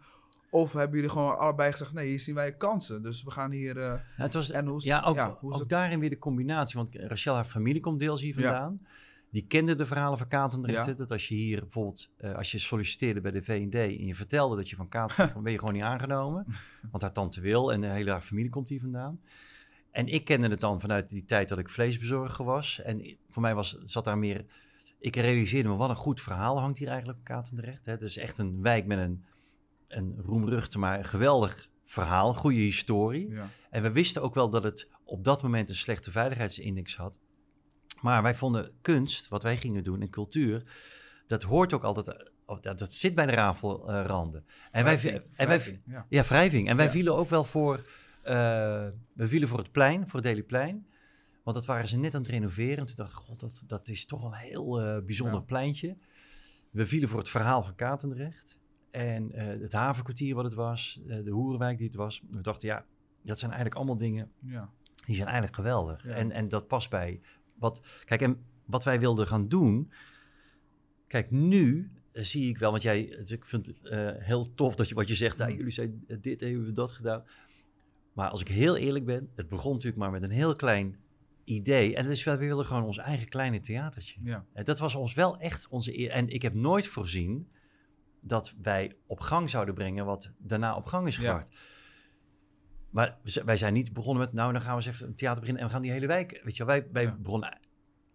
Of 0.50 0.74
hebben 0.74 0.96
jullie 0.96 1.10
gewoon 1.12 1.38
allebei 1.38 1.72
gezegd 1.72 1.94
nee, 1.94 2.08
hier 2.08 2.20
zien 2.20 2.36
wij 2.36 2.56
kansen. 2.56 3.04
Dus 3.04 3.24
we 3.24 3.32
gaan 3.32 3.52
hier... 3.52 3.78
eh, 3.78 3.84
Ja, 3.84 4.02
het 4.16 4.34
was, 4.34 4.52
en 4.52 4.66
hoe 4.68 4.78
is- 4.78 4.84
ja, 4.84 5.02
ook, 5.06 5.16
ja, 5.16 5.38
hoe 5.40 5.54
ook 5.54 5.60
het- 5.60 5.70
daarin 5.70 6.00
weer 6.00 6.10
de 6.10 6.18
combinatie. 6.18 6.78
Want 6.80 6.96
Rachel, 6.96 7.36
haar 7.36 7.46
familie 7.46 7.82
komt 7.82 8.00
deels 8.00 8.22
hier 8.22 8.40
Ja. 8.40 8.44
vandaan. 8.52 8.82
Die 9.30 9.46
kende 9.48 9.76
de 9.76 9.86
verhalen 9.86 10.18
van 10.18 10.28
Katendrecht. 10.28 10.86
Ja. 10.86 10.94
Dat 10.94 11.12
als 11.12 11.28
je 11.28 11.36
hier 11.36 11.60
bijvoorbeeld, 11.60 12.10
eh, 12.18 12.36
als 12.36 12.52
je 12.52 12.60
solliciteerde 12.60 13.22
bij 13.22 13.32
de 13.32 13.42
V&D 13.42 13.74
en 13.76 14.06
je 14.06 14.16
vertelde 14.16 14.56
dat 14.56 14.70
je 14.70 14.76
van 14.76 14.88
Katendrecht 14.90 15.30
kwam, 15.32 15.44
ben 15.44 15.52
je 15.52 15.60
gewoon 15.60 15.74
niet 15.74 15.84
aangenomen. 15.84 16.46
Want 16.92 17.04
haar 17.04 17.12
tante 17.12 17.42
wil 17.42 17.72
en 17.74 17.82
de 17.82 17.88
hele 17.88 18.12
haar 18.12 18.22
familie 18.22 18.50
komt 18.50 18.70
hier 18.70 18.80
vandaan. 18.82 19.20
En 19.92 20.08
ik 20.08 20.26
kende 20.26 20.48
het 20.50 20.60
dan 20.60 20.80
vanuit 20.82 21.10
die 21.10 21.26
tijd 21.26 21.50
dat 21.50 21.58
ik 21.58 21.70
vleesbezorger 21.70 22.46
was. 22.46 22.82
En 22.82 23.18
voor 23.30 23.42
mij 23.42 23.56
was, 23.56 23.78
zat 23.84 24.06
daar 24.06 24.18
meer... 24.18 24.46
Ik 25.00 25.16
realiseerde 25.16 25.70
me, 25.70 25.76
wat 25.76 25.90
een 25.90 25.96
goed 25.96 26.22
verhaal 26.22 26.60
hangt 26.60 26.78
hier 26.78 26.88
eigenlijk 26.88 27.20
op 27.20 27.26
Katendrecht. 27.26 27.86
Hè. 27.86 27.92
Het 27.92 28.02
is 28.02 28.18
echt 28.18 28.38
een 28.38 28.62
wijk 28.62 28.86
met 28.86 28.98
een, 28.98 29.24
een 29.88 30.16
roemruchte, 30.26 30.80
maar 30.80 30.98
een 30.98 31.06
geweldig 31.06 31.70
verhaal. 31.86 32.34
Goede 32.34 32.60
historie. 32.60 33.30
ja. 33.30 33.50
En 33.70 33.82
we 33.84 33.92
wisten 33.92 34.22
ook 34.22 34.34
wel 34.36 34.50
dat 34.50 34.64
het 34.64 34.88
op 35.04 35.24
dat 35.24 35.42
moment 35.42 35.70
een 35.70 35.76
slechte 35.76 36.12
veiligheidsindex 36.12 36.96
had. 36.96 37.14
Maar 38.02 38.24
wij 38.24 38.36
vonden 38.36 38.72
kunst, 38.82 39.28
wat 39.28 39.44
wij 39.44 39.58
gingen 39.58 39.84
doen, 39.84 40.02
en 40.02 40.10
cultuur, 40.10 40.64
dat 41.28 41.44
hoort 41.44 41.74
ook 41.74 41.84
altijd, 41.84 42.08
eh, 42.08 42.26
oh, 42.46 42.62
dat, 42.62 42.80
dat 42.80 42.94
zit 42.94 43.16
bij 43.16 43.26
de 43.26 43.32
rafelranden. 43.32 44.46
en 44.72 44.84
wij, 44.84 45.24
en 45.36 45.48
wij, 45.48 45.82
ja. 45.86 46.06
ja, 46.10 46.24
wrijving. 46.24 46.68
En 46.70 46.76
wij 46.76 46.86
Ja. 46.86 46.92
vielen 46.92 47.16
ook 47.16 47.30
wel 47.30 47.44
voor, 47.44 47.86
we 48.24 49.28
vielen 49.28 49.48
voor 49.48 49.58
het 49.58 49.72
plein, 49.72 50.04
voor 50.04 50.14
het 50.16 50.24
Dailyplein. 50.24 50.86
Want 51.44 51.56
dat 51.56 51.66
waren 51.66 51.88
ze 51.88 52.00
net 52.00 52.16
aan 52.16 52.22
het 52.22 52.32
renoveren. 52.32 52.78
En 52.78 52.86
toen 52.86 52.96
dacht 52.96 53.12
ik, 53.12 53.18
god, 53.18 53.40
dat, 53.40 53.64
dat 53.68 53.88
is 53.88 54.06
toch 54.06 54.24
een 54.24 54.34
heel 54.34 54.82
eh, 54.82 55.02
bijzonder 55.06 55.40
Ja. 55.40 55.46
pleintje. 55.46 55.98
We 56.70 56.86
vielen 56.86 57.10
voor 57.10 57.20
het 57.20 57.30
verhaal 57.30 57.64
van 57.64 57.76
Katendrecht. 57.76 58.60
En 58.92 59.32
eh, 59.32 59.62
het 59.62 59.74
havenkwartier 59.74 60.36
wat 60.36 60.44
het 60.44 60.54
was, 60.54 61.02
eh, 61.08 61.24
de 61.24 61.30
Hoerenwijk 61.32 61.78
die 61.78 61.88
het 61.88 61.96
was. 61.96 62.22
We 62.32 62.42
dachten, 62.42 62.68
ja, 62.68 62.86
dat 63.22 63.40
zijn 63.40 63.52
eigenlijk 63.52 63.80
allemaal 63.80 63.98
dingen 63.98 64.32
Ja. 64.40 64.70
die 65.06 65.16
zijn 65.16 65.28
eigenlijk 65.28 65.56
geweldig. 65.56 66.04
Ja. 66.04 66.10
En, 66.10 66.32
en 66.32 66.48
dat 66.50 66.68
past 66.68 66.90
bij 66.90 67.22
wat. 67.54 67.82
Kijk, 68.06 68.22
en 68.22 68.46
wat 68.66 68.84
wij 68.84 69.00
wilden 69.00 69.28
gaan 69.28 69.48
doen. 69.48 69.92
Kijk, 71.08 71.32
nu 71.32 71.92
eh, 72.12 72.24
zie 72.24 72.50
ik 72.50 72.58
wel, 72.58 72.72
want 72.72 72.84
jij, 72.84 73.02
ik 73.04 73.46
vind 73.46 73.66
het 73.66 73.82
eh, 73.86 74.10
heel 74.18 74.54
tof 74.54 74.76
dat 74.76 74.90
je 74.90 74.96
wat 74.96 75.08
je 75.08 75.16
zegt. 75.16 75.38
Nou, 75.38 75.52
Mm. 75.52 75.58
jullie 75.58 75.72
zijn 75.72 76.04
eh, 76.08 76.18
dit, 76.22 76.42
hebben 76.42 76.66
we 76.66 76.74
dat 76.74 76.92
gedaan. 76.92 77.24
Maar 78.14 78.30
als 78.30 78.42
ik 78.42 78.48
heel 78.48 78.76
eerlijk 78.78 79.06
ben, 79.06 79.30
het 79.36 79.50
begon 79.50 79.72
natuurlijk 79.72 80.02
maar 80.02 80.12
met 80.12 80.24
een 80.24 80.30
heel 80.32 80.56
klein 80.56 80.96
idee. 81.44 81.96
En 81.96 82.04
het 82.04 82.12
is 82.12 82.24
wel, 82.24 82.38
we 82.38 82.46
wilden 82.46 82.66
gewoon 82.66 82.84
ons 82.84 82.98
eigen 82.98 83.28
kleine 83.30 83.60
theatertje. 83.60 84.20
Ja. 84.24 84.46
En 84.54 84.64
dat 84.64 84.80
was 84.80 84.96
ons 84.96 85.14
wel 85.14 85.38
echt 85.38 85.68
onze 85.68 86.00
eer. 86.00 86.10
En 86.10 86.30
ik 86.30 86.42
heb 86.42 86.54
nooit 86.54 86.88
voorzien 86.88 87.50
dat 88.22 88.56
wij 88.62 88.96
op 89.08 89.20
gang 89.20 89.50
zouden 89.50 89.74
brengen 89.74 90.06
wat 90.06 90.32
daarna 90.38 90.76
op 90.76 90.86
gang 90.86 91.08
is 91.08 91.16
Ja. 91.16 91.22
gebracht. 91.22 91.48
Maar 92.90 93.18
we 93.24 93.30
z- 93.30 93.44
wij 93.44 93.58
zijn 93.58 93.74
niet 93.74 93.94
begonnen 93.94 94.24
met, 94.24 94.34
nou, 94.34 94.52
dan 94.52 94.62
gaan 94.62 94.78
we 94.78 94.84
eens 94.86 94.94
even 94.96 95.08
een 95.08 95.16
theater 95.16 95.40
beginnen 95.40 95.62
en 95.64 95.68
we 95.68 95.74
gaan 95.74 95.84
die 95.84 95.92
hele 95.92 96.08
wijk, 96.08 96.42
weet 96.44 96.58
je 96.58 96.66
wel, 96.66 96.76
wij, 96.80 96.88
wij 96.92 97.04
Ja. 97.04 97.16
begonnen 97.22 97.60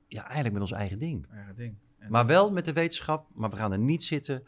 ja, 0.09 0.23
eigenlijk 0.25 0.53
met 0.53 0.63
ons 0.63 0.73
eigen 0.73 0.99
ding. 0.99 1.27
Eigen 1.31 1.57
ding. 1.57 1.75
En 1.99 2.11
Maar 2.11 2.27
wel 2.27 2.53
met 2.53 2.65
de 2.65 2.73
wetenschap, 2.73 3.27
maar 3.35 3.51
we 3.51 3.57
gaan 3.57 3.73
er 3.73 3.79
niet 3.79 4.05
zitten 4.05 4.47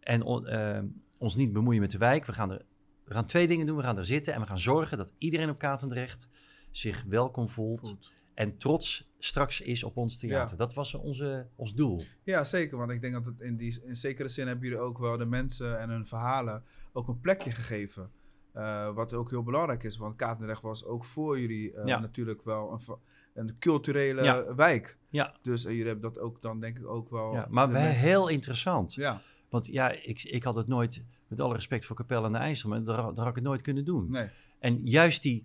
en 0.00 0.22
on- 0.22 0.46
eh, 0.46 0.80
ons 1.18 1.36
niet 1.36 1.52
bemoeien 1.52 1.80
met 1.80 1.90
de 1.90 1.98
wijk. 1.98 2.24
We 2.24 2.32
gaan, 2.32 2.50
er, 2.50 2.64
we 3.08 3.14
gaan 3.14 3.26
twee 3.26 3.46
dingen 3.46 3.66
doen, 3.66 3.76
we 3.76 3.82
gaan 3.82 3.98
er 3.98 4.04
zitten 4.04 4.34
en 4.34 4.40
we 4.40 4.46
gaan 4.46 4.58
zorgen 4.58 4.98
dat 4.98 5.12
iedereen 5.18 5.50
op 5.50 5.58
Katendrecht 5.58 6.28
zich 6.70 7.04
welkom 7.08 7.48
voelt 7.48 7.80
Goed. 7.88 8.12
en 8.34 8.58
trots 8.58 9.08
straks 9.18 9.60
is 9.60 9.82
op 9.84 9.96
ons 9.96 10.18
theater. 10.18 10.50
Ja. 10.50 10.56
Dat 10.56 10.74
was 10.74 10.94
onze, 10.94 11.46
ons 11.56 11.74
doel. 11.74 12.04
Ja, 12.22 12.44
zeker. 12.44 12.78
Want 12.78 12.90
ik 12.90 13.00
denk 13.00 13.12
dat 13.14 13.26
het 13.26 13.40
in, 13.40 13.56
die, 13.56 13.82
in 13.84 13.96
zekere 13.96 14.28
zin 14.28 14.46
hebben 14.46 14.64
jullie 14.68 14.82
ook 14.82 14.98
wel 14.98 15.16
de 15.16 15.24
mensen 15.26 15.78
en 15.80 15.90
hun 15.90 16.06
verhalen 16.06 16.64
ook 16.92 17.08
een 17.08 17.20
plekje 17.20 17.50
gegeven. 17.50 18.10
Eh, 18.52 18.94
wat 18.94 19.12
ook 19.12 19.30
heel 19.30 19.42
belangrijk 19.42 19.82
is, 19.82 19.96
want 19.96 20.16
Katendrecht 20.16 20.62
was 20.62 20.84
ook 20.84 21.04
voor 21.04 21.40
jullie 21.40 21.72
eh, 21.72 21.86
Ja. 21.86 21.98
natuurlijk 22.00 22.44
wel 22.44 22.72
een, 22.72 22.96
een 23.34 23.56
culturele 23.58 24.22
Ja. 24.22 24.54
wijk. 24.54 24.96
Ja. 25.08 25.34
Dus 25.42 25.64
eh, 25.64 25.70
jullie 25.70 25.86
hebben 25.86 26.12
dat 26.12 26.18
ook 26.18 26.42
dan 26.42 26.60
denk 26.60 26.78
ik 26.78 26.86
ook 26.86 27.10
wel... 27.10 27.32
Ja, 27.32 27.46
maar 27.50 27.70
wel 27.70 27.82
heel 27.82 28.28
interessant. 28.28 28.94
Ja, 28.94 29.22
Want 29.48 29.66
ja, 29.66 29.90
ik, 29.90 30.22
ik 30.22 30.42
had 30.42 30.54
het 30.56 30.66
nooit, 30.66 31.04
met 31.28 31.40
alle 31.40 31.54
respect 31.54 31.84
voor 31.84 31.96
Capelle 31.96 32.26
aan 32.26 32.32
de 32.32 32.38
IJssel, 32.38 32.68
maar 32.68 32.84
daar, 32.84 32.96
daar 32.96 33.14
had 33.14 33.28
ik 33.28 33.34
het 33.34 33.44
nooit 33.44 33.62
kunnen 33.62 33.84
doen. 33.84 34.10
nee. 34.10 34.28
En 34.58 34.86
juist 34.86 35.22
die, 35.22 35.44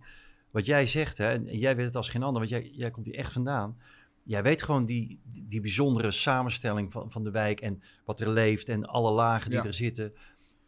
wat 0.52 0.66
jij 0.66 0.86
zegt, 0.86 1.18
hè, 1.18 1.32
en 1.32 1.58
jij 1.58 1.76
weet 1.76 1.86
het 1.86 1.96
als 1.96 2.10
geen 2.10 2.24
ander, 2.24 2.40
want 2.40 2.50
jij, 2.52 2.70
jij 2.74 2.92
komt 2.92 3.06
hier 3.06 3.16
echt 3.16 3.32
vandaan. 3.32 3.78
Jij 4.24 4.44
weet 4.44 4.64
gewoon 4.64 4.86
die, 4.86 5.20
die, 5.24 5.48
die 5.48 5.62
bijzondere 5.62 6.12
samenstelling 6.12 6.92
van, 6.92 7.12
van 7.12 7.24
de 7.24 7.32
wijk 7.32 7.62
en 7.62 7.82
wat 8.06 8.20
er 8.20 8.30
leeft 8.30 8.70
en 8.70 8.86
alle 8.86 9.12
lagen 9.12 9.50
die 9.50 9.60
Ja. 9.60 9.66
er 9.66 9.74
zitten. 9.74 10.14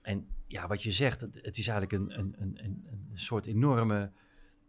En 0.02 0.28
ja, 0.48 0.68
wat 0.68 0.84
je 0.84 0.92
zegt, 0.92 1.22
het, 1.22 1.58
is 1.58 1.68
eigenlijk 1.68 1.92
een, 1.92 2.20
een, 2.20 2.36
een, 2.38 2.60
een, 2.64 3.10
soort 3.14 3.46
enorme, 3.46 4.12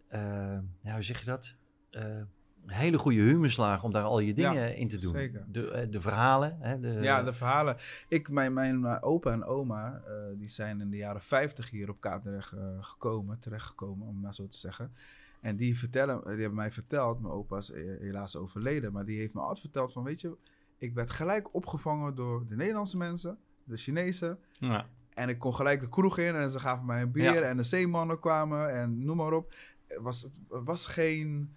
eh, 0.09 0.59
hoe 0.83 1.03
zeg 1.03 1.19
je 1.19 1.27
dat? 1.27 1.55
Eh, 1.91 2.23
hele 2.67 2.99
goede 2.99 3.21
humuslaag 3.21 3.83
om 3.85 3.93
daar 3.93 4.03
al 4.05 4.19
je 4.19 4.27
Ja, 4.37 4.51
dingen 4.51 4.77
in 4.77 4.89
te 4.89 4.99
doen. 4.99 5.13
zeker. 5.13 5.45
De, 5.49 5.71
eh, 5.71 5.91
de 5.91 6.01
verhalen. 6.01 6.57
Hè, 6.61 6.81
de, 6.81 6.89
ja, 6.89 7.23
de 7.23 7.33
verhalen. 7.33 7.77
Ik, 8.09 8.29
mijn, 8.31 8.53
mijn 8.53 9.03
opa 9.03 9.33
en 9.33 9.45
oma, 9.45 10.03
eh, 10.07 10.13
die 10.39 10.49
zijn 10.51 10.81
in 10.81 10.91
de 10.91 10.97
jaren 10.97 11.21
50 11.23 11.71
hier 11.71 11.89
op 11.91 12.01
Katendrecht 12.01 12.53
eh, 12.53 12.59
gekomen, 12.81 13.39
terechtgekomen, 13.41 14.07
om 14.07 14.21
maar 14.21 14.35
zo 14.35 14.49
te 14.49 14.59
zeggen. 14.59 14.93
En 15.41 15.57
die, 15.57 15.79
vertellen, 15.79 16.21
die 16.25 16.31
hebben 16.41 16.55
mij 16.55 16.71
verteld, 16.71 17.21
mijn 17.21 17.35
opa 17.35 17.57
is 17.57 17.73
helaas 18.01 18.37
overleden, 18.37 18.93
maar 18.93 19.05
die 19.05 19.19
heeft 19.19 19.35
me 19.35 19.41
altijd 19.41 19.61
verteld 19.61 19.93
van, 19.93 20.05
weet 20.05 20.21
je, 20.21 20.37
ik 20.79 20.95
werd 20.95 21.11
gelijk 21.11 21.55
opgevangen 21.55 22.15
door 22.15 22.47
de 22.47 22.57
Nederlandse 22.57 22.97
mensen, 22.97 23.39
de 23.65 23.77
Chinezen. 23.77 24.39
Ja. 24.53 24.87
En 25.15 25.29
ik 25.29 25.39
kon 25.39 25.55
gelijk 25.55 25.81
de 25.81 25.89
kroeg 25.89 26.19
in 26.19 26.35
en 26.35 26.51
ze 26.51 26.61
gaven 26.61 26.87
mij 26.87 27.03
een 27.03 27.11
bier 27.13 27.35
Ja. 27.35 27.41
en 27.41 27.57
de 27.57 27.63
zeemannen 27.63 28.21
kwamen 28.21 28.71
en 28.73 29.05
noem 29.05 29.17
maar 29.17 29.33
op. 29.33 29.55
Het 29.87 29.99
was, 30.03 30.23
het 30.23 30.65
was 30.65 30.87
geen... 30.87 31.57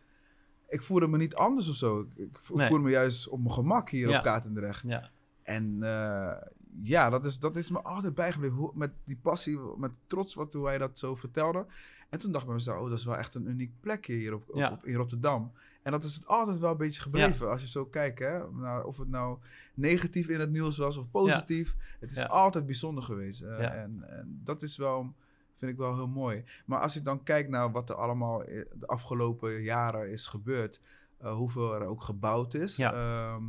ik 0.70 0.82
voelde 0.82 1.08
me 1.08 1.18
niet 1.18 1.36
anders 1.36 1.70
of 1.70 1.76
zo. 1.76 2.00
Ik, 2.00 2.08
ik 2.16 2.38
vo- 2.42 2.56
Nee. 2.56 2.68
voelde 2.68 2.84
me 2.84 2.90
juist 2.90 3.28
op 3.28 3.40
mijn 3.40 3.54
gemak 3.54 3.90
hier 3.90 4.10
Ja. 4.10 4.18
op 4.18 4.24
Katendrecht. 4.24 4.84
Ja, 4.86 5.10
En 5.44 5.84
eh, 5.84 6.48
ja, 6.82 7.10
dat 7.10 7.26
is, 7.26 7.40
dat 7.40 7.56
is 7.56 7.70
me 7.70 7.82
altijd 7.82 8.14
bijgebleven. 8.16 8.56
Hoe, 8.58 8.72
met 8.76 8.92
die 9.04 9.18
passie, 9.22 9.60
met 9.78 9.92
trots 10.08 10.34
wat 10.34 10.54
hoe 10.54 10.66
hij 10.68 10.78
dat 10.78 11.00
zo 11.00 11.16
vertelde. 11.16 11.66
En 12.10 12.20
toen 12.20 12.30
dacht 12.32 12.42
ik 12.44 12.48
bij 12.50 12.58
mezelf, 12.58 12.82
oh, 12.82 12.90
dat 12.90 12.98
is 13.00 13.06
wel 13.06 13.18
echt 13.18 13.36
een 13.36 13.50
uniek 13.50 13.72
plekje 13.80 14.14
hier 14.14 14.34
op, 14.34 14.50
op, 14.50 14.56
Ja. 14.56 14.72
op- 14.72 14.86
in 14.86 14.96
Rotterdam. 14.96 15.52
En 15.82 15.92
dat 15.92 16.04
is 16.04 16.16
het 16.16 16.28
altijd 16.28 16.60
wel 16.60 16.72
een 16.72 16.78
beetje 16.78 17.02
gebleven. 17.02 17.50
Als 17.50 17.62
je 17.62 17.68
zo 17.68 17.86
kijkt, 17.86 18.20
hè, 18.20 18.52
naar 18.52 18.84
of 18.84 18.98
het 18.98 19.08
nou 19.10 19.38
negatief 19.74 20.28
in 20.28 20.40
het 20.40 20.50
nieuws 20.52 20.78
was 20.78 20.98
of 20.98 21.10
positief. 21.12 21.76
Het 22.00 22.12
is 22.12 22.28
altijd 22.28 22.66
bijzonder 22.66 23.04
geweest. 23.04 23.42
Eh, 23.42 23.60
en, 23.82 24.04
en 24.10 24.42
dat 24.44 24.62
is 24.62 24.78
wel, 24.78 25.14
vind 25.60 25.72
ik 25.72 25.78
wel 25.78 25.96
heel 25.96 26.08
mooi. 26.08 26.44
Maar 26.66 26.82
als 26.82 26.94
je 26.94 27.02
dan 27.02 27.24
kijkt 27.24 27.50
naar 27.50 27.72
wat 27.72 27.90
er 27.90 27.96
allemaal 27.96 28.38
de 28.46 28.86
afgelopen 28.86 29.62
jaren 29.62 30.12
is 30.12 30.28
gebeurd. 30.28 30.80
eh, 31.18 31.34
hoeveel 31.34 31.74
er 31.74 31.86
ook 31.86 32.04
gebouwd 32.04 32.54
is. 32.54 32.76
Ja. 32.76 32.94
ehm, 32.94 33.44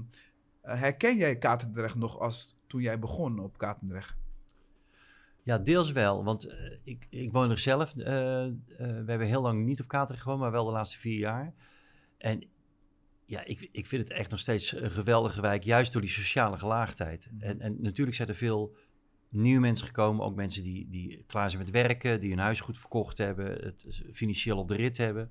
eh, 0.60 0.80
herken 0.80 1.16
jij 1.16 1.36
Katendrecht 1.38 1.94
nog 1.94 2.18
als 2.18 2.56
toen 2.66 2.80
jij 2.80 2.98
begon 2.98 3.38
op 3.38 3.58
Katendrecht? 3.58 4.18
ja 5.42 5.58
deels 5.58 5.92
wel. 5.92 6.24
Want 6.24 6.44
eh, 6.44 6.56
ik, 6.82 7.06
ik 7.10 7.32
woon 7.32 7.50
er 7.50 7.58
zelf. 7.58 7.96
eh, 7.96 8.04
we 8.76 9.04
hebben 9.06 9.26
heel 9.26 9.42
lang 9.42 9.64
niet 9.64 9.80
op 9.80 9.88
Katerdrecht 9.88 10.22
gewoond, 10.22 10.40
maar 10.40 10.50
wel 10.50 10.64
de 10.64 10.72
laatste 10.72 10.98
vier 10.98 11.18
jaar. 11.18 11.54
En 12.18 12.44
ja, 13.24 13.44
ik, 13.44 13.68
ik 13.72 13.86
vind 13.86 14.08
het 14.08 14.18
echt 14.18 14.30
nog 14.30 14.40
steeds 14.40 14.72
een 14.72 14.90
geweldige 14.90 15.40
wijk, 15.40 15.62
juist 15.62 15.92
door 15.92 16.00
die 16.00 16.10
sociale 16.10 16.58
gelaagdheid. 16.58 17.28
Mhm. 17.30 17.42
En, 17.42 17.60
en 17.60 17.76
natuurlijk 17.80 18.16
zijn 18.16 18.28
er 18.28 18.34
veel 18.34 18.76
nieuwe 19.30 19.60
mensen 19.60 19.86
gekomen, 19.86 20.24
ook 20.24 20.34
mensen 20.34 20.62
die, 20.62 20.88
die 20.90 21.24
klaar 21.26 21.50
zijn 21.50 21.62
met 21.62 21.70
werken, 21.70 22.20
die 22.20 22.30
hun 22.30 22.38
huis 22.38 22.60
goed 22.60 22.78
verkocht 22.78 23.18
hebben, 23.18 23.46
het 23.46 24.02
financieel 24.12 24.58
op 24.58 24.68
de 24.68 24.74
rit 24.74 24.96
hebben. 24.96 25.30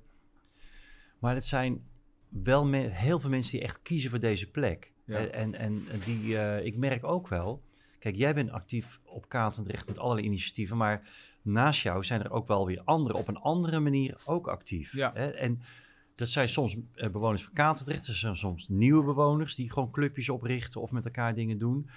Maar 1.18 1.34
het 1.34 1.46
zijn 1.46 1.82
wel 2.28 2.66
me- 2.66 2.88
heel 2.90 3.20
veel 3.20 3.30
mensen 3.30 3.52
die 3.52 3.62
echt 3.62 3.82
kiezen 3.82 4.10
voor 4.10 4.20
deze 4.20 4.50
plek. 4.50 4.92
Ja. 5.04 5.26
En, 5.26 5.54
en, 5.54 5.82
en 5.90 6.00
die, 6.04 6.38
eh, 6.38 6.64
ik 6.64 6.76
merk 6.76 7.04
ook 7.04 7.28
wel, 7.28 7.62
kijk, 7.98 8.16
jij 8.16 8.34
bent 8.34 8.50
actief 8.50 9.00
op 9.04 9.28
Katendrecht 9.28 9.86
met 9.86 9.98
allerlei 9.98 10.26
initiatieven, 10.26 10.76
maar 10.76 11.08
naast 11.42 11.82
jou 11.82 12.04
zijn 12.04 12.22
er 12.22 12.30
ook 12.30 12.48
wel 12.48 12.66
weer 12.66 12.82
anderen 12.84 13.16
op 13.16 13.28
een 13.28 13.36
andere 13.36 13.80
manier 13.80 14.20
ook 14.24 14.48
actief. 14.48 14.92
Ja. 14.92 15.10
Hè? 15.14 15.30
En 15.30 15.60
dat 16.14 16.28
zijn 16.28 16.48
soms 16.48 16.76
eh, 16.94 17.10
bewoners 17.10 17.44
van 17.44 17.52
Katendrecht, 17.52 18.06
er 18.06 18.14
zijn 18.14 18.36
soms 18.36 18.68
nieuwe 18.68 19.04
bewoners 19.04 19.54
die 19.54 19.70
gewoon 19.72 19.90
clubjes 19.90 20.28
oprichten 20.28 20.80
of 20.80 20.92
met 20.92 21.04
elkaar 21.04 21.34
dingen 21.34 21.58
doen. 21.58 21.90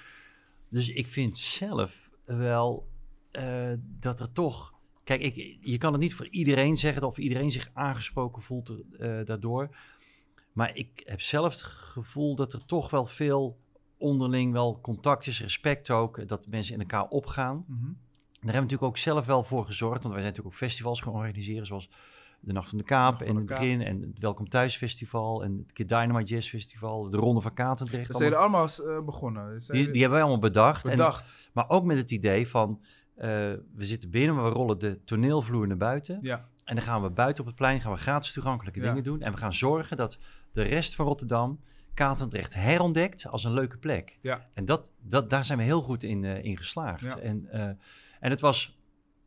Dus 0.74 0.90
ik 0.90 1.08
vind 1.08 1.38
zelf 1.38 2.10
wel 2.26 2.88
eh, 3.32 3.72
dat 3.78 4.20
er 4.20 4.32
toch. 4.32 4.74
Kijk, 5.04 5.22
ik, 5.22 5.58
je 5.62 5.78
kan 5.78 5.92
het 5.92 6.02
niet 6.02 6.14
voor 6.14 6.28
iedereen 6.28 6.78
zeggen 6.78 7.04
of 7.04 7.18
iedereen 7.18 7.52
zich 7.52 7.70
aangesproken 7.74 8.42
voelt 8.42 8.70
eh, 8.70 9.20
daardoor. 9.24 9.76
Maar 10.52 10.76
ik 10.76 11.04
heb 11.06 11.22
zelf 11.22 11.52
het 11.54 11.62
gevoel 11.62 12.36
dat 12.36 12.54
er 12.54 12.66
toch 12.66 12.90
wel 12.90 13.06
veel 13.06 13.58
onderling 13.98 14.52
wel 14.52 14.80
contact 14.82 15.28
is, 15.28 15.42
respect 15.42 15.90
ook, 15.90 16.18
eh, 16.18 16.28
dat 16.28 16.48
mensen 16.48 16.74
in 16.74 16.80
elkaar 16.80 17.08
opgaan. 17.08 17.66
Mhm. 17.68 17.84
Daar 17.84 17.94
hebben 18.32 18.50
we 18.52 18.52
natuurlijk 18.52 18.84
ook 18.84 18.98
zelf 18.98 19.26
wel 19.26 19.44
voor 19.44 19.66
gezorgd, 19.66 20.02
want 20.04 20.14
wij 20.14 20.24
zijn 20.24 20.34
natuurlijk 20.34 20.56
ook 20.56 20.70
festivals 20.70 21.02
gaan 21.02 21.14
organiseren, 21.14 21.66
zoals 21.66 21.90
de 22.46 22.54
Nacht 22.54 22.70
van 22.70 22.78
de 22.78 22.84
Kaap 22.84 23.20
de 23.20 23.26
het 23.26 23.46
begin, 23.46 23.82
en 23.82 24.02
het 24.02 24.20
Welkom 24.20 24.50
Thuis 24.50 24.76
Festival, 24.78 25.44
en 25.44 25.58
het 25.58 25.74
Kid 25.74 25.90
Dynamite 25.90 26.34
Jazz 26.34 26.50
Festival, 26.50 27.10
de 27.10 27.18
Ronde 27.18 27.42
van 27.42 27.54
Katendrecht. 27.54 28.08
Dat 28.08 28.18
zijn 28.18 28.32
er 28.32 28.38
allemaal- 28.38 28.68
eh, 28.68 29.00
begonnen. 29.06 29.62
Zijn 29.62 29.78
die, 29.78 29.92
die 29.92 30.02
hebben 30.02 30.12
wij 30.20 30.22
allemaal 30.28 30.50
bedacht. 30.50 30.88
En, 30.88 30.98
maar 31.54 31.70
ook 31.70 31.84
met 31.84 31.98
het 31.98 32.12
idee 32.12 32.48
van, 32.48 32.82
eh, 33.16 33.28
we 33.76 33.86
zitten 33.86 34.10
binnen, 34.10 34.36
maar 34.36 34.44
we 34.44 34.50
rollen 34.50 34.80
de 34.80 35.04
toneelvloer 35.04 35.68
naar 35.68 35.78
buiten. 35.78 36.20
Ja, 36.22 36.46
En 36.64 36.76
dan 36.76 36.84
gaan 36.84 37.02
we 37.02 37.10
buiten 37.10 37.44
op 37.44 37.50
het 37.50 37.58
plein 37.60 37.82
gaan 37.82 37.92
we 37.92 37.98
gratis 37.98 38.32
toegankelijke 38.34 38.80
Ja. 38.80 38.86
dingen 38.88 39.04
doen. 39.04 39.22
En 39.22 39.32
we 39.32 39.38
gaan 39.38 39.54
zorgen 39.54 39.98
dat 39.98 40.18
de 40.52 40.62
rest 40.62 40.96
van 40.96 41.06
Rotterdam 41.06 41.60
Katendrecht 41.94 42.54
herontdekt 42.54 43.28
als 43.28 43.44
een 43.44 43.54
leuke 43.54 43.78
plek. 43.78 44.18
Ja. 44.22 44.48
En 44.54 44.66
dat, 44.66 44.92
dat, 45.02 45.30
daar 45.30 45.46
zijn 45.46 45.58
we 45.58 45.64
heel 45.64 45.82
goed 45.82 46.04
in, 46.04 46.24
eh, 46.24 46.44
in 46.44 46.58
geslaagd. 46.58 47.20
En, 47.20 47.48
en 48.20 48.30
het 48.30 48.42
was. 48.42 48.78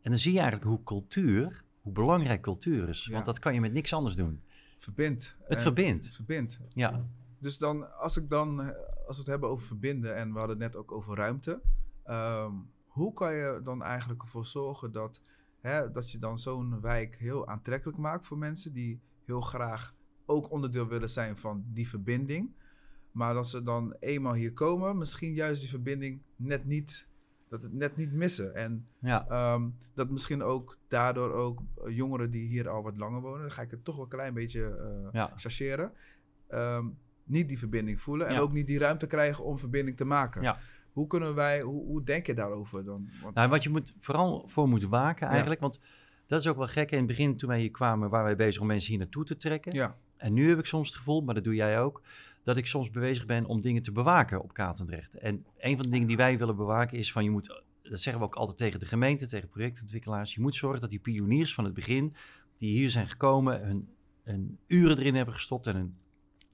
En 0.02 0.10
dan 0.10 0.20
zie 0.20 0.32
je 0.32 0.38
eigenlijk 0.40 0.68
hoe 0.68 0.82
cultuur, 0.84 1.64
hoe 1.86 1.94
belangrijk 1.94 2.40
cultuur 2.42 2.88
is. 2.88 3.04
Ja. 3.04 3.12
Want 3.12 3.24
dat 3.26 3.38
kan 3.38 3.54
je 3.54 3.60
met 3.60 3.72
niks 3.72 3.92
anders 3.92 4.14
doen. 4.14 4.42
verbindt. 4.78 5.36
Het 5.48 5.62
verbindt. 5.62 6.08
Verbindt. 6.14 6.60
Ja, 6.68 7.06
Dus 7.38 7.58
dan, 7.58 7.98
als 7.98 8.16
ik 8.16 8.28
dan, 8.30 8.60
als 9.06 9.16
we 9.16 9.22
het 9.22 9.26
hebben 9.26 9.48
over 9.48 9.66
verbinden 9.66 10.16
en 10.16 10.32
we 10.32 10.38
hadden 10.38 10.60
het 10.60 10.72
net 10.72 10.76
ook 10.82 10.92
over 10.92 11.16
ruimte. 11.16 11.60
ehm, 12.02 12.52
hoe 12.86 13.12
kan 13.12 13.34
je 13.34 13.60
dan 13.64 13.82
eigenlijk 13.82 14.22
ervoor 14.22 14.46
zorgen 14.46 14.92
dat, 14.92 15.20
hè, 15.60 15.90
dat 15.90 16.10
je 16.10 16.18
dan 16.18 16.38
zo'n 16.38 16.80
wijk 16.80 17.16
heel 17.16 17.46
aantrekkelijk 17.48 17.98
maakt 17.98 18.26
voor 18.26 18.38
mensen 18.38 18.72
die 18.72 19.00
heel 19.24 19.40
graag 19.40 19.94
ook 20.24 20.50
onderdeel 20.50 20.86
willen 20.88 21.10
zijn 21.10 21.36
van 21.36 21.64
die 21.72 21.88
verbinding. 21.88 22.54
Maar 23.12 23.34
dat 23.34 23.48
ze 23.48 23.62
dan 23.62 23.96
eenmaal 24.00 24.34
hier 24.34 24.52
komen, 24.52 24.98
misschien 24.98 25.32
juist 25.34 25.60
die 25.60 25.70
verbinding 25.70 26.22
net 26.36 26.64
niet, 26.64 27.06
dat 27.48 27.62
het 27.62 27.72
net 27.72 27.96
niet 27.96 28.12
missen. 28.12 28.54
En 28.54 28.86
ja, 28.98 29.26
Ehm, 29.28 29.68
dat 29.94 30.10
misschien 30.10 30.42
ook 30.42 30.78
daardoor 30.88 31.32
ook 31.32 31.62
eh, 31.84 31.96
jongeren 31.96 32.30
die 32.30 32.46
hier 32.48 32.68
al 32.68 32.82
wat 32.82 32.96
langer 32.96 33.20
wonen, 33.20 33.40
dan 33.40 33.50
ga 33.50 33.62
ik 33.62 33.70
het 33.70 33.84
toch 33.84 33.94
wel 33.94 34.04
een 34.04 34.10
klein 34.10 34.34
beetje 34.34 34.60
ja. 35.12 35.32
chargeren, 35.36 35.92
ehm, 36.48 36.86
niet 37.24 37.48
die 37.48 37.58
verbinding 37.58 38.00
voelen 38.00 38.26
en 38.26 38.34
Ja. 38.34 38.40
ook 38.40 38.52
niet 38.52 38.66
die 38.66 38.78
ruimte 38.78 39.06
krijgen 39.06 39.44
om 39.44 39.58
verbinding 39.58 39.96
te 39.96 40.04
maken. 40.04 40.56
Hoe 40.92 41.06
kunnen 41.06 41.34
wij, 41.34 41.60
hoe, 41.60 41.84
hoe 41.86 42.02
denk 42.02 42.26
je 42.26 42.34
daarover 42.34 42.84
dan? 42.84 43.08
Want, 43.22 43.34
Nou, 43.34 43.48
wat 43.48 43.62
je 43.62 43.70
moet, 43.70 43.94
vooral 43.98 44.44
voor 44.48 44.68
moet 44.68 44.84
waken 44.84 45.28
eigenlijk. 45.28 45.60
Want 45.60 45.80
dat 46.26 46.40
is 46.40 46.46
ook 46.46 46.56
wel 46.56 46.66
gek. 46.66 46.90
In 46.90 46.98
het 46.98 47.06
begin, 47.06 47.36
toen 47.36 47.48
wij 47.48 47.60
hier 47.60 47.70
kwamen, 47.70 48.08
waren 48.10 48.26
wij 48.26 48.36
bezig 48.36 48.60
om 48.60 48.66
mensen 48.66 48.90
hier 48.90 48.98
naartoe 48.98 49.24
te 49.24 49.36
trekken. 49.36 49.72
ja, 49.74 49.96
En 50.16 50.32
nu 50.32 50.48
heb 50.48 50.58
ik 50.58 50.64
soms 50.66 50.88
het 50.88 50.96
gevoel, 50.96 51.20
maar 51.22 51.34
dat 51.34 51.44
doe 51.44 51.54
jij 51.54 51.80
ook, 51.80 52.02
dat 52.46 52.56
ik 52.56 52.66
soms 52.66 52.90
bezig 52.90 53.26
ben 53.26 53.44
om 53.44 53.60
dingen 53.60 53.82
te 53.82 53.92
bewaken 53.92 54.42
op 54.42 54.52
Katendrecht. 54.52 55.14
En 55.14 55.44
een 55.58 55.76
van 55.76 55.84
de 55.84 55.90
dingen 55.90 56.06
die 56.06 56.16
wij 56.16 56.38
willen 56.38 56.56
bewaken 56.56 56.98
is 56.98 57.12
van 57.12 57.24
je 57.24 57.30
moet, 57.30 57.62
dat 57.82 58.00
zeggen 58.00 58.22
we 58.22 58.28
ook 58.28 58.34
altijd 58.34 58.58
tegen 58.58 58.80
de 58.80 58.86
gemeente, 58.86 59.28
tegen 59.28 59.48
projectontwikkelaars, 59.48 60.34
je 60.34 60.40
moet 60.40 60.54
zorgen 60.54 60.80
dat 60.80 60.90
die 60.90 60.98
pioniers 60.98 61.54
van 61.54 61.64
het 61.64 61.74
begin, 61.74 62.14
die 62.56 62.70
hier 62.70 62.90
zijn 62.90 63.08
gekomen, 63.08 63.66
hun, 63.66 63.88
hun 64.22 64.58
uren 64.66 64.98
erin 64.98 65.14
hebben 65.14 65.34
gestopt 65.34 65.66
en 65.66 65.76
hun, 65.76 65.96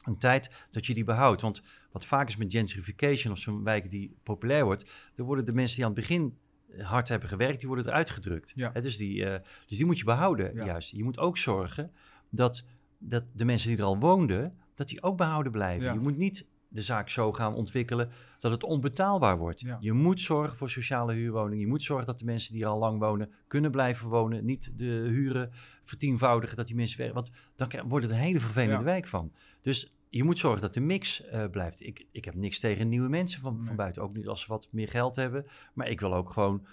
hun 0.04 0.18
tijd, 0.18 0.66
dat 0.70 0.86
je 0.86 0.94
die 0.94 1.04
behoudt. 1.04 1.42
Want 1.42 1.62
wat 1.90 2.06
vaak 2.06 2.28
is 2.28 2.36
met 2.36 2.52
gentrification 2.52 3.32
of 3.32 3.38
zo'n 3.38 3.64
wijk 3.64 3.90
die 3.90 4.16
populair 4.22 4.64
wordt, 4.64 4.90
dan 5.14 5.26
worden 5.26 5.44
de 5.44 5.52
mensen 5.52 5.76
die 5.76 5.84
aan 5.84 5.92
het 5.92 6.00
begin 6.00 6.38
hard 6.78 7.08
hebben 7.08 7.28
gewerkt, 7.28 7.58
die 7.58 7.68
worden 7.68 7.86
eruit 7.86 8.10
gedrukt. 8.10 8.52
Ja. 8.54 8.70
Dus, 8.70 8.96
die, 8.96 9.24
eh, 9.24 9.40
dus 9.66 9.76
die 9.76 9.86
moet 9.86 9.98
je 9.98 10.04
behouden 10.04 10.54
Ja. 10.54 10.64
juist. 10.64 10.90
Je 10.90 11.04
moet 11.04 11.18
ook 11.18 11.36
zorgen 11.36 11.92
dat 12.30 12.64
dat 13.04 13.24
de 13.32 13.44
mensen 13.44 13.68
die 13.68 13.78
er 13.78 13.84
al 13.84 13.98
woonden, 13.98 14.58
dat 14.74 14.88
die 14.88 15.02
ook 15.02 15.16
behouden 15.16 15.52
blijven. 15.52 15.86
Ja. 15.86 15.92
Je 15.92 15.98
moet 15.98 16.16
niet 16.16 16.46
de 16.68 16.82
zaak 16.82 17.08
zo 17.08 17.32
gaan 17.32 17.54
ontwikkelen 17.54 18.10
dat 18.38 18.52
het 18.52 18.64
onbetaalbaar 18.64 19.38
wordt. 19.38 19.60
Ja. 19.60 19.76
Je 19.80 19.92
moet 19.92 20.20
zorgen 20.20 20.56
voor 20.56 20.70
sociale 20.70 21.12
huurwoningen. 21.12 21.58
Je 21.60 21.66
moet 21.66 21.82
zorgen 21.82 22.06
dat 22.06 22.18
de 22.18 22.24
mensen 22.24 22.52
die 22.52 22.62
er 22.62 22.68
al 22.68 22.78
lang 22.78 22.98
wonen 22.98 23.30
kunnen 23.46 23.70
blijven 23.70 24.08
wonen. 24.08 24.44
Niet 24.44 24.72
de 24.78 24.84
huren 25.08 25.50
vertienvoudigen, 25.84 26.56
dat 26.56 26.66
die 26.66 26.76
mensen 26.76 26.98
werken. 26.98 27.14
Want 27.14 27.30
dan 27.56 27.88
wordt 27.88 28.06
het 28.06 28.14
een 28.14 28.20
hele 28.22 28.40
vervelende 28.40 28.76
Ja. 28.76 28.82
wijk 28.82 29.06
van. 29.06 29.32
Dus 29.60 29.94
je 30.08 30.24
moet 30.24 30.38
zorgen 30.38 30.60
dat 30.60 30.74
de 30.74 30.80
mix 30.80 31.24
eh, 31.24 31.44
blijft. 31.50 31.80
Ik, 31.80 32.06
ik 32.10 32.24
heb 32.24 32.34
niks 32.34 32.60
tegen 32.60 32.88
nieuwe 32.88 33.08
mensen 33.08 33.40
van, 33.40 33.56
Nee. 33.56 33.64
van 33.66 33.76
buiten. 33.76 34.02
Ook 34.02 34.14
niet 34.16 34.28
als 34.28 34.40
ze 34.40 34.46
wat 34.48 34.68
meer 34.70 34.88
geld 34.88 35.16
hebben. 35.16 35.46
Maar 35.74 35.88
ik 35.88 36.00
wil 36.00 36.14
ook 36.14 36.30
gewoon 36.30 36.66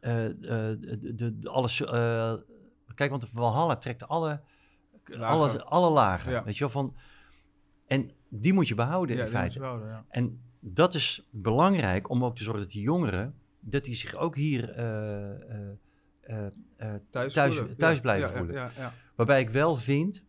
eh, 0.00 0.24
eh, 0.26 0.32
de, 0.80 1.14
de, 1.14 1.38
de- 1.38 1.48
alles... 1.48 1.76
kijk, 2.94 3.10
want 3.10 3.22
de 3.22 3.28
Valhalla 3.34 3.76
trekt 3.76 4.08
alle, 4.08 4.40
Lagen. 5.04 5.26
alle, 5.38 5.64
alle 5.64 5.90
lagen. 5.90 6.32
Ja. 6.32 6.44
Weet 6.44 6.54
je 6.54 6.60
wel, 6.60 6.70
van... 6.70 6.94
En 7.86 8.10
die 8.28 8.52
moet 8.52 8.68
je 8.68 8.74
behouden 8.74 9.16
ja, 9.16 9.22
in 9.22 9.28
feite. 9.28 9.58
behouden, 9.58 9.88
ja. 9.88 10.04
En 10.08 10.40
dat 10.60 10.94
is 10.94 11.26
belangrijk 11.30 12.10
om 12.10 12.24
ook 12.24 12.36
te 12.36 12.42
zorgen 12.42 12.62
dat 12.62 12.72
die 12.72 12.82
jongeren, 12.82 13.34
dat 13.60 13.84
die 13.84 13.94
zich 13.94 14.14
ook 14.14 14.36
hier 14.36 14.70
eh, 14.70 15.30
eh, 15.30 16.46
eh, 16.76 16.94
Thuis, 17.10 17.32
thuis, 17.32 17.60
thuis 17.76 18.00
blijven 18.00 18.30
voelen. 18.30 18.70
Waarbij 19.14 19.40
ik 19.40 19.50
wel 19.50 19.76
vind, 19.76 20.22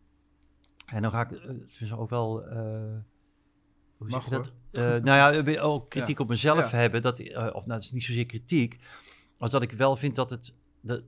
en 0.86 1.02
dan 1.02 1.10
ga 1.10 1.20
ik, 1.20 1.30
het 1.30 1.80
is 1.80 1.92
ook 1.92 2.10
wel, 2.10 2.42
hoe 3.96 4.08
Mag 4.08 4.22
zeg 4.22 4.24
je 4.24 4.50
dat? 4.70 5.02
nou 5.02 5.44
ja, 5.44 5.60
ook 5.60 5.88
kritiek 5.94 6.18
op 6.18 6.28
mezelf 6.28 6.70
Ja. 6.70 6.76
hebben, 6.76 7.02
dat, 7.02 7.20
of 7.30 7.66
nou, 7.66 7.72
het 7.72 7.82
is 7.82 7.92
niet 7.92 8.04
zozeer 8.04 8.26
kritiek, 8.26 8.78
als 9.38 9.50
dat 9.50 9.62
ik 9.62 9.72
wel 9.72 9.96
vind 9.96 10.16
dat 10.16 10.30
het, 10.30 10.54
dat, 10.80 11.02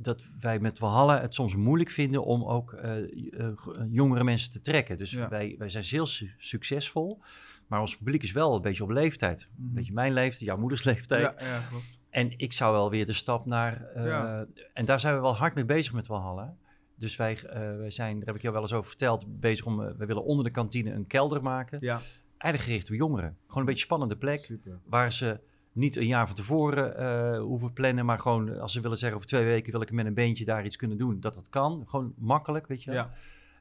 dat 0.00 0.22
wij 0.40 0.58
met 0.58 0.78
Valhalla 0.78 1.20
het 1.20 1.34
soms 1.34 1.54
moeilijk 1.56 1.90
vinden 1.90 2.24
om 2.24 2.44
ook 2.44 2.72
eh, 2.72 2.96
eh, 2.96 3.06
eh, 3.38 3.54
jongere 3.90 4.24
mensen 4.24 4.50
te 4.50 4.60
trekken. 4.60 4.98
Dus 4.98 5.10
Ja. 5.10 5.28
wij, 5.28 5.54
wij 5.58 5.68
zijn 5.68 5.84
heel 5.84 6.06
su- 6.06 6.30
succesvol, 6.38 7.20
maar 7.66 7.80
ons 7.80 7.96
publiek 7.96 8.22
is 8.22 8.32
wel 8.32 8.54
een 8.54 8.62
beetje 8.62 8.82
op 8.82 8.90
leeftijd. 8.90 9.48
Mhm. 9.54 9.68
Een 9.68 9.74
beetje 9.74 9.92
mijn 9.92 10.12
leeftijd, 10.12 10.44
jouw 10.44 10.56
moeders 10.58 10.84
leeftijd. 10.84 11.22
ja, 11.40 11.46
ja, 11.46 11.60
klopt. 11.68 11.84
En 12.10 12.38
ik 12.38 12.52
zou 12.52 12.72
wel 12.72 12.90
weer 12.90 13.06
de 13.06 13.12
stap 13.12 13.44
naar. 13.46 13.80
En 14.72 14.84
daar 14.84 15.00
zijn 15.00 15.14
we 15.14 15.20
wel 15.20 15.36
hard 15.36 15.54
mee 15.54 15.64
bezig 15.64 15.92
met 15.92 16.06
Walhalla. 16.06 16.56
Dus 16.94 17.16
wij, 17.16 17.38
wij 17.78 17.90
zijn, 17.90 18.16
daar 18.18 18.26
heb 18.26 18.34
ik 18.36 18.42
jou 18.42 18.52
wel 18.54 18.62
eens 18.62 18.72
over 18.72 18.88
verteld, 18.88 19.40
bezig 19.40 19.64
om. 19.66 19.76
we 19.76 20.06
willen 20.06 20.24
onder 20.24 20.44
de 20.44 20.50
kantine 20.50 20.92
een 20.92 21.06
kelder 21.06 21.42
maken. 21.42 21.78
Ja, 21.80 22.00
Eigenlijk 22.38 22.62
gericht 22.72 22.90
op 22.90 22.96
jongeren. 22.96 23.36
Gewoon 23.46 23.58
een 23.62 23.68
beetje 23.68 23.84
spannende 23.84 24.16
plek. 24.16 24.44
super. 24.44 24.78
Waar 24.84 25.12
ze 25.12 25.40
niet 25.78 25.96
een 25.96 26.06
jaar 26.06 26.26
van 26.26 26.36
tevoren 26.36 26.96
eh, 26.96 27.40
hoeven 27.40 27.72
plannen. 27.72 28.04
Maar 28.04 28.18
gewoon 28.18 28.58
als 28.60 28.72
ze 28.72 28.80
willen 28.80 28.96
zeggen 28.98 29.16
over 29.16 29.28
twee 29.30 29.44
weken 29.44 29.72
wil 29.72 29.80
ik 29.80 29.92
met 29.92 30.06
een 30.06 30.14
beentje 30.14 30.44
daar 30.44 30.64
iets 30.64 30.76
kunnen 30.76 30.98
doen. 30.98 31.20
Dat 31.20 31.34
dat 31.34 31.48
kan. 31.48 31.84
Gewoon 31.86 32.14
makkelijk, 32.18 32.66
weet 32.66 32.82
je 32.84 32.90
wel. 32.90 33.00
Ja, 33.00 33.10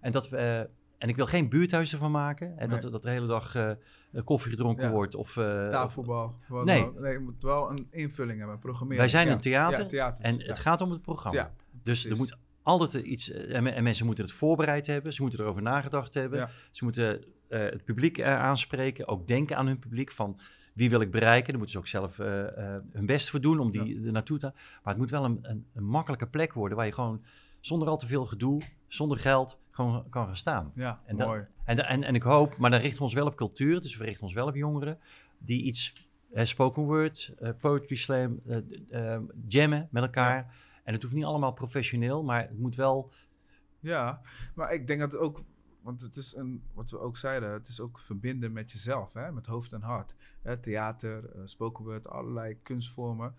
En 0.01 0.11
dat 0.11 0.29
we. 0.29 0.37
eh, 0.37 0.59
en 0.97 1.09
ik 1.09 1.15
wil 1.15 1.25
geen 1.25 1.49
buurthuis 1.49 1.91
ervan 1.93 2.11
maken. 2.11 2.53
Hè, 2.55 2.67
dat, 2.67 2.81
Nee. 2.81 2.91
dat 2.91 3.01
de 3.03 3.09
hele 3.09 3.27
dag 3.27 3.55
eh, 3.55 3.71
koffie 4.23 4.49
gedronken 4.51 4.85
Ja. 4.85 4.91
wordt. 4.91 5.15
Of, 5.15 5.37
eh, 5.37 5.43
of- 5.65 5.71
Tafelbal. 5.71 6.35
Nee. 6.63 6.91
nee. 6.97 7.11
je 7.13 7.19
moet 7.19 7.43
wel 7.43 7.71
een 7.71 7.87
invulling 7.91 8.39
hebben, 8.39 8.59
programmeren. 8.59 8.99
wij 8.99 9.07
zijn 9.11 9.27
Ja. 9.27 9.33
een 9.33 9.39
theater, 9.39 9.79
Ja, 9.79 9.85
theater 9.87 10.25
en 10.25 10.41
het 10.41 10.59
gaat 10.59 10.81
om 10.81 10.91
het 10.91 11.01
programma. 11.01 11.39
Ja, 11.39 11.53
dus 11.83 12.05
er 12.05 12.17
moet 12.17 12.37
altijd 12.63 12.93
iets... 13.05 13.31
eh, 13.31 13.55
En, 13.55 13.63
me- 13.63 13.69
en 13.69 13.83
mensen 13.83 14.05
moeten 14.05 14.23
het 14.23 14.33
voorbereid 14.33 14.87
hebben. 14.87 15.13
Ze 15.13 15.21
moeten 15.21 15.39
erover 15.39 15.61
nagedacht 15.61 16.13
hebben. 16.13 16.49
Ze 16.71 16.83
moeten 16.83 17.23
eh, 17.49 17.59
het 17.59 17.83
publiek 17.83 18.17
eh, 18.17 18.39
aanspreken. 18.39 19.07
Ook 19.07 19.27
denken 19.27 19.57
aan 19.57 19.67
hun 19.67 19.79
publiek 19.79 20.11
van... 20.11 20.39
Wie 20.77 20.89
wil 20.89 21.01
ik 21.01 21.11
bereiken? 21.11 21.47
Daar 21.47 21.57
moeten 21.57 21.71
ze 21.73 21.77
ook 21.77 21.87
zelf 21.87 22.19
eh, 22.19 22.75
eh, 22.75 22.81
hun 22.91 23.05
best 23.05 23.29
voor 23.29 23.41
doen 23.41 23.59
om 23.59 23.71
die 23.71 24.05
er 24.05 24.11
naartoe 24.11 24.37
te... 24.37 24.45
Maar 24.53 24.93
het 24.93 24.97
moet 24.97 25.09
wel 25.09 25.25
een, 25.25 25.39
een, 25.41 25.65
een 25.73 25.83
makkelijke 25.85 26.27
plek 26.27 26.53
worden... 26.53 26.77
waar 26.77 26.85
je 26.85 26.91
gewoon 26.91 27.23
zonder 27.59 27.87
al 27.87 27.97
te 27.97 28.07
veel 28.07 28.25
gedoe, 28.25 28.61
zonder 28.87 29.17
geld... 29.17 29.57
gewoon 29.71 30.09
kan 30.09 30.25
gaan 30.25 30.35
staan. 30.35 30.71
Ja, 30.75 31.01
En 31.05 31.15
mooi. 31.15 31.45
En, 31.63 31.85
en, 31.87 32.03
en 32.03 32.15
ik 32.15 32.21
hoop, 32.23 32.57
maar 32.57 32.69
dan 32.71 32.79
richten 32.79 32.97
we 32.97 33.03
ons 33.03 33.13
wel 33.13 33.25
op 33.25 33.35
cultuur, 33.35 33.81
dus 33.81 33.97
we 33.97 34.03
richten 34.03 34.23
ons 34.23 34.33
wel 34.33 34.47
op 34.47 34.55
jongeren 34.55 34.99
die 35.37 35.61
iets, 35.63 36.07
eh, 36.33 36.45
spoken 36.45 36.83
word, 36.83 37.33
eh, 37.39 37.49
poetry 37.59 37.95
slam, 37.95 38.39
eh, 38.47 38.57
d- 38.57 38.91
eh, 38.91 39.17
jammen 39.47 39.87
met 39.91 40.03
elkaar. 40.03 40.55
En 40.83 40.93
het 40.93 41.01
hoeft 41.01 41.15
niet 41.15 41.23
allemaal 41.25 41.53
professioneel, 41.53 42.23
maar 42.23 42.41
het 42.41 42.59
moet 42.59 42.75
wel, 42.75 43.11
Ja, 43.79 44.21
maar 44.55 44.73
ik 44.73 44.87
denk 44.87 44.99
dat 44.99 45.11
het 45.11 45.21
ook, 45.21 45.43
want 45.87 46.01
het 46.01 46.15
is 46.15 46.35
een, 46.35 46.63
wat 46.73 46.89
we 46.91 46.99
ook 46.99 47.17
zeiden, 47.17 47.51
het 47.51 47.67
is 47.67 47.79
ook 47.79 47.99
verbinden 47.99 48.51
met 48.51 48.71
jezelf, 48.71 49.13
hè, 49.13 49.31
met 49.31 49.45
hoofd 49.45 49.73
en 49.73 49.81
hart. 49.81 50.15
Hè, 50.41 50.57
theater, 50.57 51.29
eh, 51.35 51.41
spoken 51.45 51.83
word, 51.83 52.07
allerlei 52.07 52.61
kunstvormen 52.61 53.35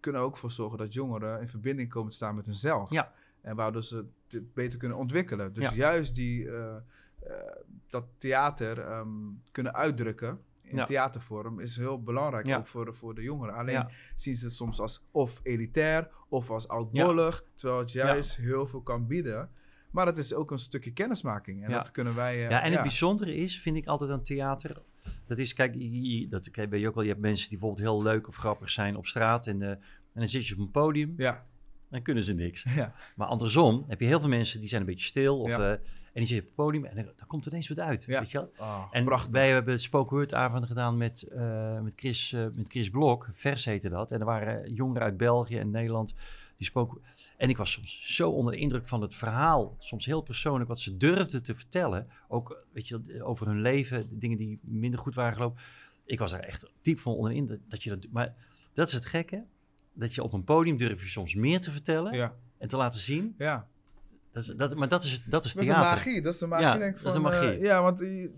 kunnen 0.00 0.20
ook 0.20 0.36
voor 0.36 0.50
zorgen 0.50 0.78
dat 0.78 0.92
jongeren 0.92 1.40
in 1.40 1.48
verbinding 1.48 1.88
komen 1.88 2.10
te 2.10 2.16
staan 2.16 2.34
met 2.34 2.46
hunzelf. 2.46 2.90
Ja. 2.90 3.12
En 3.40 3.56
waardoor 3.56 3.84
ze 3.84 4.06
dit 4.26 4.54
beter 4.54 4.78
kunnen 4.78 4.98
ontwikkelen. 4.98 5.52
Dus 5.52 5.68
Ja. 5.70 5.74
juist 5.74 6.14
die, 6.14 6.50
eh, 6.50 6.76
eh, 6.76 6.82
dat 7.86 8.04
theater 8.18 8.78
ehm, 8.80 9.08
kunnen 9.50 9.74
uitdrukken 9.74 10.40
in 10.62 10.76
Ja. 10.76 10.84
theatervorm 10.84 11.60
is 11.60 11.76
heel 11.76 12.02
belangrijk, 12.02 12.46
Ja. 12.46 12.56
ook 12.58 12.66
voor 12.66 12.84
de, 12.84 12.92
voor 12.92 13.14
de 13.14 13.22
jongeren. 13.22 13.54
Alleen 13.54 13.74
Ja. 13.74 13.90
zien 14.16 14.36
ze 14.36 14.44
het 14.44 14.54
soms 14.54 14.80
als 14.80 15.06
of 15.10 15.40
elitair 15.42 16.10
of 16.28 16.50
als 16.50 16.68
oudbollig, 16.68 17.44
terwijl 17.54 17.80
het 17.80 17.92
juist 17.92 18.36
heel 18.36 18.66
veel 18.66 18.82
kan 18.82 19.06
bieden. 19.06 19.50
Maar 19.92 20.04
dat 20.04 20.16
is 20.16 20.34
ook 20.34 20.50
een 20.50 20.58
stukje 20.58 20.92
kennismaking. 20.92 21.64
En 21.64 21.70
Ja. 21.70 21.76
dat 21.76 21.90
kunnen 21.90 22.14
wij. 22.14 22.34
eh, 22.44 22.50
ja, 22.50 22.62
en 22.62 22.72
het 22.72 22.80
bijzondere 22.82 23.34
is, 23.36 23.60
vind 23.60 23.76
ik 23.76 23.86
altijd 23.86 24.10
aan 24.10 24.22
theater, 24.22 24.82
dat 25.26 25.38
is, 25.38 25.52
kijk, 25.54 25.74
je- 25.74 26.18
je- 26.20 26.28
dat 26.28 26.48
weet 26.54 26.80
je 26.80 26.88
ook 26.88 26.94
wel, 26.94 27.02
je 27.04 27.08
hebt 27.10 27.20
mensen 27.22 27.48
die 27.48 27.58
bijvoorbeeld 27.58 27.88
heel 27.88 28.02
leuk 28.02 28.28
of 28.28 28.34
grappig 28.36 28.70
zijn 28.70 28.96
op 28.96 29.06
straat 29.06 29.46
en, 29.46 29.62
eh, 29.62 29.68
en 29.70 29.78
dan 30.14 30.28
zit 30.28 30.46
je 30.46 30.54
op 30.54 30.60
een 30.60 30.70
podium, 30.70 31.14
Ja, 31.16 31.46
dan 31.90 32.02
kunnen 32.02 32.24
ze 32.24 32.34
niks. 32.34 32.62
ja, 32.74 32.94
Maar 33.16 33.26
andersom 33.28 33.84
heb 33.88 34.00
je 34.00 34.06
heel 34.06 34.20
veel 34.20 34.28
mensen 34.28 34.60
die 34.60 34.68
zijn 34.68 34.80
een 34.80 34.86
beetje 34.86 35.06
stil 35.06 35.40
of, 35.40 35.50
eh, 35.50 35.70
en 35.70 35.80
die 36.12 36.26
zitten 36.26 36.50
op 36.50 36.56
het 36.56 36.66
podium 36.66 36.84
en 36.84 36.96
dan, 36.96 37.04
dan 37.16 37.26
komt 37.26 37.44
er 37.44 37.50
ineens 37.50 37.68
wat 37.68 37.80
uit, 37.80 38.04
Ja. 38.04 38.20
weet 38.20 38.30
je 38.30 38.38
wel? 38.38 38.52
Ah, 38.56 38.84
En 38.90 39.04
prachtig. 39.04 39.30
wij 39.32 39.50
hebben 39.50 39.80
spoken 39.80 40.16
word 40.16 40.34
avonden 40.34 40.68
gedaan 40.68 40.96
met, 40.96 41.26
met, 41.82 41.92
Chris, 41.96 42.32
met 42.54 42.68
Chris 42.68 42.90
Blok, 42.90 43.28
vers 43.32 43.64
heette 43.64 43.88
dat. 43.88 44.10
En 44.12 44.18
er 44.20 44.26
waren 44.26 44.72
jongeren 44.72 45.02
uit 45.02 45.16
België 45.16 45.58
en 45.58 45.70
Nederland 45.70 46.14
die 46.56 46.66
spoken. 46.66 47.00
En 47.42 47.48
ik 47.48 47.56
was 47.56 47.72
soms 47.72 48.14
zo 48.16 48.30
onder 48.30 48.52
de 48.52 48.58
indruk 48.58 48.86
van 48.86 49.00
het 49.02 49.14
verhaal, 49.14 49.76
soms 49.78 50.06
heel 50.06 50.20
persoonlijk, 50.20 50.68
wat 50.68 50.80
ze 50.80 50.96
durfden 50.96 51.42
te 51.42 51.54
vertellen. 51.54 52.08
Ook 52.28 52.64
weet 52.72 52.88
je, 52.88 53.22
over 53.24 53.46
hun 53.46 53.60
leven, 53.60 54.08
de 54.08 54.18
dingen 54.18 54.38
die 54.38 54.58
minder 54.62 55.00
goed 55.00 55.14
waren 55.14 55.32
gelopen. 55.34 55.60
Ik 56.04 56.18
was 56.18 56.30
daar 56.30 56.40
echt 56.40 56.70
diep 56.82 56.98
van 57.00 57.12
onder 57.14 57.30
de 57.30 57.36
indruk 57.36 57.60
dat 57.68 57.82
je 57.82 57.90
dat 57.90 58.02
doet. 58.02 58.12
Maar 58.12 58.34
dat 58.72 58.88
is 58.88 58.94
het 58.94 59.06
gekke, 59.06 59.44
dat 59.92 60.14
je 60.14 60.22
op 60.22 60.32
een 60.32 60.44
podium 60.44 60.76
durf 60.76 61.02
je 61.02 61.08
soms 61.08 61.34
meer 61.34 61.60
te 61.60 61.70
vertellen 61.70 62.12
Ja, 62.14 62.34
en 62.58 62.68
te 62.68 62.76
laten 62.76 63.00
zien. 63.00 63.34
ja. 63.38 63.68
Dat 64.32 64.42
is, 64.42 64.48
dat, 64.56 64.74
maar 64.74 64.88
dat 64.88 65.04
is, 65.04 65.10
dat 65.10 65.20
is 65.20 65.30
Dat 65.30 65.44
is 65.44 65.52
de 65.52 65.58
theater. 65.74 65.90
magie. 66.04 66.22
Dat 66.22 66.32
is 66.32 66.38
de 66.38 66.46
magie, 66.46 66.66
Ja, 66.66 66.78
denk 66.78 66.96
ik. 66.96 67.02
dat 67.02 67.12
is 67.14 67.20
Van, 67.20 67.30
de 67.30 67.36
eh, 67.36 67.44
magie. 67.44 67.60
ja, 67.60 67.82
want 67.82 67.98
die- 67.98 68.30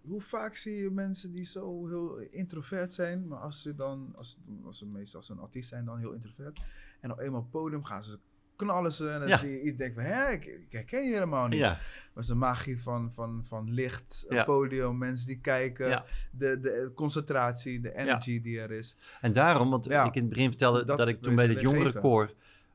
hoe 0.00 0.20
vaak 0.20 0.56
zie 0.56 0.76
je 0.76 0.90
mensen 0.90 1.32
die 1.32 1.44
zo 1.44 1.86
heel 1.88 2.16
introvert 2.18 2.94
zijn, 2.94 3.26
maar 3.28 3.38
als 3.38 3.62
ze 3.62 3.74
dan, 3.74 4.12
als, 4.16 4.36
als 4.64 4.78
ze 4.78 4.86
meestal 4.86 5.18
als 5.18 5.26
ze 5.26 5.32
een 5.32 5.38
artiest 5.38 5.68
zijn, 5.68 5.84
dan 5.84 5.98
heel 5.98 6.12
introvert. 6.12 6.60
En 7.00 7.12
op 7.12 7.18
eenmaal 7.18 7.46
podium 7.50 7.84
gaan 7.84 8.04
ze 8.04 8.18
knallen 8.62 8.92
ze 8.92 9.08
en 9.08 9.20
dan 9.20 9.28
Ja. 9.28 9.36
zie 9.36 9.50
je 9.50 9.62
iets 9.62 9.76
denkt 9.76 9.94
van, 9.94 10.04
hè, 10.04 10.30
ik, 10.30 10.44
ik 10.44 10.66
herken 10.72 11.04
je 11.06 11.12
helemaal 11.12 11.48
niet. 11.48 11.58
Ja, 11.58 11.78
Maar 12.14 12.24
de 12.26 12.34
magie 12.34 12.82
van, 12.82 13.12
van, 13.12 13.40
van 13.46 13.70
licht, 13.70 14.24
Ja. 14.28 14.44
podium, 14.44 14.98
mensen 14.98 15.26
die 15.26 15.40
kijken, 15.40 16.02
de, 16.30 16.60
de 16.60 16.92
concentratie, 16.94 17.80
de 17.80 17.94
energy 17.96 18.40
die 18.42 18.60
er 18.60 18.70
is. 18.70 18.96
En 19.20 19.32
daarom, 19.32 19.70
want 19.70 19.86
ik 19.90 19.92
in 20.14 20.20
het 20.20 20.28
begin 20.28 20.48
vertelde 20.48 20.84
dat, 20.84 20.98
dat 20.98 21.08
ik 21.08 21.22
toen 21.22 21.34
bij 21.34 21.46
het 21.46 21.60
jongerenkoor 21.60 22.30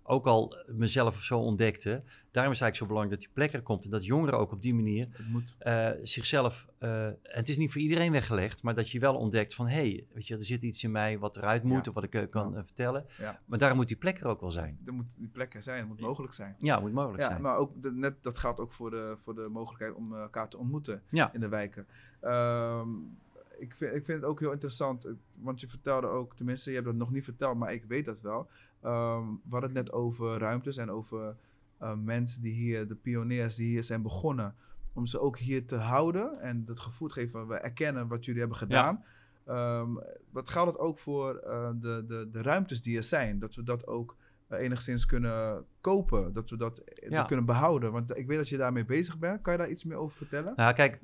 ook 0.09 0.25
al 0.25 0.55
mezelf 0.67 1.21
zo 1.23 1.39
ontdekte. 1.39 1.89
Daarom 2.31 2.53
is 2.53 2.59
het 2.59 2.65
eigenlijk 2.67 2.75
zo 2.75 2.85
belangrijk 2.85 3.09
dat 3.09 3.19
die 3.19 3.29
plek 3.33 3.53
er 3.53 3.61
komt. 3.61 3.83
En 3.83 3.89
dat 3.89 4.05
jongeren 4.05 4.39
ook 4.39 4.51
op 4.51 4.61
die 4.61 4.73
manier 4.73 5.07
Het 5.11 5.55
eh, 5.57 5.89
zichzelf... 6.03 6.67
eh, 6.77 7.05
en 7.05 7.17
het 7.21 7.49
is 7.49 7.57
niet 7.57 7.71
voor 7.71 7.81
iedereen 7.81 8.11
weggelegd, 8.11 8.63
maar 8.63 8.75
dat 8.75 8.89
je 8.89 8.99
wel 8.99 9.15
ontdekt 9.15 9.53
van... 9.53 9.67
hé, 9.67 9.73
hey, 9.75 10.05
weet 10.13 10.27
je, 10.27 10.35
er 10.35 10.45
zit 10.45 10.61
iets 10.63 10.83
in 10.83 10.91
mij 10.91 11.19
wat 11.19 11.37
eruit 11.37 11.63
moet 11.63 11.73
Ja. 11.85 11.89
of 11.89 11.93
wat 11.93 12.03
ik 12.03 12.15
eh, 12.15 12.29
kan 12.29 12.55
eh, 12.57 12.61
vertellen. 12.65 13.05
Ja. 13.17 13.39
Maar 13.45 13.59
daarom 13.59 13.77
moet 13.77 13.87
die 13.87 13.97
plek 13.97 14.19
er 14.19 14.27
ook 14.27 14.41
wel 14.41 14.51
zijn. 14.51 14.79
Er 14.85 14.93
moet 14.93 15.13
die 15.17 15.27
plekken 15.27 15.63
zijn, 15.63 15.77
het 15.79 15.87
moet 15.87 15.99
mogelijk 15.99 16.33
zijn. 16.33 16.55
Ja, 16.59 16.79
moet 16.79 16.93
mogelijk 16.93 17.23
Ja, 17.23 17.29
zijn. 17.29 17.41
maar 17.41 17.55
ook 17.57 17.81
de, 17.81 17.91
net, 17.91 18.23
dat 18.23 18.37
geldt 18.37 18.59
ook 18.59 18.71
voor 18.71 18.89
de, 18.89 19.15
voor 19.23 19.35
de 19.35 19.47
mogelijkheid 19.51 19.93
om 19.93 20.13
eh, 20.13 20.21
elkaar 20.21 20.49
te 20.49 20.57
ontmoeten 20.57 21.01
in 21.31 21.39
de 21.39 21.49
wijken. 21.49 21.87
Ehm, 22.21 22.89
ik, 23.59 23.75
vind, 23.75 23.95
ik 23.95 24.05
vind 24.05 24.21
het 24.21 24.23
ook 24.29 24.39
heel 24.39 24.51
interessant, 24.51 25.05
eh, 25.05 25.11
want 25.33 25.59
je 25.61 25.67
vertelde 25.67 26.07
ook, 26.07 26.35
tenminste, 26.35 26.69
je 26.69 26.75
hebt 26.75 26.87
dat 26.87 26.95
nog 26.97 27.11
niet 27.11 27.23
verteld, 27.23 27.57
maar 27.57 27.73
ik 27.73 27.83
weet 27.87 28.05
dat 28.05 28.21
wel. 28.21 28.49
Ehm 28.81 29.25
we 29.27 29.49
hadden 29.49 29.69
het 29.75 29.85
net 29.85 29.91
over 29.91 30.37
ruimtes 30.37 30.77
en 30.77 30.91
over 30.91 31.35
eh, 31.77 31.93
mensen 31.93 32.41
die 32.41 32.53
hier, 32.53 32.87
de 32.87 32.95
pioniers 32.95 33.55
die 33.55 33.67
hier 33.67 33.83
zijn 33.83 34.01
begonnen, 34.01 34.55
om 34.93 35.05
ze 35.05 35.19
ook 35.19 35.37
hier 35.37 35.65
te 35.65 35.75
houden 35.75 36.39
en 36.39 36.63
het 36.65 36.79
gevoel 36.79 37.07
te 37.07 37.13
geven 37.13 37.29
van 37.31 37.47
we 37.47 37.55
erkennen 37.55 38.07
wat 38.07 38.25
jullie 38.25 38.39
hebben 38.39 38.57
gedaan. 38.57 39.03
Ehm, 39.45 39.89
wat 40.31 40.49
geldt 40.49 40.71
het 40.71 40.79
ook 40.79 40.97
voor 40.99 41.35
eh, 41.35 41.69
de, 41.75 42.03
de, 42.07 42.29
de 42.31 42.41
ruimtes 42.41 42.81
die 42.81 42.97
er 42.97 43.03
zijn? 43.03 43.39
Dat 43.39 43.55
we 43.55 43.63
dat 43.63 43.87
ook 43.87 44.15
eh, 44.47 44.59
enigszins 44.59 45.05
kunnen 45.05 45.65
kopen, 45.81 46.33
dat 46.33 46.49
we 46.49 46.57
dat 46.57 46.81
kunnen 47.27 47.45
behouden. 47.45 47.91
Want 47.91 48.17
ik 48.17 48.27
weet 48.27 48.37
dat 48.37 48.49
je 48.49 48.57
daarmee 48.57 48.85
bezig 48.85 49.17
bent. 49.17 49.41
Kan 49.41 49.53
je 49.53 49.59
daar 49.59 49.69
iets 49.69 49.83
meer 49.83 49.97
over 49.97 50.17
vertellen? 50.17 50.53
Nou, 50.55 50.73
kijk, 50.73 50.99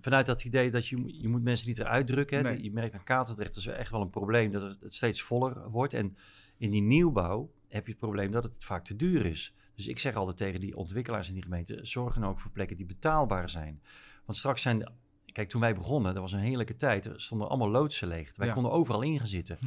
vanuit 0.00 0.26
dat 0.26 0.44
idee 0.44 0.70
dat 0.70 0.86
je, 0.86 1.20
je 1.20 1.28
moet 1.28 1.42
mensen 1.42 1.68
niet 1.68 1.78
eruit 1.78 2.06
drukken. 2.06 2.36
Hè, 2.36 2.42
Nee. 2.42 2.62
Je 2.62 2.72
merkt 2.72 2.94
aan 2.94 3.04
Katendrecht, 3.04 3.54
dat 3.54 3.64
is 3.64 3.66
echt 3.66 3.90
wel 3.90 4.00
een 4.00 4.10
probleem, 4.10 4.50
dat 4.50 4.62
het 4.62 4.80
het 4.80 4.94
steeds 4.94 5.22
voller 5.22 5.70
wordt. 5.70 5.94
En 5.94 6.16
in 6.62 6.70
die 6.70 6.82
nieuwbouw 6.82 7.50
heb 7.68 7.84
je 7.86 7.90
het 7.90 8.00
probleem 8.00 8.30
dat 8.30 8.44
het 8.44 8.52
vaak 8.64 8.84
te 8.84 8.96
duur 8.96 9.26
is. 9.26 9.54
Dus 9.74 9.86
ik 9.88 9.98
zeg 9.98 10.14
altijd 10.14 10.36
tegen 10.36 10.60
die 10.60 10.76
ontwikkelaars 10.76 11.28
in 11.28 11.34
die 11.34 11.42
gemeente, 11.42 11.78
zorg 11.82 12.16
nou 12.16 12.32
ook 12.32 12.40
voor 12.40 12.50
plekken 12.50 12.76
die 12.76 12.86
betaalbaar 12.86 13.50
zijn. 13.50 13.82
Want 14.24 14.38
straks 14.38 14.62
zijn, 14.62 14.78
de- 14.78 14.90
kijk, 15.32 15.48
toen 15.48 15.60
wij 15.60 15.74
begonnen, 15.74 16.12
dat 16.14 16.22
was 16.22 16.32
een 16.32 16.38
heerlijke 16.38 16.76
tijd, 16.76 17.06
er 17.06 17.20
stonden 17.20 17.48
allemaal 17.48 17.70
loodsen 17.70 18.08
leeg. 18.08 18.32
Wij 18.36 18.46
Ja. 18.46 18.52
konden 18.52 18.72
overal 18.72 19.02
in 19.02 19.18
gaan 19.18 19.26
zitten, 19.26 19.58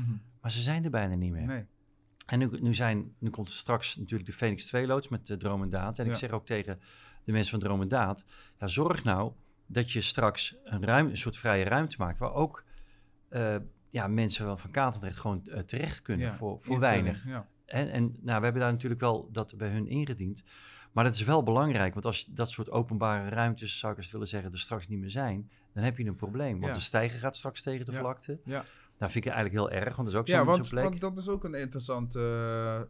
maar 0.41 0.51
ze 0.51 0.61
zijn 0.61 0.83
er 0.83 0.89
bijna 0.89 1.15
niet 1.15 1.31
meer. 1.31 1.45
Nee. 1.45 1.65
En 2.25 2.39
nu, 2.39 2.49
nu, 2.59 2.73
zijn, 2.73 3.13
nu 3.17 3.29
komt 3.29 3.51
straks 3.51 3.95
natuurlijk 3.95 4.29
de 4.29 4.35
Phoenix 4.35 4.65
2 4.65 4.87
loods 4.87 5.07
met 5.07 5.29
uh, 5.29 5.37
Droom 5.37 5.61
en 5.61 5.69
Daad. 5.69 5.99
En 5.99 6.05
Ja. 6.05 6.11
ik 6.11 6.17
zeg 6.17 6.29
ook 6.31 6.45
tegen 6.45 6.79
de 7.23 7.31
mensen 7.31 7.51
van 7.51 7.59
Droom 7.59 7.81
en 7.81 7.87
Daad, 7.87 8.25
ja, 8.59 8.67
zorg 8.67 9.03
nou 9.03 9.31
dat 9.65 9.91
je 9.91 10.01
straks 10.01 10.55
een, 10.63 10.83
ruim, 10.85 11.07
een 11.09 11.17
soort 11.17 11.37
vrije 11.37 11.63
ruimte 11.63 11.95
maakt 11.99 12.19
waar 12.19 12.33
ook 12.33 12.63
eh, 13.29 13.55
ja, 13.95 14.07
mensen 14.07 14.45
van- 14.45 14.59
van 14.59 14.71
Katendrecht 14.71 15.17
gewoon 15.17 15.45
eh, 15.45 15.59
terecht 15.59 16.01
kunnen 16.01 16.27
Ja, 16.27 16.33
voor, 16.33 16.57
voor 16.61 16.79
weinig. 16.79 17.25
Ja. 17.25 17.47
En, 17.65 17.89
en 17.91 18.03
nou, 18.21 18.37
we 18.37 18.43
hebben 18.43 18.61
daar 18.61 18.71
natuurlijk 18.71 19.01
wel 19.01 19.29
dat 19.31 19.57
bij 19.57 19.69
hun 19.69 19.87
ingediend. 19.87 20.43
Maar 20.91 21.03
dat 21.03 21.13
is 21.15 21.21
wel 21.23 21.43
belangrijk, 21.43 21.93
want 21.93 22.05
als 22.05 22.25
dat 22.25 22.49
soort 22.49 22.69
openbare 22.71 23.29
ruimtes, 23.29 23.79
zou 23.79 23.91
ik 23.91 23.97
eens 23.97 24.11
willen 24.11 24.27
zeggen, 24.27 24.51
er 24.51 24.59
straks 24.59 24.87
niet 24.87 24.99
meer 24.99 25.09
zijn, 25.09 25.49
dan 25.73 25.83
heb 25.83 25.97
je 25.97 26.05
een 26.05 26.15
probleem. 26.15 26.51
Want 26.59 26.65
Ja. 26.65 26.77
de 26.77 26.79
stijger 26.83 27.19
gaat 27.19 27.35
straks 27.35 27.61
tegen 27.61 27.85
de 27.85 27.91
Ja. 27.91 27.99
vlakte. 27.99 28.39
Ja. 28.43 28.65
Nou, 28.97 29.11
vind 29.11 29.25
ik 29.25 29.31
eigenlijk 29.31 29.55
heel 29.71 29.79
erg, 29.79 29.95
want 29.95 30.07
dat 30.07 30.07
is 30.07 30.15
ook 30.15 30.27
Ja, 30.27 30.37
zo'n 30.37 30.45
want, 30.45 30.57
zo'n 30.67 30.69
plek. 30.69 30.83
want 30.89 31.01
dat 31.01 31.17
is 31.17 31.27
ook 31.29 31.43
een 31.43 31.53
interessant, 31.53 32.15
eh, 32.15 32.81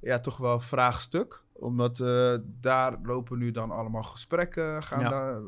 ja, 0.00 0.18
toch 0.20 0.36
wel 0.36 0.60
vraagstuk. 0.60 1.42
Omdat 1.52 2.00
eh, 2.00 2.34
daar 2.60 2.98
lopen 3.02 3.38
nu 3.38 3.50
dan 3.50 3.70
allemaal 3.70 4.02
gesprekken, 4.02 4.82
gaan 4.82 5.00
Ja. 5.00 5.10
daar, 5.10 5.40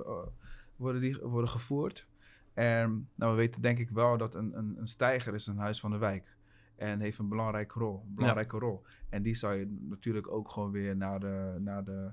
worden, 0.76 1.00
die, 1.00 1.18
worden 1.22 1.50
gevoerd. 1.50 2.06
En 2.54 3.08
nou, 3.14 3.30
we 3.30 3.36
weten 3.38 3.62
denk 3.62 3.78
ik 3.78 3.90
wel 3.90 4.16
dat 4.18 4.34
een, 4.34 4.58
een, 4.58 4.74
een 4.78 4.86
stijger 4.88 5.34
is 5.34 5.46
een 5.46 5.58
huis 5.58 5.80
van 5.80 5.90
de 5.90 5.98
wijk. 5.98 6.36
En 6.76 7.00
heeft 7.00 7.18
een 7.18 7.28
belangrijke 7.28 7.78
rol. 7.78 8.04
Belangrijke 8.06 8.58
rol. 8.58 8.82
En 9.08 9.22
die 9.22 9.34
zou 9.34 9.54
je 9.54 9.76
natuurlijk 9.88 10.32
ook 10.32 10.50
gewoon 10.50 10.70
weer 10.70 10.96
naar 10.96 11.20
de, 11.20 11.56
naar 11.60 11.84
de, 11.84 12.10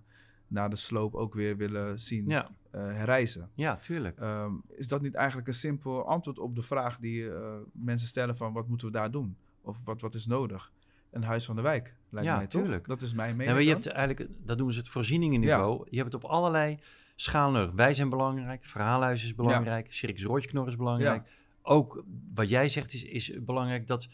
naar 0.48 0.70
de 0.70 0.76
sloop 0.76 1.16
ook 1.16 1.34
weer 1.34 1.58
willen 1.58 2.00
zien 2.00 2.28
Ja, 2.28 2.50
eh, 2.72 2.82
herreizen. 2.82 3.50
ja, 3.54 3.76
tuurlijk. 3.76 4.18
Ehm, 4.20 4.54
is 4.68 4.88
dat 4.88 5.02
niet 5.02 5.16
eigenlijk 5.16 5.48
een 5.48 5.54
simpel 5.54 6.06
antwoord 6.08 6.40
op 6.40 6.56
de 6.56 6.62
vraag 6.64 6.98
die 6.98 7.34
eh, 7.34 7.56
mensen 7.72 8.08
stellen 8.08 8.38
van 8.38 8.54
wat 8.54 8.68
moeten 8.68 8.88
we 8.88 8.94
daar 8.94 9.12
doen? 9.12 9.38
Of 9.62 9.78
wat, 9.86 10.02
wat 10.02 10.16
is 10.16 10.26
nodig? 10.26 10.72
Een 11.12 11.24
huis 11.24 11.46
van 11.46 11.56
de 11.56 11.62
wijk, 11.62 11.96
lijkt 12.10 12.28
Ja, 12.30 12.36
mij 12.36 12.48
toch? 12.48 12.62
tuurlijk. 12.62 12.88
Dat 12.88 13.02
is 13.02 13.14
mijn 13.14 13.30
mening 13.36 13.46
Nee, 13.46 13.54
maar 13.54 13.64
je 13.64 13.70
hebt 13.74 13.88
eigenlijk, 13.88 14.30
dat 14.46 14.56
noemen 14.58 14.74
ze 14.74 14.80
het 14.80 14.90
voorzieningenniveau. 14.90 15.88
Je 15.90 15.98
hebt 15.98 16.14
het 16.14 16.24
op 16.24 16.30
allerlei 16.30 16.80
nodig. 17.28 17.72
Wij 17.72 17.94
zijn 17.94 18.10
belangrijk, 18.10 18.66
Verhaalhuis 18.66 19.24
is 19.24 19.36
belangrijk, 19.36 19.94
Circus 19.94 20.24
Roodjeknor 20.24 20.68
is 20.68 20.76
belangrijk. 20.76 21.30
Ook 21.62 22.04
wat 22.34 22.50
jij 22.50 22.68
zegt 22.68 22.94
is, 22.94 23.04
is 23.04 23.32
belangrijk 23.40 23.88
dat... 23.88 24.10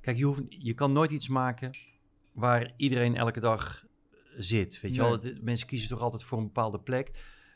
Kijk, 0.00 0.16
je, 0.16 0.24
hoeft, 0.24 0.42
je 0.48 0.74
kan 0.74 0.92
nooit 0.92 1.10
iets 1.10 1.28
maken 1.28 1.70
waar 2.34 2.72
iedereen 2.76 3.16
elke 3.16 3.40
dag 3.40 3.84
zit. 4.36 4.80
Weet 4.80 4.94
je 4.94 5.00
Nee. 5.00 5.10
wel, 5.10 5.32
mensen 5.40 5.66
kiezen 5.66 5.88
toch 5.88 6.00
altijd 6.00 6.22
voor 6.22 6.38
een 6.38 6.44
bepaalde 6.44 6.78
plek. 6.78 7.10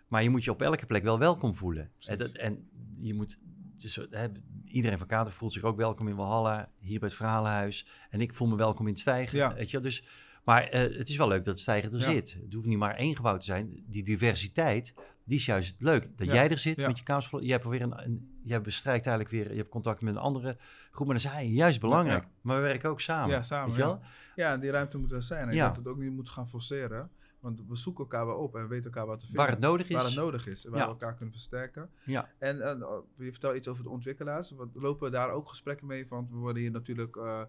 Maar 0.09 0.23
je 0.23 0.31
moet 0.31 0.45
je 0.45 0.51
op 0.51 0.63
elke 0.63 0.87
plek 0.87 1.03
wel 1.03 1.19
welkom 1.19 1.55
voelen. 1.55 1.91
En, 2.01 2.19
dat, 2.19 2.31
en 2.31 2.69
je 3.01 3.15
moet, 3.15 3.39
dus, 3.77 4.01
hè, 4.11 4.27
iedereen 4.65 4.99
van 4.99 5.07
Kater 5.07 5.33
voelt 5.33 5.53
zich 5.53 5.63
ook 5.63 5.77
welkom 5.77 6.09
in 6.09 6.17
Walhalla, 6.17 6.71
hier 6.79 6.99
bij 6.99 7.09
het 7.09 7.17
Verhalenhuis. 7.17 7.87
En 8.11 8.21
ik 8.21 8.35
voel 8.35 8.49
me 8.49 8.57
welkom 8.57 8.87
in 8.87 8.93
het 8.93 9.01
Stijgen. 9.01 9.39
Ja. 9.39 9.55
Weet 9.55 9.71
je, 9.71 9.73
wel. 9.73 9.83
dus, 9.87 10.05
maar 10.49 10.69
eh, 10.69 10.99
het 10.99 11.09
is 11.09 11.17
wel 11.17 11.29
leuk 11.29 11.39
dat 11.45 11.47
het 11.55 11.61
Stijgen 11.61 11.93
er 11.93 11.99
Ja. 11.99 12.05
zit. 12.05 12.39
Het 12.43 12.53
hoeft 12.53 12.67
niet 12.67 12.79
maar 12.79 12.95
één 12.95 13.17
gebouw 13.17 13.37
te 13.37 13.45
zijn. 13.45 13.85
Die 13.87 14.03
diversiteit, 14.03 14.95
die 15.25 15.37
is 15.39 15.47
juist 15.47 15.75
leuk. 15.79 16.09
Dat 16.19 16.27
Ja. 16.27 16.33
jij 16.35 16.49
er 16.51 16.59
zit 16.59 16.81
Ja. 16.81 16.87
met 16.87 16.99
je 16.99 17.05
kamersvloer. 17.05 17.43
Je 17.43 17.51
hebt 17.53 17.65
weer 17.65 17.83
een, 17.83 18.05
een, 18.05 18.41
jij 18.43 18.61
bestrijkt 18.61 19.07
eigenlijk 19.07 19.37
weer, 19.37 19.51
je 19.53 19.59
hebt 19.59 19.69
contact 19.69 20.01
met 20.01 20.15
een 20.15 20.21
andere 20.21 20.57
groep. 20.91 21.07
Maar 21.07 21.17
dat 21.23 21.33
is 21.33 21.49
juist 21.49 21.81
belangrijk. 21.81 22.25
Maar 22.41 22.57
we 22.57 22.63
werken 22.63 22.91
ook 22.91 23.01
samen. 23.01 23.31
Ja, 23.35 23.43
samen, 23.43 23.67
Weet 23.67 23.77
je 23.77 23.83
wel? 23.83 24.01
Ja, 24.37 24.57
die 24.57 24.71
ruimte 24.71 24.99
moet 24.99 25.13
er 25.13 25.23
zijn. 25.23 25.49
En 25.49 25.55
Ja. 25.55 25.67
dat 25.67 25.77
het 25.77 25.87
ook 25.87 25.99
niet 25.99 26.13
moet 26.13 26.31
gaan 26.31 26.49
forceren. 26.49 27.11
Want 27.41 27.63
we 27.69 27.77
zoeken 27.77 28.05
elkaar 28.05 28.27
wel 28.27 28.37
op 28.37 28.55
en 28.55 28.63
we 28.63 28.69
weten 28.69 28.85
elkaar 28.85 29.07
wat 29.07 29.21
te 29.21 29.27
vinden. 29.27 29.45
Waar 29.45 29.51
het 29.55 29.61
nodig 29.63 29.89
is. 29.89 29.95
Waar 29.95 30.05
het 30.05 30.15
nodig 30.15 30.47
is. 30.47 30.65
En 30.65 30.71
waar 30.71 30.81
Ja. 30.81 30.87
we 30.87 30.93
elkaar 30.93 31.15
kunnen 31.15 31.35
versterken. 31.35 31.91
Ja. 32.05 32.29
En 32.39 32.61
eh, 32.61 32.89
je 33.17 33.31
vertelt 33.31 33.57
iets 33.57 33.69
over 33.69 33.83
de 33.83 33.89
ontwikkelaars. 33.91 34.51
We 34.51 34.69
lopen 34.75 35.13
daar 35.13 35.31
ook 35.31 35.49
gesprekken 35.49 35.87
mee. 35.87 36.07
Want 36.09 36.31
we 36.31 36.37
worden 36.37 36.63
hier 36.63 36.71
natuurlijk... 36.71 37.17
eh 37.17 37.43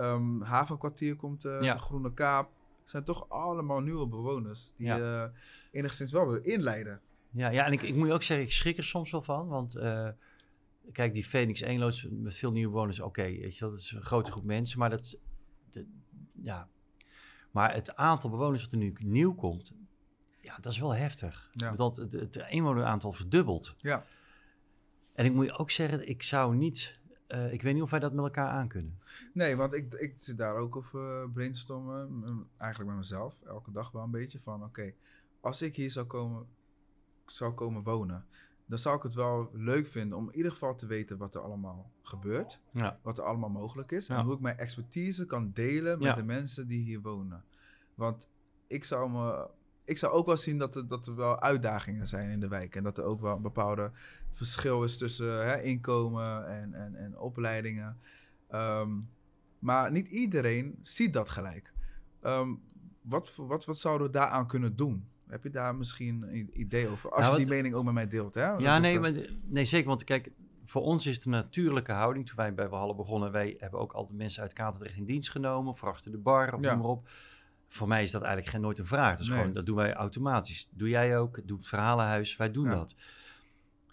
ehm, 0.00 0.40
Havenkwartier 0.40 1.16
komt, 1.16 1.42
Ja. 1.42 1.58
de 1.74 1.78
Groene 1.78 2.14
Kaap. 2.14 2.50
Het 2.80 2.90
zijn 2.90 3.04
toch 3.04 3.28
allemaal 3.28 3.80
nieuwe 3.80 4.08
bewoners. 4.08 4.72
Die 4.76 4.86
Ja. 4.86 5.24
eh, 5.24 5.30
enigszins 5.70 6.12
wel 6.12 6.28
weer 6.28 6.44
inleiden. 6.44 7.00
Ja, 7.30 7.48
ja 7.48 7.66
en 7.66 7.72
ik, 7.72 7.82
ik 7.82 7.94
moet 7.94 8.06
je 8.06 8.12
ook 8.12 8.22
zeggen, 8.22 8.46
ik 8.46 8.52
schrik 8.52 8.76
er 8.76 8.84
soms 8.84 9.10
wel 9.10 9.22
van. 9.22 9.48
Want 9.48 9.74
eh, 9.74 10.08
kijk, 10.92 11.14
die 11.14 11.24
Phoenix 11.24 11.60
1 11.60 11.78
loods 11.78 12.06
met 12.10 12.34
veel 12.34 12.50
nieuwe 12.50 12.72
bewoners, 12.72 13.00
oké, 13.00 13.22
weet 13.22 13.54
je, 13.54 13.60
wel, 13.60 13.70
dat 13.70 13.78
is 13.80 13.90
een 13.90 14.02
grote 14.02 14.30
groep 14.30 14.44
mensen. 14.44 14.78
Maar 14.78 14.90
dat, 14.90 15.18
ja. 16.42 16.68
Maar 17.50 17.74
het 17.74 17.96
aantal 17.96 18.30
bewoners 18.30 18.62
wat 18.62 18.72
er 18.72 18.78
nu 18.78 18.92
nieuw 19.00 19.34
komt, 19.34 19.72
ja, 20.40 20.56
dat 20.60 20.72
is 20.72 20.78
wel 20.78 20.94
heftig. 20.94 21.50
Ja. 21.52 21.74
Want 21.74 21.96
het, 21.96 22.12
het 22.12 22.36
inwoneraantal 22.48 23.12
verdubbelt. 23.12 23.74
Ja. 23.78 24.04
En 25.14 25.24
ik 25.24 25.32
moet 25.32 25.44
je 25.46 25.58
ook 25.58 25.70
zeggen, 25.70 26.08
ik 26.08 26.22
zou 26.22 26.56
niet, 26.56 26.99
eh, 27.30 27.52
ik 27.52 27.62
weet 27.62 27.74
niet 27.74 27.82
of 27.82 27.90
wij 27.90 28.00
dat 28.00 28.12
met 28.12 28.24
elkaar 28.24 28.48
aankunnen. 28.48 28.98
Nee, 29.32 29.56
want 29.56 29.72
ik, 29.72 29.94
ik 29.94 30.14
zit 30.16 30.38
daar 30.38 30.54
ook 30.56 30.76
over 30.76 31.30
brainstormen. 31.30 32.18
m- 32.18 32.46
Eigenlijk 32.56 32.90
met 32.90 32.98
mezelf. 33.00 33.36
Elke 33.46 33.70
dag 33.72 33.90
wel 33.90 34.02
een 34.02 34.10
beetje 34.10 34.40
van... 34.40 34.64
Oké, 34.64 34.92
als 35.40 35.62
ik 35.62 35.76
hier 35.76 35.90
zou 35.90 36.06
komen, 36.06 36.46
zou 37.26 37.52
komen 37.52 37.82
wonen... 37.82 38.24
dan 38.66 38.78
zou 38.78 38.96
ik 38.96 39.02
het 39.02 39.14
wel 39.14 39.50
leuk 39.52 39.86
vinden 39.86 40.18
om 40.18 40.28
in 40.28 40.36
ieder 40.36 40.52
geval 40.52 40.74
te 40.74 40.86
weten 40.86 41.18
wat 41.18 41.34
er 41.34 41.40
allemaal 41.40 41.90
gebeurt. 42.02 42.60
Ja. 42.72 42.98
Wat 43.02 43.18
er 43.18 43.24
allemaal 43.24 43.50
mogelijk 43.50 43.90
is. 43.92 44.06
Ja. 44.06 44.18
En 44.18 44.24
hoe 44.24 44.34
ik 44.34 44.40
mijn 44.40 44.58
expertise 44.58 45.26
kan 45.26 45.50
delen 45.54 45.98
met 45.98 46.06
Ja. 46.06 46.14
de 46.14 46.22
mensen 46.24 46.66
die 46.68 46.82
hier 46.84 47.00
wonen. 47.00 47.44
Want 47.94 48.28
ik 48.66 48.84
zou, 48.84 49.10
me, 49.10 49.48
ik 49.84 49.98
zou 49.98 50.12
ook 50.12 50.26
wel 50.26 50.36
zien 50.36 50.58
dat 50.58 50.76
er, 50.76 50.88
dat 50.88 51.06
er 51.06 51.14
wel 51.16 51.40
uitdagingen 51.40 52.08
zijn 52.08 52.30
in 52.30 52.40
de 52.40 52.48
wijk. 52.48 52.76
En 52.76 52.82
dat 52.82 52.98
er 52.98 53.04
ook 53.04 53.20
wel 53.20 53.36
een 53.36 53.42
bepaalde 53.42 53.90
verschil 54.30 54.84
is 54.84 54.96
tussen 54.98 55.46
hè, 55.46 55.60
inkomen 55.62 56.46
en, 56.48 56.74
en, 56.74 56.94
en 56.94 57.18
opleidingen. 57.18 57.98
Ehm, 58.48 58.90
maar 59.58 59.92
niet 59.92 60.08
iedereen 60.08 60.78
ziet 60.82 61.12
dat 61.12 61.28
gelijk. 61.28 61.72
Ehm, 62.20 62.54
wat, 63.02 63.32
wat, 63.36 63.64
wat 63.64 63.78
zouden 63.78 64.06
we 64.06 64.12
daaraan 64.12 64.46
kunnen 64.46 64.76
doen? 64.76 65.08
Heb 65.26 65.42
je 65.42 65.50
daar 65.50 65.74
misschien 65.74 66.22
een 66.22 66.50
idee 66.60 66.88
over? 66.88 67.10
Als 67.10 67.20
Nou, 67.20 67.32
je 67.32 67.44
die 67.44 67.54
mening 67.54 67.74
ook 67.74 67.84
met 67.84 67.94
mij 67.94 68.08
deelt. 68.08 68.34
Hè? 68.34 68.46
Ja, 68.52 68.76
is, 68.76 68.82
nee, 68.82 68.94
eh, 68.94 69.00
maar, 69.00 69.12
nee, 69.42 69.64
zeker. 69.64 69.88
Want 69.88 70.04
kijk, 70.04 70.30
voor 70.64 70.82
ons 70.82 71.06
is 71.06 71.20
de 71.20 71.28
natuurlijke 71.28 71.92
houding. 71.92 72.26
Toen 72.26 72.36
wij 72.36 72.54
bij 72.54 72.68
Walhalla 72.68 72.94
begonnen, 72.94 73.32
wij 73.32 73.56
hebben 73.58 73.80
ook 73.80 73.92
altijd 73.92 74.18
mensen 74.18 74.42
uit 74.42 74.52
Katendrecht 74.52 74.96
in 74.96 75.04
dienst 75.04 75.30
genomen. 75.30 75.76
Voor 75.76 75.88
achter 75.88 76.10
de 76.10 76.18
bar 76.18 76.54
of 76.54 76.60
Ja. 76.60 76.70
noem 76.70 76.80
maar 76.80 76.90
op. 76.90 77.08
Voor 77.72 77.88
mij 77.88 78.02
is 78.02 78.10
dat 78.10 78.22
eigenlijk 78.22 78.52
geen, 78.52 78.60
nooit 78.60 78.78
een 78.78 78.84
vraag. 78.86 79.10
Dat, 79.10 79.20
is 79.20 79.28
Nee. 79.28 79.38
gewoon, 79.38 79.52
dat 79.52 79.66
doen 79.66 79.76
wij 79.76 79.92
automatisch. 79.94 80.68
Doe 80.72 80.88
jij 80.88 81.18
ook, 81.18 81.40
doe 81.46 81.56
het 81.56 81.66
verhalenhuis, 81.66 82.36
wij 82.36 82.50
doen 82.50 82.64
Ja. 82.68 82.74
dat. 82.74 82.94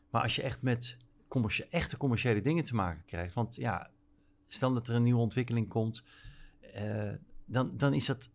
Maar 0.10 0.22
als 0.22 0.36
je 0.36 0.42
echt 0.42 0.62
met 0.62 0.98
commercie- 1.28 1.66
echte 1.70 1.98
commerciële 1.98 2.42
dingen 2.42 2.64
te 2.64 2.76
maken 2.76 3.04
krijgt. 3.06 3.34
Want 3.34 3.56
ja, 3.56 3.90
stel 4.48 4.74
dat 4.74 4.88
er 4.88 4.96
een 4.96 5.04
nieuwe 5.04 5.20
ontwikkeling 5.22 5.68
komt. 5.70 6.04
eh, 6.74 7.12
dan, 7.46 7.72
dan 7.78 7.94
is 7.94 8.06
dat... 8.06 8.30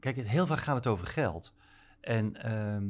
Kijk, 0.00 0.16
het, 0.16 0.28
heel 0.28 0.46
vaak 0.46 0.58
gaat 0.60 0.76
het 0.76 0.86
over 0.86 1.06
geld. 1.06 1.54
En 2.00 2.36
ehm, 2.42 2.84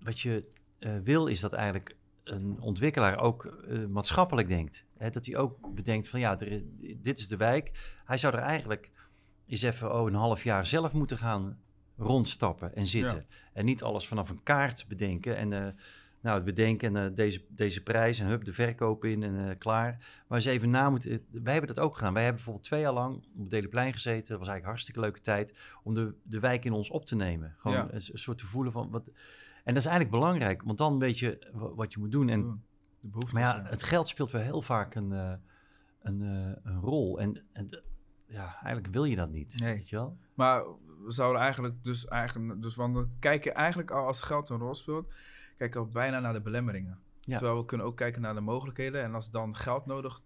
wat 0.00 0.20
je 0.20 0.44
eh, 0.78 0.96
wil 1.04 1.26
is 1.26 1.40
dat 1.40 1.52
eigenlijk 1.52 1.96
een 2.24 2.60
ontwikkelaar 2.60 3.18
ook 3.18 3.44
eh, 3.44 3.86
maatschappelijk 3.86 4.48
denkt. 4.48 4.84
Hè, 4.96 5.10
dat 5.10 5.26
hij 5.26 5.36
ook 5.36 5.74
bedenkt 5.74 6.08
van 6.08 6.20
ja, 6.20 6.38
er 6.40 6.48
is, 6.48 6.62
dit 6.96 7.18
is 7.18 7.28
de 7.28 7.36
wijk. 7.36 7.98
Hij 8.04 8.16
zou 8.16 8.34
er 8.34 8.40
eigenlijk 8.42 8.90
eens 9.50 9.62
even 9.62 9.94
oh, 9.94 10.06
een 10.08 10.14
half 10.14 10.44
jaar 10.44 10.66
zelf 10.66 10.92
moeten 10.92 11.16
gaan 11.18 11.58
rondstappen 11.96 12.74
en 12.74 12.86
zitten. 12.86 13.26
En 13.52 13.64
niet 13.64 13.82
alles 13.82 14.06
vanaf 14.08 14.30
een 14.30 14.42
kaart 14.42 14.84
bedenken. 14.88 15.36
En 15.36 15.52
eh, 15.52 15.72
nou, 16.20 16.36
het 16.36 16.44
bedenken 16.44 16.96
en 16.96 17.06
eh, 17.10 17.16
deze, 17.16 17.44
deze 17.48 17.82
prijs 17.82 18.18
en 18.18 18.26
hup, 18.26 18.44
de 18.44 18.52
verkoop 18.52 19.04
in 19.04 19.22
en 19.22 19.48
eh, 19.48 19.58
klaar. 19.58 20.22
Maar 20.28 20.38
eens 20.38 20.46
even 20.46 20.70
na 20.70 20.90
moeten... 20.90 21.24
Wij 21.30 21.52
hebben 21.52 21.74
dat 21.74 21.84
ook 21.84 21.96
gedaan. 21.96 22.12
Wij 22.12 22.22
hebben 22.24 22.42
bijvoorbeeld 22.42 22.68
twee 22.68 22.80
jaar 22.80 22.92
lang 22.92 23.14
op 23.16 23.40
het 23.40 23.50
Delenplein 23.50 23.92
gezeten. 23.92 24.28
Dat 24.28 24.38
was 24.38 24.48
eigenlijk 24.48 24.62
een 24.62 24.70
hartstikke 24.70 25.00
leuke 25.00 25.20
tijd 25.20 25.54
om 25.82 25.94
de, 25.94 26.14
de 26.22 26.40
wijk 26.40 26.64
in 26.64 26.72
ons 26.72 26.90
op 26.90 27.04
te 27.04 27.16
nemen. 27.16 27.54
Gewoon 27.58 27.76
Ja. 27.76 27.82
een, 27.82 27.94
een 27.94 28.18
soort 28.18 28.38
te 28.38 28.46
voelen 28.46 28.72
van... 28.72 28.90
Wat, 28.90 29.02
en 29.64 29.74
dat 29.74 29.82
is 29.82 29.88
eigenlijk 29.88 30.10
belangrijk, 30.10 30.62
want 30.62 30.78
dan 30.78 30.98
weet 30.98 31.18
je 31.18 31.50
wa- 31.52 31.74
wat 31.74 31.92
je 31.92 31.98
moet 31.98 32.12
doen. 32.12 32.28
En, 32.28 32.64
de 33.00 33.26
maar 33.32 33.42
ja, 33.42 33.62
het 33.64 33.82
geld 33.82 34.08
speelt 34.08 34.30
wel 34.30 34.42
heel 34.42 34.62
vaak 34.62 34.94
een, 34.94 35.10
een, 36.02 36.20
een 36.62 36.80
rol. 36.80 37.20
En, 37.20 37.42
en 37.52 37.82
ja, 38.30 38.54
eigenlijk 38.62 38.86
wil 38.94 39.04
je 39.04 39.16
dat 39.16 39.30
niet, 39.30 39.60
Nee. 39.60 39.74
weet 39.74 39.88
je 39.88 39.96
wel? 39.96 40.16
Maar 40.34 40.64
we 41.04 41.12
zouden 41.12 41.40
eigenlijk 41.42 41.74
dus 41.82 42.06
eigenlijk, 42.06 42.62
dus 42.62 42.74
want 42.74 42.96
we 42.96 43.06
kijken 43.18 43.54
eigenlijk 43.54 43.90
al 43.90 44.06
als 44.06 44.22
geld 44.22 44.50
een 44.50 44.58
rol 44.58 44.74
speelt, 44.74 45.12
kijken 45.56 45.82
we 45.82 45.88
bijna 45.88 46.20
naar 46.20 46.32
de 46.32 46.40
belemmeringen. 46.40 46.98
Ja. 47.20 47.36
Terwijl 47.36 47.58
we 47.58 47.64
kunnen 47.64 47.86
ook 47.86 47.96
kijken 47.96 48.20
naar 48.22 48.34
de 48.34 48.40
mogelijkheden. 48.40 49.02
En 49.02 49.14
als 49.14 49.30
dan 49.30 49.56
geld 49.56 49.86
nodig, 49.86 50.22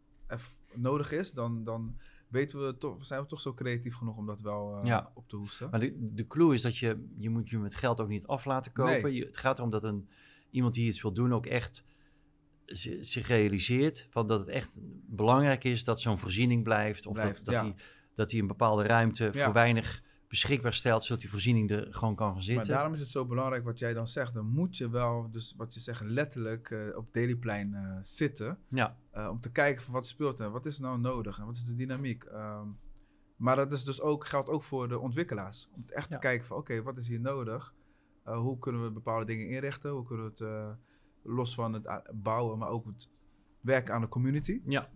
nodig 0.74 1.12
is, 1.12 1.32
dan, 1.32 1.64
dan 1.64 1.96
weten 2.28 2.66
we 2.66 2.78
toch, 2.78 3.06
zijn 3.06 3.20
we 3.20 3.26
toch 3.26 3.40
zo 3.40 3.54
creatief 3.54 3.96
genoeg 3.96 4.16
om 4.16 4.26
dat 4.26 4.40
wel 4.40 4.76
eh, 4.78 4.84
Ja. 4.86 5.10
op 5.14 5.28
te 5.28 5.36
hoesten. 5.36 5.70
Maar 5.70 5.80
de, 5.80 6.12
de 6.14 6.26
clue 6.26 6.54
is 6.54 6.62
dat 6.62 6.76
je, 6.76 7.06
je 7.16 7.30
moet 7.30 7.48
je 7.50 7.58
met 7.58 7.74
geld 7.74 8.00
ook 8.00 8.08
niet 8.08 8.26
af 8.26 8.44
laten 8.44 8.72
kopen. 8.72 9.02
Nee. 9.02 9.14
Je, 9.14 9.24
het 9.24 9.36
gaat 9.36 9.58
erom 9.58 9.70
dat 9.70 9.84
een, 9.84 10.08
iemand 10.50 10.74
die 10.74 10.86
iets 10.86 11.02
wil 11.02 11.12
doen 11.12 11.34
ook 11.34 11.46
echt 11.46 11.84
zich 13.00 13.26
realiseert 13.26 14.06
van 14.10 14.26
dat 14.26 14.40
het 14.40 14.48
echt 14.48 14.76
belangrijk 15.06 15.64
is 15.64 15.84
dat 15.84 16.00
zo'n 16.00 16.18
voorziening 16.18 16.62
blijft. 16.62 17.06
Of 17.06 17.12
Blijft, 17.14 17.36
dat, 17.36 17.44
dat, 17.44 17.54
ja. 17.54 17.60
hij, 17.62 17.74
dat 18.14 18.30
hij 18.30 18.40
een 18.40 18.46
bepaalde 18.46 18.82
ruimte 18.82 19.30
Ja. 19.32 19.44
voor 19.44 19.52
weinig 19.52 20.02
beschikbaar 20.28 20.74
stelt, 20.74 21.04
zodat 21.04 21.20
die 21.20 21.30
voorziening 21.30 21.70
er 21.70 21.86
gewoon 21.90 22.14
kan 22.14 22.26
gaan 22.26 22.34
Maar 22.34 22.42
zitten. 22.44 22.66
daarom 22.74 22.92
is 22.92 23.00
het 23.00 23.08
zo 23.08 23.26
belangrijk 23.26 23.64
wat 23.64 23.78
jij 23.78 23.92
dan 23.94 24.08
zegt. 24.08 24.34
Dan 24.34 24.46
moet 24.46 24.76
je 24.76 24.90
wel, 24.90 25.28
dus 25.30 25.54
wat 25.56 25.74
je 25.74 25.80
zegt, 25.80 26.00
letterlijk 26.04 26.70
eh, 26.70 26.96
op 26.96 27.12
Dailyplein 27.12 27.74
eh 27.74 27.98
zitten. 28.02 28.58
Ja, 28.68 28.96
eh, 29.10 29.28
om 29.30 29.40
te 29.40 29.50
kijken 29.50 29.82
van 29.82 29.92
wat 29.92 30.06
speelt 30.06 30.40
er, 30.40 30.50
wat 30.50 30.66
is 30.66 30.78
nou 30.78 30.98
nodig 31.00 31.38
en 31.38 31.46
wat 31.46 31.56
is 31.56 31.64
de 31.64 31.74
dynamiek. 31.74 32.24
Ehm, 32.24 32.66
maar 33.36 33.56
dat 33.56 33.72
is 33.72 33.84
dus 33.84 34.00
ook, 34.00 34.26
geldt 34.26 34.48
ook 34.48 34.62
voor 34.62 34.88
de 34.88 34.98
ontwikkelaars. 34.98 35.68
Om 35.74 35.84
echt 35.88 36.08
Ja. 36.08 36.14
te 36.14 36.20
kijken 36.26 36.46
van 36.46 36.56
oké, 36.56 36.82
wat 36.82 36.96
is 36.96 37.08
hier 37.08 37.20
nodig? 37.20 37.74
Hoe 38.24 38.58
kunnen 38.58 38.82
we 38.82 38.90
bepaalde 38.90 39.24
dingen 39.24 39.48
inrichten? 39.48 39.90
Hoe 39.90 40.04
kunnen 40.04 40.24
we 40.24 40.30
het 40.44 40.76
los 41.24 41.54
van 41.54 41.72
het 41.72 42.10
bouwen, 42.12 42.58
maar 42.58 42.68
ook 42.68 42.86
het 42.86 43.08
werken 43.60 43.94
aan 43.94 44.00
de 44.00 44.08
community? 44.08 44.60
ja, 44.66 44.88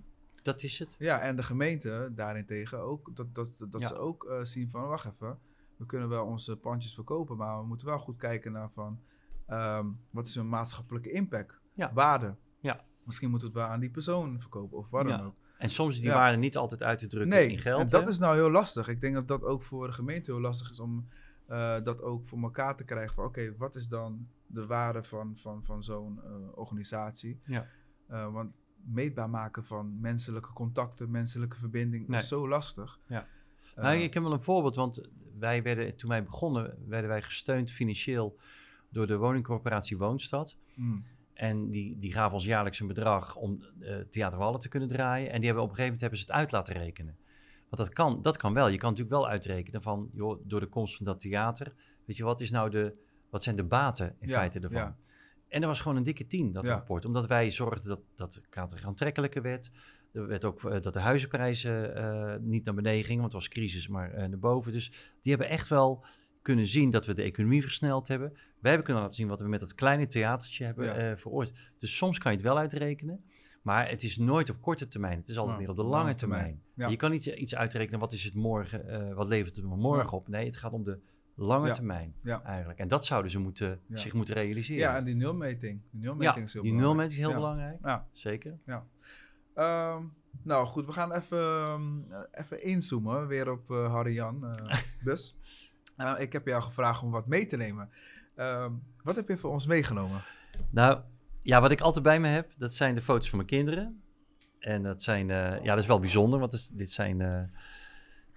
dat 0.42 0.62
is 0.62 0.78
het. 0.78 0.88
Ja, 0.98 1.20
en 1.20 1.36
de 1.36 1.42
gemeente 1.42 2.12
daarentegen 2.14 2.78
ook, 2.80 3.10
dat, 3.16 3.34
dat, 3.34 3.66
dat 3.70 3.80
Ja. 3.80 3.86
ze 3.86 3.96
ook 3.96 4.24
eh, 4.24 4.44
zien 4.44 4.68
van 4.68 4.88
wacht 4.88 5.04
even, 5.14 5.38
we 5.76 5.86
kunnen 5.86 6.08
wel 6.08 6.26
onze 6.26 6.56
pandjes 6.56 6.94
verkopen, 6.94 7.36
maar 7.36 7.60
we 7.60 7.66
moeten 7.66 7.86
wel 7.86 7.98
goed 7.98 8.16
kijken 8.16 8.52
naar 8.52 8.70
van 8.70 9.00
ehm, 9.46 9.86
wat 10.10 10.26
is 10.26 10.34
hun 10.34 10.48
maatschappelijke 10.48 11.10
impact, 11.10 11.60
Ja. 11.72 11.92
waarde. 11.92 12.34
Ja. 12.60 12.84
Misschien 13.02 13.30
moeten 13.30 13.48
we 13.52 13.54
het 13.54 13.64
wel 13.64 13.74
aan 13.74 13.80
die 13.80 13.90
persoon 13.90 14.40
verkopen 14.40 14.78
of 14.78 14.90
wat 14.90 15.04
dan 15.08 15.18
Ja. 15.18 15.24
ook. 15.24 15.34
En 15.58 15.68
soms 15.70 15.94
is 15.94 16.00
die 16.00 16.10
waarde 16.10 16.36
niet 16.38 16.56
altijd 16.56 16.82
uit 16.82 16.98
te 16.98 17.06
drukken 17.06 17.30
Nee, 17.36 17.50
in 17.50 17.58
geld. 17.58 17.80
en 17.80 17.88
dat 17.88 18.02
hè? 18.02 18.08
is 18.08 18.18
nou 18.18 18.34
heel 18.34 18.50
lastig. 18.50 18.88
Ik 18.88 19.00
denk 19.00 19.14
dat 19.14 19.28
dat 19.28 19.42
ook 19.42 19.62
voor 19.62 19.86
de 19.86 19.92
gemeente 19.92 20.30
heel 20.32 20.40
lastig 20.40 20.70
is 20.70 20.80
om 20.80 21.08
eh, 21.48 21.82
dat 21.82 22.02
ook 22.02 22.26
voor 22.26 22.42
elkaar 22.42 22.76
te 22.76 22.84
krijgen. 22.84 23.14
Van 23.14 23.24
oké, 23.24 23.56
wat 23.56 23.74
is 23.74 23.88
dan 23.88 24.28
de 24.46 24.66
waarde 24.66 25.02
van, 25.02 25.36
van, 25.36 25.64
van 25.64 25.82
zo'n 25.82 26.20
eh, 26.24 26.30
organisatie? 26.54 27.40
Ja. 27.44 27.66
Eh, 28.06 28.32
want 28.32 28.52
meetbaar 28.84 29.30
maken 29.30 29.64
van 29.64 30.00
menselijke 30.00 30.52
contacten, 30.52 31.10
menselijke 31.10 31.56
verbinding 31.56 32.08
Nee. 32.08 32.20
is 32.20 32.28
zo 32.28 32.48
lastig. 32.48 33.00
Ja. 33.06 33.26
Nou, 33.76 33.96
ik 33.96 34.14
heb 34.14 34.22
wel 34.22 34.32
een 34.32 34.42
voorbeeld, 34.42 34.76
want 34.76 35.08
wij 35.38 35.62
werden, 35.62 35.96
toen 35.96 36.10
wij 36.10 36.24
begonnen, 36.24 36.74
werden 36.86 37.10
wij 37.10 37.22
gesteund 37.22 37.70
financieel 37.70 38.38
door 38.90 39.06
de 39.06 39.16
woningcorporatie 39.16 39.98
Woonstad. 39.98 40.56
mm, 40.74 41.04
En 41.34 41.70
die, 41.70 41.98
die 41.98 42.12
gaven 42.12 42.32
ons 42.34 42.44
jaarlijks 42.44 42.80
een 42.80 42.86
bedrag 42.86 43.36
om 43.36 43.62
eh 43.80 43.96
Theater 44.10 44.38
Wallen 44.38 44.60
te 44.60 44.68
kunnen 44.68 44.88
draaien. 44.88 45.30
En 45.30 45.36
die 45.36 45.44
hebben 45.46 45.64
op 45.64 45.70
een 45.70 45.76
gegeven 45.76 45.84
moment 45.84 46.00
hebben 46.00 46.18
ze 46.18 46.24
het 46.24 46.34
uit 46.34 46.52
laten 46.52 46.74
rekenen. 46.74 47.16
Want 47.70 47.82
dat 47.82 47.88
kan, 47.92 48.22
dat 48.22 48.36
kan 48.36 48.54
wel. 48.54 48.68
Je 48.68 48.78
kan 48.78 48.90
natuurlijk 48.90 49.16
wel 49.16 49.28
uitrekenen 49.28 49.82
van, 49.82 50.10
joh, 50.12 50.40
door 50.44 50.60
de 50.60 50.66
komst 50.66 50.96
van 50.96 51.04
dat 51.06 51.20
theater, 51.20 51.72
weet 52.04 52.16
je, 52.16 52.24
wat 52.24 52.40
is 52.40 52.50
nou 52.50 52.70
de, 52.70 52.94
wat 53.30 53.42
zijn 53.42 53.56
de 53.56 53.64
baten 53.64 54.16
in 54.18 54.28
Ja, 54.28 54.36
feite 54.36 54.60
ervan? 54.60 54.80
ja. 54.80 54.96
En 55.48 55.60
dat 55.60 55.70
was 55.70 55.80
gewoon 55.80 55.96
een 55.96 56.02
dikke 56.02 56.26
tien, 56.26 56.52
dat 56.52 56.66
Ja. 56.66 56.72
rapport. 56.72 57.04
Omdat 57.04 57.26
wij 57.26 57.50
zorgden 57.50 57.88
dat, 57.88 58.00
dat 58.14 58.40
Kater 58.48 58.80
aantrekkelijker 58.86 59.42
werd. 59.42 59.70
Er 60.12 60.26
werd 60.26 60.44
ook 60.44 60.64
eh, 60.64 60.80
dat 60.80 60.92
de 60.92 61.00
huizenprijzen 61.00 61.94
eh, 61.96 62.34
niet 62.40 62.64
naar 62.64 62.74
beneden 62.74 63.04
gingen, 63.04 63.20
want 63.20 63.32
het 63.32 63.42
was 63.42 63.50
crisis, 63.50 63.88
maar 63.88 64.10
eh, 64.12 64.28
naar 64.28 64.38
boven. 64.38 64.72
Dus 64.72 64.88
die 65.22 65.32
hebben 65.32 65.48
echt 65.48 65.68
wel 65.68 66.04
kunnen 66.42 66.66
zien 66.66 66.90
dat 66.90 67.06
we 67.06 67.14
de 67.14 67.22
economie 67.22 67.62
versneld 67.62 68.08
hebben. 68.08 68.30
Wij 68.32 68.40
hebben 68.60 68.82
kunnen 68.84 69.02
laten 69.02 69.16
zien 69.18 69.28
wat 69.28 69.40
we 69.40 69.48
met 69.48 69.60
dat 69.60 69.74
kleine 69.74 70.06
theatertje 70.06 70.64
hebben 70.64 70.84
Ja. 71.08 71.16
veroorzaakt. 71.16 71.58
Dus 71.78 71.96
soms 71.96 72.18
kan 72.18 72.30
je 72.32 72.38
het 72.38 72.46
wel 72.46 72.58
uitrekenen. 72.58 73.24
Maar 73.62 73.88
het 73.88 74.02
is 74.02 74.16
nooit 74.16 74.50
op 74.50 74.60
korte 74.60 74.88
termijn. 74.88 75.18
Het 75.18 75.28
is 75.28 75.36
altijd 75.38 75.54
Ja, 75.56 75.62
meer 75.62 75.70
op 75.70 75.76
de 75.76 75.82
lange 75.82 76.14
termijn. 76.14 76.40
termijn. 76.42 76.62
Ja. 76.74 76.88
Je 76.88 76.96
kan 76.96 77.10
niet 77.10 77.26
iets 77.26 77.54
uitrekenen, 77.54 78.00
wat 78.00 78.12
is 78.12 78.24
het 78.24 78.34
morgen, 78.34 78.88
eh, 78.88 79.14
wat 79.14 79.26
levert 79.26 79.56
het 79.56 79.64
me 79.64 79.76
morgen 79.76 80.04
Ja. 80.10 80.16
op. 80.16 80.28
Nee, 80.28 80.46
het 80.46 80.56
gaat 80.56 80.72
om 80.72 80.84
de 80.84 80.98
lange 81.34 81.66
Ja. 81.66 81.72
termijn 81.72 82.14
Ja. 82.22 82.42
eigenlijk. 82.42 82.78
En 82.78 82.88
dat 82.88 83.04
zouden 83.04 83.30
ze 83.30 83.38
moeten, 83.38 83.80
Ja. 83.86 83.96
zich 83.96 84.12
moeten 84.12 84.34
realiseren. 84.34 84.80
Ja, 84.80 84.96
en 84.96 85.04
die 85.04 85.14
nulmeting. 85.14 85.80
Die 85.90 86.00
nulmeting 86.00 86.36
Ja, 86.36 86.42
is 86.42 86.52
heel 86.52 86.62
die 86.62 86.72
belangrijk. 86.72 86.98
nulmeting 86.98 87.12
is 87.12 87.18
heel 87.18 87.28
Ja. 87.28 87.34
belangrijk. 87.34 87.78
Ja. 87.82 88.06
Zeker. 88.12 88.58
Ehm, 89.54 90.02
nou 90.42 90.66
goed, 90.66 90.86
we 90.86 90.92
gaan 90.92 91.12
even, 91.12 91.38
ehm, 91.38 92.00
even 92.30 92.62
inzoomen 92.62 93.26
weer 93.26 93.50
op 93.50 93.70
eh 93.70 93.92
Harry 93.92 94.14
Jan 94.14 94.46
eh, 94.46 94.78
Bus. 95.04 95.36
Eh, 95.96 96.14
ik 96.18 96.32
heb 96.32 96.46
jou 96.46 96.62
gevraagd 96.62 97.02
om 97.02 97.10
wat 97.10 97.26
mee 97.26 97.46
te 97.46 97.56
nemen. 97.56 97.90
Ehm, 98.34 98.72
wat 99.02 99.16
heb 99.16 99.28
je 99.28 99.36
voor 99.38 99.50
ons 99.50 99.66
meegenomen? 99.66 100.20
Nou, 100.70 101.00
ja, 101.48 101.60
wat 101.60 101.70
ik 101.70 101.80
altijd 101.80 102.04
bij 102.04 102.20
me 102.20 102.28
heb, 102.28 102.50
dat 102.56 102.74
zijn 102.74 102.94
de 102.94 103.02
foto's 103.02 103.28
van 103.28 103.36
mijn 103.38 103.50
kinderen. 103.50 104.02
En 104.58 104.82
dat 104.82 105.02
zijn, 105.02 105.30
eh, 105.30 105.36
ja, 105.62 105.74
dat 105.74 105.78
is 105.82 105.86
wel 105.86 105.98
bijzonder, 106.00 106.38
want 106.38 106.50
dit 106.50 106.60
is- 106.60 106.68
dit 106.68 106.90
zijn 106.90 107.20
eh, 107.20 107.40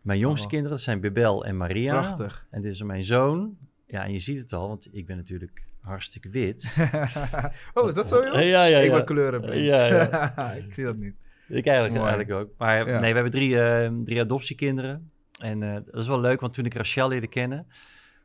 mijn 0.02 0.20
jongste 0.20 0.46
Oh. 0.46 0.52
kinderen. 0.52 0.76
Dat 0.76 0.86
zijn 0.86 1.00
Bebel 1.00 1.46
en 1.46 1.58
Maria. 1.58 1.92
Prachtig. 2.00 2.48
En 2.52 2.62
dit 2.62 2.72
is 2.72 2.82
mijn 2.84 3.04
zoon. 3.04 3.58
Ja, 3.88 4.04
en 4.04 4.12
je 4.12 4.20
ziet 4.20 4.38
het 4.38 4.54
al, 4.54 4.68
want 4.68 4.88
ik 4.92 5.06
ben 5.06 5.18
natuurlijk 5.18 5.64
hartstikke 5.82 6.30
wit. 6.30 6.76
oh, 7.74 7.90
is 7.90 7.96
dat 7.96 8.08
zo 8.08 8.24
joh? 8.24 8.34
Ja, 8.34 8.40
ja, 8.40 8.64
ja. 8.66 8.80
ik 8.80 8.92
ben 8.92 9.06
kleurenblind. 9.06 9.66
Ja, 9.66 10.52
ik 10.68 10.74
zie 10.74 10.84
dat 10.84 10.98
niet. 10.98 11.16
Ik 11.48 11.66
eigenlijk, 11.66 11.98
Mooi. 12.00 12.08
eigenlijk 12.14 12.32
ook. 12.40 12.54
Maar 12.58 12.78
Ja. 12.78 13.00
nee, 13.00 13.10
we 13.10 13.16
hebben 13.16 13.32
drie, 13.32 13.62
eh, 13.62 13.92
drie 14.04 14.20
adoptiekinderen. 14.22 15.12
En 15.42 15.64
eh, 15.64 15.74
dat 15.74 16.02
is 16.02 16.08
wel 16.08 16.22
leuk, 16.22 16.40
want 16.40 16.54
toen 16.54 16.66
ik 16.66 16.74
Rachel 16.74 17.08
leerde 17.08 17.28
kennen, 17.28 17.68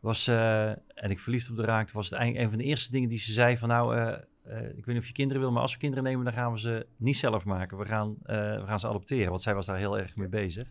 was, 0.01 0.27
eh, 0.29 0.69
en 0.95 1.11
ik 1.11 1.21
verliefd 1.21 1.51
op 1.51 1.57
de 1.57 1.65
raakte, 1.65 1.93
was 1.93 2.05
het 2.11 2.15
eigenlijk 2.19 2.45
een 2.45 2.51
van 2.57 2.61
de 2.63 2.69
eerste 2.69 2.93
dingen 2.93 3.09
die 3.09 3.19
ze 3.19 3.33
zei 3.33 3.59
van 3.59 3.69
nou, 3.69 4.17
eh, 4.49 4.69
ik 4.69 4.85
weet 4.85 4.87
niet 4.87 4.99
of 4.99 5.07
je 5.07 5.13
kinderen 5.13 5.43
wil, 5.43 5.53
maar 5.53 5.63
als 5.63 5.73
we 5.73 5.79
kinderen 5.79 6.05
nemen, 6.05 6.25
dan 6.25 6.33
gaan 6.33 6.53
we 6.53 6.61
ze 6.61 6.87
niet 6.97 7.17
zelf 7.17 7.45
maken. 7.45 7.79
We 7.79 7.85
gaan, 7.85 8.17
eh, 8.23 8.37
we 8.37 8.67
gaan 8.67 8.81
ze 8.81 8.89
adopteren, 8.89 9.29
want 9.29 9.43
zij 9.43 9.55
was 9.55 9.67
daar 9.67 9.77
heel 9.77 9.99
erg 9.99 10.17
mee 10.17 10.29
bezig. 10.29 10.69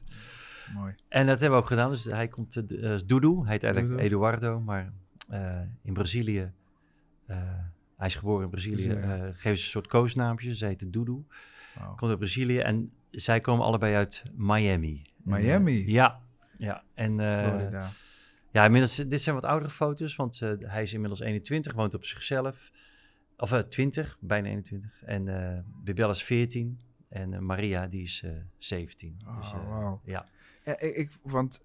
Mooi. 0.73 0.95
En 1.07 1.25
dat 1.25 1.39
hebben 1.39 1.57
we 1.57 1.63
ook 1.63 1.69
gedaan. 1.69 1.91
Dus 1.91 2.03
hij 2.03 2.27
komt, 2.27 2.55
uh, 2.55 2.97
Dudu, 3.05 3.41
hij 3.41 3.51
heet 3.51 3.63
eigenlijk. 3.63 3.99
Eduardo, 3.99 4.59
maar 4.59 4.91
eh, 5.29 5.61
in 5.81 5.93
Brazilië, 5.93 6.51
hij 7.97 8.07
is 8.07 8.15
geboren 8.15 8.43
in 8.43 8.49
Brazilië, 8.49 8.89
geven 9.33 9.41
ze 9.41 9.49
een 9.49 9.57
soort 9.57 9.87
koosnaampjes. 9.87 10.57
Ze 10.57 10.65
heet 10.65 10.93
Dudu. 10.93 11.25
Wauw. 11.75 11.95
Komt 11.95 12.09
uit 12.09 12.19
Brazilië 12.19 12.59
en 12.59 12.91
zij 13.11 13.41
komen 13.41 13.65
allebei 13.65 13.95
uit 13.95 14.23
Miami. 14.35 15.01
Miami? 15.23 15.81
En, 15.81 15.91
ja, 15.91 16.19
ja. 16.57 16.83
En 16.93 17.13
Florida. 17.13 17.89
ja, 18.51 18.65
inmiddels, 18.65 18.95
dit 18.95 19.21
zijn 19.21 19.35
wat 19.35 19.45
oudere 19.45 19.71
foto's, 19.71 20.15
want 20.15 20.39
hij 20.59 20.81
is 20.81 20.93
inmiddels 20.93 21.19
21, 21.19 21.73
woont 21.73 21.93
op 21.93 22.05
zichzelf. 22.05 22.71
Of 23.37 23.51
eh, 23.51 23.59
20, 23.59 24.17
bijna 24.19 24.47
21. 24.47 25.01
En 25.05 25.27
eh 25.55 25.59
Bibel 25.83 26.09
is 26.09 26.23
14 26.23 26.79
en 27.09 27.33
eh, 27.33 27.39
Maria 27.39 27.87
die 27.87 28.03
is 28.03 28.21
eh 28.25 28.31
17. 28.57 29.19
Oh, 29.27 29.37
dus, 29.41 29.51
eh, 29.51 29.69
wauw. 29.69 30.01
ja. 30.03 30.25
Ja, 30.63 30.79
ik, 30.79 30.95
ik, 30.95 31.11
want 31.21 31.61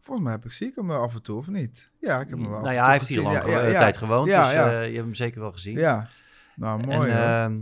volgens 0.00 0.26
mij 0.26 0.34
heb 0.34 0.44
ik, 0.44 0.52
zie 0.52 0.66
ik 0.68 0.74
hem 0.74 0.90
af 0.90 1.14
en 1.14 1.22
toe, 1.22 1.36
of 1.38 1.48
niet? 1.48 1.90
Ja, 2.00 2.20
ik 2.20 2.28
heb 2.28 2.38
hem 2.38 2.50
wel 2.50 2.60
Nou 2.60 2.74
ja, 2.74 2.84
hij 2.84 2.92
heeft 2.92 3.08
hier 3.08 3.22
lang 3.22 3.36
Ja, 3.36 3.46
ja, 3.46 3.60
eh, 3.60 3.72
ja. 3.72 3.78
tijd 3.78 3.96
gewoond, 3.96 4.28
Ja, 4.28 4.42
dus 4.42 4.52
ja. 4.52 4.66
eh, 4.80 4.86
je 4.86 4.92
hebt 4.92 5.04
hem 5.04 5.14
zeker 5.14 5.40
wel 5.40 5.52
gezien. 5.52 5.78
Ja, 5.78 6.08
nou 6.56 6.86
mooi 6.86 7.10
en, 7.10 7.16
ehm, 7.16 7.60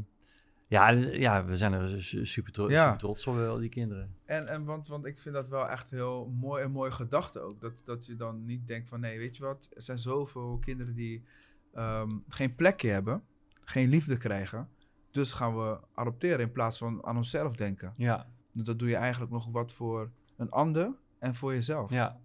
ja, 0.67 0.89
en, 0.89 0.99
ja, 1.21 1.45
we 1.45 1.57
zijn 1.57 1.73
er 1.73 2.03
su- 2.03 2.25
super, 2.27 2.53
tro- 2.53 2.71
Ja. 2.71 2.85
super 2.85 2.99
trots 2.99 3.27
op, 3.27 3.35
wel, 3.35 3.59
die 3.59 3.69
kinderen. 3.69 4.15
En, 4.25 4.47
en 4.49 4.65
want, 4.65 4.89
want 4.89 5.07
ik 5.07 5.19
vind 5.19 5.35
dat 5.35 5.49
wel 5.49 5.69
echt 5.69 5.91
heel 5.91 6.33
mooi 6.39 6.63
en 6.63 6.71
mooie 6.71 6.91
gedachte 6.91 7.41
ook. 7.41 7.61
Dat, 7.61 7.83
dat 7.85 8.07
je 8.07 8.17
dan 8.17 8.45
niet 8.45 8.67
denkt 8.67 8.89
van 8.89 9.01
nee, 9.01 9.19
weet 9.19 9.37
je 9.37 9.43
wat, 9.43 9.69
er 9.75 9.83
zijn 9.83 9.99
zoveel 9.99 10.59
kinderen 10.61 10.95
die 10.95 11.25
ehm, 11.75 12.11
geen 12.29 12.55
plekje 12.55 12.91
hebben, 12.91 13.23
geen 13.71 13.89
liefde 13.89 14.17
krijgen. 14.17 14.69
Dus 15.11 15.33
gaan 15.33 15.57
we 15.57 15.79
adopteren 15.95 16.41
in 16.41 16.53
plaats 16.53 16.79
van 16.79 17.05
aan 17.05 17.17
onszelf 17.17 17.57
denken. 17.57 17.95
Ja, 17.97 18.27
Dus 18.53 18.65
dat 18.65 18.79
doe 18.79 18.89
je 18.89 18.97
eigenlijk 18.97 19.33
nog 19.33 19.47
wat 19.51 19.73
voor 19.73 20.11
een 20.37 20.51
ander 20.51 20.95
en 21.19 21.35
voor 21.35 21.55
jezelf. 21.55 21.91
ja. 21.91 22.21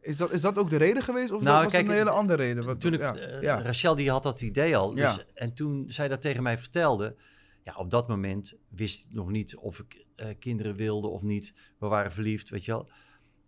Is, 0.00 0.16
dat, 0.16 0.30
is 0.32 0.40
dat 0.40 0.58
ook 0.58 0.70
de 0.70 0.76
reden 0.76 1.02
geweest? 1.02 1.30
Of 1.30 1.42
Nou, 1.42 1.54
dat 1.54 1.64
was 1.64 1.72
kijk, 1.72 1.86
een 1.86 1.94
hele 1.94 2.10
andere 2.10 2.42
reden? 2.42 2.64
Wat, 2.64 2.80
toen 2.80 2.92
ik, 2.92 3.00
ja, 3.00 3.16
eh, 3.16 3.42
ja. 3.42 3.62
Rachel 3.62 3.94
die 3.94 4.10
had 4.10 4.22
dat 4.22 4.40
idee 4.40 4.76
al. 4.76 4.96
Ja. 4.96 5.14
Dus, 5.14 5.24
en 5.34 5.54
toen 5.54 5.84
zij 5.88 6.08
dat 6.08 6.20
tegen 6.20 6.42
mij 6.42 6.58
vertelde, 6.58 7.16
ja, 7.64 7.74
op 7.74 7.90
dat 7.90 8.08
moment 8.08 8.54
wist 8.68 9.04
ik 9.04 9.12
nog 9.12 9.30
niet 9.30 9.56
of 9.56 9.78
ik 9.78 10.04
eh, 10.16 10.28
kinderen 10.38 10.74
wilde 10.74 11.08
of 11.08 11.22
niet. 11.22 11.54
We 11.78 11.86
waren 11.86 12.12
verliefd, 12.12 12.48
weet 12.50 12.64
je 12.64 12.72
wel. 12.72 12.88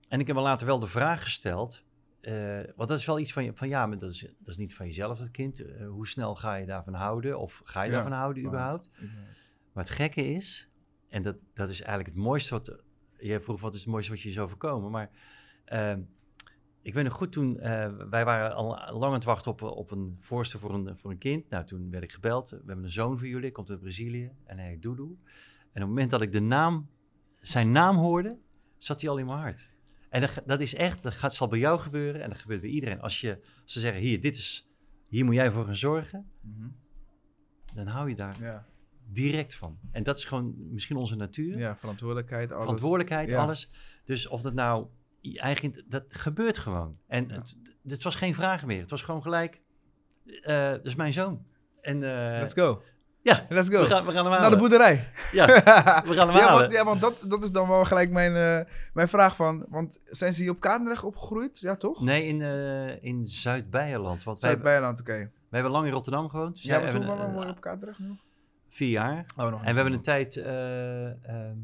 En 0.09 0.20
ik 0.20 0.26
heb 0.26 0.36
me 0.36 0.43
later 0.43 0.66
wel 0.66 0.78
de 0.78 0.86
vraag 0.86 1.22
gesteld, 1.22 1.84
eh, 2.23 2.61
want 2.77 2.89
dat 2.89 2.99
is 2.99 3.05
wel 3.07 3.18
iets 3.18 3.33
van, 3.33 3.45
je- 3.45 3.53
van 3.55 3.68
ja, 3.68 3.87
maar 3.87 3.99
dat 3.99 4.11
is, 4.11 4.20
dat 4.20 4.49
is 4.49 4.57
niet 4.57 4.75
van 4.75 4.87
jezelf, 4.87 5.18
dat 5.18 5.31
kind. 5.31 5.61
Eh, 5.61 5.87
hoe 5.89 6.07
snel 6.09 6.35
ga 6.35 6.55
je 6.55 6.66
daarvan 6.66 6.95
houden? 6.95 7.39
Of 7.39 7.61
ga 7.64 7.83
je 7.83 7.89
Ja, 7.91 7.95
daarvan 7.95 8.12
houden 8.18 8.43
maar- 8.43 8.53
überhaupt? 8.53 8.91
Maar 9.73 9.85
het 9.85 9.93
gekke 9.93 10.25
is, 10.35 10.68
en 11.09 11.23
dat, 11.23 11.37
dat 11.55 11.70
is 11.70 11.81
eigenlijk 11.81 12.14
het 12.16 12.25
mooiste 12.25 12.55
wat... 12.55 12.83
Jij 13.18 13.41
vroeg 13.41 13.61
wat 13.61 13.75
is 13.75 13.81
het 13.81 13.89
mooiste 13.89 14.12
wat 14.12 14.20
je 14.20 14.29
is 14.29 14.39
overkomen, 14.39 14.91
maar... 14.91 15.11
ehm, 15.64 16.01
ik 16.85 16.95
weet 16.95 17.05
nog 17.05 17.12
goed 17.12 17.33
toen, 17.33 17.61
eh, 17.61 17.93
wij 18.11 18.25
waren 18.25 18.55
al 18.55 18.66
lang 18.93 19.05
aan 19.05 19.12
het 19.12 19.25
wachten 19.25 19.51
op, 19.51 19.62
op 19.62 19.91
een 19.91 20.16
voorstel 20.20 20.59
voor 20.61 20.75
een, 20.75 20.99
voor 20.99 21.11
een 21.11 21.18
kind. 21.18 21.49
Nou, 21.49 21.64
toen 21.64 21.91
werd 21.91 22.03
ik 22.05 22.12
gebeld. 22.12 22.51
We 22.51 22.57
hebben 22.66 22.85
een 22.85 22.91
zoon 22.91 23.18
voor 23.18 23.27
jullie, 23.27 23.53
komt 23.53 23.70
uit 23.70 23.81
Brazilië 23.81 24.31
en 24.45 24.59
hij 24.59 24.68
heet 24.68 24.83
Dudu. 24.83 25.03
En 25.03 25.09
op 25.09 25.18
het 25.73 25.87
moment 25.87 26.11
dat 26.11 26.20
ik 26.23 26.33
de 26.33 26.41
naam, 26.41 26.89
zijn 27.41 27.73
naam 27.73 27.97
hoorde, 27.97 28.39
zat 28.79 29.01
hij 29.01 29.11
al 29.11 29.18
in 29.18 29.27
mijn 29.27 29.39
hart. 29.39 29.70
En 30.13 30.21
dat, 30.21 30.43
dat 30.47 30.61
is 30.61 30.75
echt, 30.75 31.03
dat 31.03 31.15
gaat, 31.15 31.35
zal 31.35 31.49
bij 31.49 31.59
jou 31.59 31.79
gebeuren 31.81 32.23
en 32.23 32.29
dat 32.29 32.39
gebeurt 32.39 32.61
bij 32.61 32.71
iedereen. 32.71 33.01
Als 33.01 33.21
je, 33.21 33.39
als 33.63 33.73
ze 33.73 33.81
zeggen, 33.81 34.01
hier, 34.03 34.21
dit 34.21 34.37
is, 34.37 34.69
hier 35.09 35.25
moet 35.25 35.35
jij 35.35 35.51
voor 35.51 35.65
gaan 35.65 35.77
zorgen, 35.77 36.31
Mhm. 36.41 36.69
dan 37.75 37.87
hou 37.87 38.09
je 38.09 38.15
daar 38.17 38.37
ja. 38.41 38.67
direct 39.09 39.55
van. 39.55 39.79
En 39.91 40.03
dat 40.03 40.19
is 40.19 40.25
gewoon 40.25 40.55
misschien 40.73 40.97
onze 40.97 41.17
natuur. 41.17 41.59
ja, 41.59 41.77
verantwoordelijkheid, 41.77 42.51
alles. 42.51 42.63
verantwoordelijkheid, 42.63 43.29
Ja. 43.29 43.43
alles. 43.43 43.71
Dus 44.05 44.27
of 44.29 44.43
dat 44.43 44.55
nou 44.55 44.87
je 45.21 45.39
eigen, 45.41 45.85
dat 45.89 46.05
gebeurt 46.09 46.59
gewoon. 46.59 46.99
En 47.07 47.29
Ja. 47.29 47.35
het, 47.35 47.57
het 47.89 48.03
was 48.03 48.15
geen 48.15 48.35
vraag 48.35 48.67
meer. 48.67 48.81
Het 48.81 48.91
was 48.91 49.03
gewoon 49.03 49.23
gelijk, 49.23 49.63
eh 50.43 50.71
dat 50.71 50.87
is 50.87 50.95
mijn 50.95 51.13
zoon. 51.13 51.47
En 51.81 51.95
eh, 52.03 52.39
Let's 52.41 52.53
go. 52.55 52.83
Ja, 53.23 53.47
Let's 53.49 53.68
go. 53.68 53.81
we 53.81 53.87
gaan, 53.87 54.05
we 54.05 54.12
gaan 54.12 54.31
hem 54.31 54.41
Naar 54.41 54.51
de 54.51 54.57
boerderij. 54.57 55.09
Ja, 55.33 55.47
we 56.07 56.14
gaan 56.14 56.29
hem 56.29 56.37
ja, 56.37 56.47
halen. 56.47 56.61
want, 56.61 56.73
ja, 56.73 56.85
want 56.85 57.01
dat, 57.01 57.25
dat 57.27 57.43
is 57.43 57.51
dan 57.51 57.68
wel 57.68 57.85
gelijk 57.85 58.11
mijn, 58.11 58.35
eh, 58.35 58.73
mijn 58.93 59.09
vraag 59.09 59.37
van... 59.37 59.66
Want 59.68 60.01
zijn 60.05 60.33
ze 60.33 60.43
hier 60.43 60.51
op 60.51 60.61
Kaardenrecht 60.61 61.05
opgegroeid? 61.05 61.59
Ja, 61.61 61.77
toch? 61.77 62.01
Nee, 62.01 62.25
in, 62.25 62.43
eh 62.43 63.05
in 63.05 63.25
Zuid-Beierland. 63.25 64.23
Zuid-Beijerland, 64.35 65.01
oké. 65.01 65.12
wij 65.12 65.31
hebben 65.51 65.70
lang 65.70 65.87
in 65.87 65.93
Rotterdam 65.93 66.29
gewoond. 66.29 66.55
Dus 66.55 66.64
Ja, 66.64 66.81
maar 66.81 66.91
toen 66.91 67.07
waren 67.07 67.35
we 67.39 67.45
eh, 67.45 67.51
op 67.51 67.61
Kaardenrecht 67.61 67.99
nu? 67.99 68.18
Vier 68.68 68.91
jaar. 68.91 69.25
Oh, 69.37 69.51
nog 69.51 69.62
En 69.64 69.68
we 69.68 69.75
hebben 69.75 69.93
een 69.93 70.03
tijd, 70.03 70.37
eh, 70.37 71.07
ehm, 71.07 71.57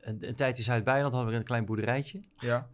een, 0.00 0.18
een 0.28 0.34
tijd 0.34 0.58
in 0.58 0.64
Zuid-Beierland 0.64 1.14
hadden 1.14 1.32
we 1.32 1.38
een 1.38 1.44
klein 1.44 1.64
boerderijtje. 1.64 2.20
Ja, 2.36 2.68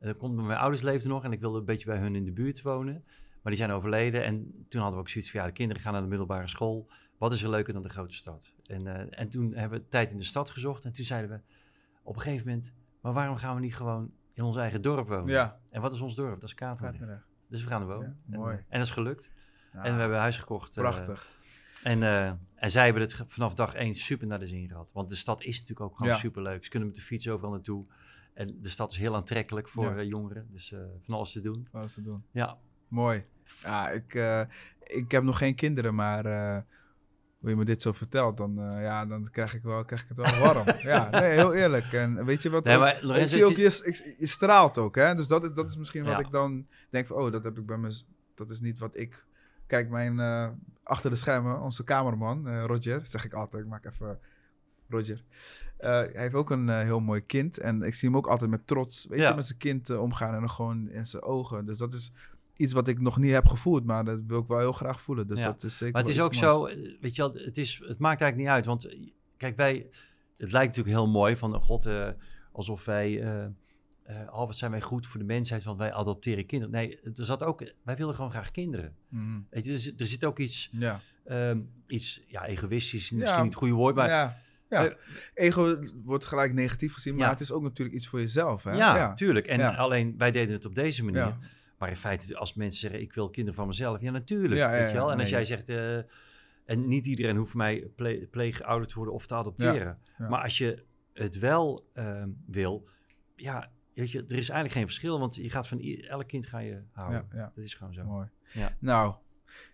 En 0.00 0.06
dat 0.06 0.16
komt, 0.16 0.36
mijn 0.36 0.58
ouders 0.58 0.82
leefden 0.82 1.10
nog 1.10 1.24
en 1.24 1.32
ik 1.32 1.40
wilde 1.40 1.58
een 1.58 1.64
beetje 1.64 1.86
bij 1.86 1.98
hun 1.98 2.14
in 2.14 2.24
de 2.24 2.32
buurt 2.32 2.62
wonen. 2.62 3.04
Maar 3.42 3.54
die 3.54 3.64
zijn 3.64 3.76
overleden 3.76 4.24
en 4.24 4.64
toen 4.68 4.80
hadden 4.80 4.98
we 4.98 5.04
ook 5.04 5.08
zoiets 5.08 5.30
van, 5.30 5.40
ja, 5.40 5.46
de 5.46 5.52
kinderen 5.52 5.82
gaan 5.82 5.92
naar 5.92 6.02
de 6.02 6.08
middelbare 6.08 6.46
school. 6.46 6.88
Wat 7.18 7.32
is 7.32 7.42
er 7.42 7.50
leuker 7.50 7.72
dan 7.72 7.82
de 7.82 7.88
grote 7.88 8.14
stad? 8.14 8.52
En, 8.66 8.86
eh, 8.86 9.20
en 9.20 9.28
toen 9.28 9.54
hebben 9.54 9.78
we 9.78 9.88
tijd 9.88 10.10
in 10.10 10.18
de 10.18 10.24
stad 10.24 10.50
gezocht 10.50 10.84
en 10.84 10.92
toen 10.92 11.04
zeiden 11.04 11.30
we 11.30 11.40
op 12.02 12.14
een 12.16 12.20
gegeven 12.22 12.46
moment, 12.46 12.72
maar 13.00 13.12
waarom 13.12 13.36
gaan 13.36 13.54
we 13.54 13.60
niet 13.60 13.76
gewoon 13.76 14.10
in 14.32 14.42
ons 14.42 14.56
eigen 14.56 14.82
dorp 14.82 15.08
wonen? 15.08 15.28
ja. 15.28 15.60
En 15.70 15.80
wat 15.80 15.92
is 15.94 16.00
ons 16.00 16.14
dorp? 16.14 16.40
Dat 16.40 16.48
is. 16.48 16.54
Kaardenrecht. 16.54 17.24
Dus 17.48 17.62
we 17.62 17.68
gaan 17.68 17.80
er 17.80 17.86
wonen. 17.86 18.20
Ja, 18.28 18.36
mooi. 18.38 18.54
eh, 18.56 18.62
En, 18.68 18.78
dat 18.78 18.88
is 18.88 18.90
gelukt. 18.94 19.30
Ja, 19.72 19.82
En 19.84 19.92
we 19.94 19.98
hebben 19.98 20.16
een 20.16 20.22
huis 20.22 20.38
gekocht. 20.38 20.76
eh, 20.76 20.82
Prachtig. 20.82 21.30
en, 21.82 22.02
en 22.54 22.70
zij 22.70 22.84
hebben 22.84 23.02
het 23.02 23.22
vanaf 23.26 23.54
dag 23.54 23.74
één 23.74 23.94
super 23.94 24.26
naar 24.26 24.38
de 24.38 24.46
zin 24.46 24.68
gehad. 24.68 24.92
Want 24.92 25.08
de 25.08 25.14
stad 25.14 25.42
is 25.42 25.60
natuurlijk 25.60 25.80
ook 25.90 25.96
gewoon 25.96 26.16
super 26.16 26.42
leuk. 26.42 26.64
Ze 26.64 26.70
kunnen 26.70 26.88
met 26.88 26.96
de 26.96 27.02
fiets 27.04 27.28
overal 27.28 27.50
naartoe. 27.52 27.84
En 28.34 28.58
de 28.60 28.68
stad 28.68 28.90
is 28.90 28.96
heel 28.98 29.14
aantrekkelijk 29.14 29.68
voor 29.68 30.04
jongeren. 30.04 30.48
Dus 30.50 30.74
van 31.02 31.14
alles 31.14 31.32
te 31.32 31.40
doen. 31.40 31.66
Wat 31.72 31.84
is 31.84 31.94
te 31.94 32.02
doen? 32.02 32.24
Ja, 32.30 32.58
Mooi. 32.88 33.24
Ja, 33.62 33.88
ik, 33.90 34.14
ik 34.80 35.10
heb 35.10 35.22
nog 35.22 35.38
geen 35.38 35.54
kinderen, 35.54 35.94
maar 35.94 36.24
hoe 37.46 37.54
je 37.54 37.60
me 37.60 37.64
dit 37.66 37.82
zo 37.82 37.92
vertelt, 37.92 38.36
dan, 38.36 38.60
eh, 38.60 38.82
ja, 38.82 39.06
dan 39.06 39.28
krijg, 39.30 39.54
ik 39.54 39.62
wel, 39.62 39.84
krijg 39.84 40.02
ik 40.02 40.08
het 40.08 40.16
wel 40.16 40.38
warm. 40.40 40.64
ja, 40.92 41.10
nee, 41.10 41.30
heel 41.32 41.54
eerlijk. 41.54 41.92
En 41.92 42.24
weet 42.24 42.42
je 42.42 42.50
wat? 42.50 42.64
Nee, 42.64 43.20
ik 43.20 43.28
zie 43.28 43.44
ook, 43.44 43.52
je, 43.56 43.80
ik- 43.84 44.14
je 44.18 44.26
straalt 44.26 44.78
ook, 44.78 44.94
hè? 44.94 45.14
Dus 45.14 45.26
dat, 45.26 45.44
is- 45.44 45.52
dat 45.54 45.70
is 45.70 45.76
misschien 45.76 46.04
wat 46.04 46.20
ik 46.20 46.30
dan 46.30 46.66
denk 46.90 47.06
van, 47.06 47.16
oh, 47.16 47.32
dat 47.32 47.44
heb 47.44 47.58
ik 47.58 47.66
bij 47.66 47.76
me, 47.76 48.00
dat 48.34 48.50
is 48.50 48.60
niet 48.60 48.78
wat 48.78 48.96
ik... 48.98 49.24
Kijk, 49.66 49.90
mijn, 49.90 50.20
eh, 50.20 50.48
achter 50.82 51.10
de 51.10 51.16
schermen, 51.16 51.60
onze 51.60 51.84
cameraman, 51.84 52.48
eh, 52.48 52.64
Roger, 52.64 53.00
zeg 53.06 53.24
ik 53.24 53.32
altijd, 53.32 53.62
ik 53.62 53.68
maak 53.68 53.84
even 53.84 54.18
Roger. 54.88 55.22
Hij 55.76 56.10
heeft 56.12 56.34
ook 56.34 56.50
een 56.50 56.68
heel 56.68 57.00
mooi 57.00 57.26
kind 57.26 57.58
en 57.58 57.82
ik 57.82 57.94
zie 57.94 58.08
hem 58.08 58.18
ook 58.18 58.26
altijd 58.26 58.50
met 58.50 58.66
trots, 58.66 59.06
weet 59.08 59.18
Ja. 59.20 59.28
je, 59.28 59.34
met 59.34 59.46
zijn 59.46 59.58
kind 59.58 59.90
omgaan 59.90 60.34
en 60.34 60.40
dan 60.40 60.50
gewoon 60.50 60.88
in 60.90 61.06
zijn 61.06 61.22
ogen. 61.22 61.66
Dus 61.66 61.76
dat 61.78 61.94
is 61.94 62.12
iets 62.56 62.72
wat 62.72 62.88
ik 62.88 63.00
nog 63.00 63.18
niet 63.18 63.32
heb 63.32 63.46
gevoeld, 63.46 63.84
maar 63.84 64.04
dat 64.04 64.20
wil 64.26 64.40
ik 64.40 64.46
wel 64.46 64.58
heel 64.58 64.72
graag 64.72 65.00
voelen. 65.00 65.26
Dus 65.26 65.38
Ja. 65.38 65.44
dat 65.44 65.62
is 65.62 65.76
zeker 65.76 65.94
Maar 65.94 66.02
het 66.02 66.10
is 66.10 66.20
ook 66.20 66.34
zo, 66.34 66.66
eh, 66.66 66.76
weet 67.00 67.16
je 67.16 67.22
wel, 67.22 67.34
het, 67.34 67.58
is, 67.58 67.82
het 67.86 67.98
maakt 67.98 68.20
eigenlijk 68.20 68.36
niet 68.36 68.48
uit. 68.48 68.66
Want 68.66 68.84
eh, 68.84 69.08
kijk, 69.36 69.56
wij, 69.56 69.86
het 70.36 70.52
lijkt 70.52 70.76
natuurlijk 70.76 70.96
heel 70.96 71.08
mooi 71.08 71.36
van, 71.36 71.54
oh 71.54 71.62
god, 71.62 71.86
eh, 71.86 72.08
alsof 72.52 72.84
wij 72.84 73.24
oh, 74.30 74.46
wat 74.46 74.56
zijn 74.56 74.70
wij 74.70 74.80
goed 74.80 75.06
voor 75.06 75.20
de 75.20 75.26
mensheid, 75.26 75.64
want 75.64 75.78
wij 75.78 75.92
adopteren 75.92 76.46
kinderen. 76.46 76.74
Nee, 76.74 77.00
er 77.00 77.24
zat 77.24 77.42
ook, 77.42 77.72
wij 77.82 77.96
willen 77.96 78.14
gewoon 78.14 78.30
graag 78.30 78.50
kinderen. 78.50 78.94
Mhm. 79.08 79.40
Weet 79.50 79.64
je, 79.64 79.70
dus 79.70 79.92
er 79.96 80.06
zit 80.06 80.24
ook 80.24 80.38
iets, 80.38 80.68
Ja. 80.72 81.00
ehm, 81.24 81.60
iets 81.86 82.22
ja, 82.26 82.46
egoïstisch, 82.46 83.08
Ja, 83.08 83.16
misschien 83.16 83.42
niet 83.42 83.50
het 83.50 83.58
goede 83.58 83.74
woord, 83.74 83.94
maar 83.94 84.08
ja. 84.08 84.38
ja. 84.68 84.94
Ego 85.34 85.78
wordt 86.04 86.24
gelijk 86.24 86.52
negatief 86.52 86.94
gezien, 86.94 87.16
maar 87.16 87.28
het 87.28 87.40
is 87.40 87.52
ook 87.52 87.62
natuurlijk 87.62 87.96
iets 87.96 88.08
voor 88.08 88.20
jezelf. 88.20 88.64
Hè? 88.64 88.72
ja, 88.72 89.14
tuurlijk. 89.14 89.46
En 89.46 89.76
alleen 89.76 90.14
wij 90.18 90.30
deden 90.30 90.54
het 90.54 90.64
op 90.64 90.74
deze 90.74 91.04
manier. 91.04 91.36
Maar 91.78 91.88
in 91.88 91.96
feite, 91.96 92.36
als 92.36 92.54
mensen 92.54 92.80
zeggen, 92.80 93.00
ik 93.00 93.12
wil 93.12 93.30
kinderen 93.30 93.54
van 93.58 93.66
mezelf, 93.66 94.00
ja, 94.00 94.10
natuurlijk. 94.10 94.60
Ja, 94.60 94.70
weet 94.70 94.90
je 94.90 94.96
wel? 94.96 95.10
En 95.12 95.18
als 95.18 95.28
jij 95.28 95.44
zegt, 95.44 95.68
eh, 95.68 95.96
en 96.64 96.88
niet 96.88 97.06
iedereen 97.06 97.36
hoeft 97.36 97.54
mij 97.54 97.88
ple 97.96 98.28
pleegouder 98.30 98.88
te 98.88 98.94
worden 98.94 99.14
of 99.14 99.26
te 99.26 99.34
adopteren. 99.34 99.98
Maar 100.28 100.42
als 100.42 100.58
je 100.58 100.84
het 101.12 101.38
wel 101.38 101.88
ehm, 101.92 102.28
wil, 102.46 102.88
ja, 103.36 103.70
weet 103.94 104.10
je, 104.10 104.18
er 104.18 104.36
is 104.36 104.48
eigenlijk 104.48 104.72
geen 104.72 104.84
verschil, 104.86 105.18
want 105.18 105.34
je 105.34 105.50
gaat 105.50 105.68
van 105.68 105.80
elk 106.08 106.26
kind 106.28 106.46
ga 106.46 106.58
je 106.58 106.82
houden. 106.92 107.26
Ja, 107.32 107.36
ja. 107.38 107.52
Dat 107.54 107.64
is 107.64 107.74
gewoon 107.74 107.92
zo. 107.94 108.04
Mooi. 108.04 108.28
Ja. 108.52 108.76
Nou, 108.78 109.14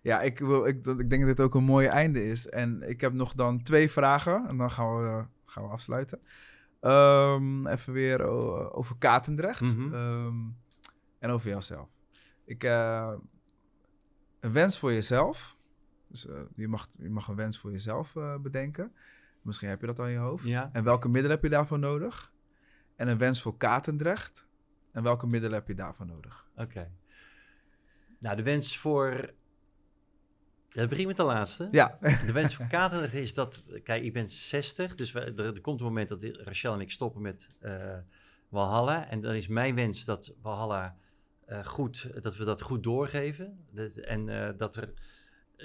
ja, 0.01 0.21
ik, 0.21 0.39
wil, 0.39 0.65
ik, 0.65 0.85
ik 0.85 1.09
denk 1.09 1.25
dat 1.25 1.35
dit 1.37 1.39
ook 1.39 1.55
een 1.55 1.63
mooi 1.63 1.87
einde 1.87 2.25
is. 2.25 2.47
En 2.47 2.89
ik 2.89 3.01
heb 3.01 3.13
nog 3.13 3.33
dan 3.33 3.63
twee 3.63 3.91
vragen 3.91 4.47
en 4.47 4.57
dan 4.57 4.71
gaan 4.71 4.95
we, 4.95 5.01
eh, 5.03 5.25
gaan 5.45 5.63
we 5.63 5.69
afsluiten. 5.69 6.19
Ehm, 6.79 7.67
even 7.67 7.93
weer 7.93 8.23
o- 8.23 8.69
over 8.71 8.95
Katendrecht. 8.97 9.61
Ehm, 9.93 10.35
en 11.23 11.29
over 11.29 11.49
jouzelf. 11.49 11.89
Ik, 12.45 12.63
eh, 12.63 13.13
een 14.39 14.51
wens 14.53 14.79
voor 14.79 14.93
jezelf. 14.93 15.57
Dus 16.07 16.27
eh, 16.27 16.41
je, 16.55 16.67
mag, 16.67 16.89
je 16.97 17.09
mag 17.09 17.27
een 17.27 17.35
wens 17.35 17.59
voor 17.59 17.71
jezelf 17.71 18.15
eh, 18.15 18.37
bedenken. 18.37 18.93
Misschien 19.41 19.69
heb 19.69 19.81
je 19.81 19.87
dat 19.87 19.99
al 19.99 20.05
in 20.05 20.11
je 20.11 20.17
hoofd. 20.17 20.45
Ja. 20.45 20.69
En 20.73 20.83
welke 20.83 21.07
middelen 21.07 21.31
heb 21.31 21.43
je 21.43 21.49
daarvoor 21.49 21.79
nodig? 21.79 22.33
En 22.95 23.07
een 23.07 23.17
wens 23.17 23.41
voor 23.41 23.57
Katendrecht. 23.57 24.47
En 24.91 25.03
welke 25.03 25.27
middelen 25.27 25.57
heb 25.57 25.67
je 25.67 25.75
daarvoor 25.75 26.05
nodig? 26.05 26.47
Oké. 26.55 26.91
Nou, 28.19 28.35
de 28.35 28.43
wens 28.43 28.77
voor... 28.77 29.33
Ja, 30.69 30.87
begin 30.87 31.07
met 31.07 31.15
de 31.15 31.23
laatste. 31.23 31.67
Ja, 31.71 31.97
De 32.01 32.31
wens 32.31 32.55
voor 32.55 32.67
Katendrecht 32.67 33.13
is 33.13 33.33
dat... 33.33 33.63
Kijk, 33.83 34.03
ik 34.03 34.13
ben 34.13 34.29
60, 34.29 34.95
dus 34.95 35.11
we, 35.11 35.19
er, 35.19 35.45
er 35.45 35.61
komt 35.61 35.79
een 35.79 35.85
moment 35.85 36.09
dat 36.09 36.23
Rachel 36.23 36.73
en 36.73 36.81
ik 36.81 36.91
stoppen 36.91 37.21
met 37.21 37.47
eh 37.59 37.97
Walhalla. 38.53 39.09
En 39.09 39.21
dan 39.21 39.33
is 39.33 39.47
mijn 39.47 39.75
wens 39.75 40.05
dat 40.05 40.33
Walhalla 40.41 40.97
eh, 41.45 41.65
goed... 41.65 42.09
Dat 42.21 42.35
we 42.37 42.43
dat 42.45 42.61
goed 42.61 42.83
doorgeven. 42.83 43.65
Dat, 43.71 43.95
en 43.95 44.29
eh, 44.29 44.57
dat 44.57 44.75
er 44.75 44.93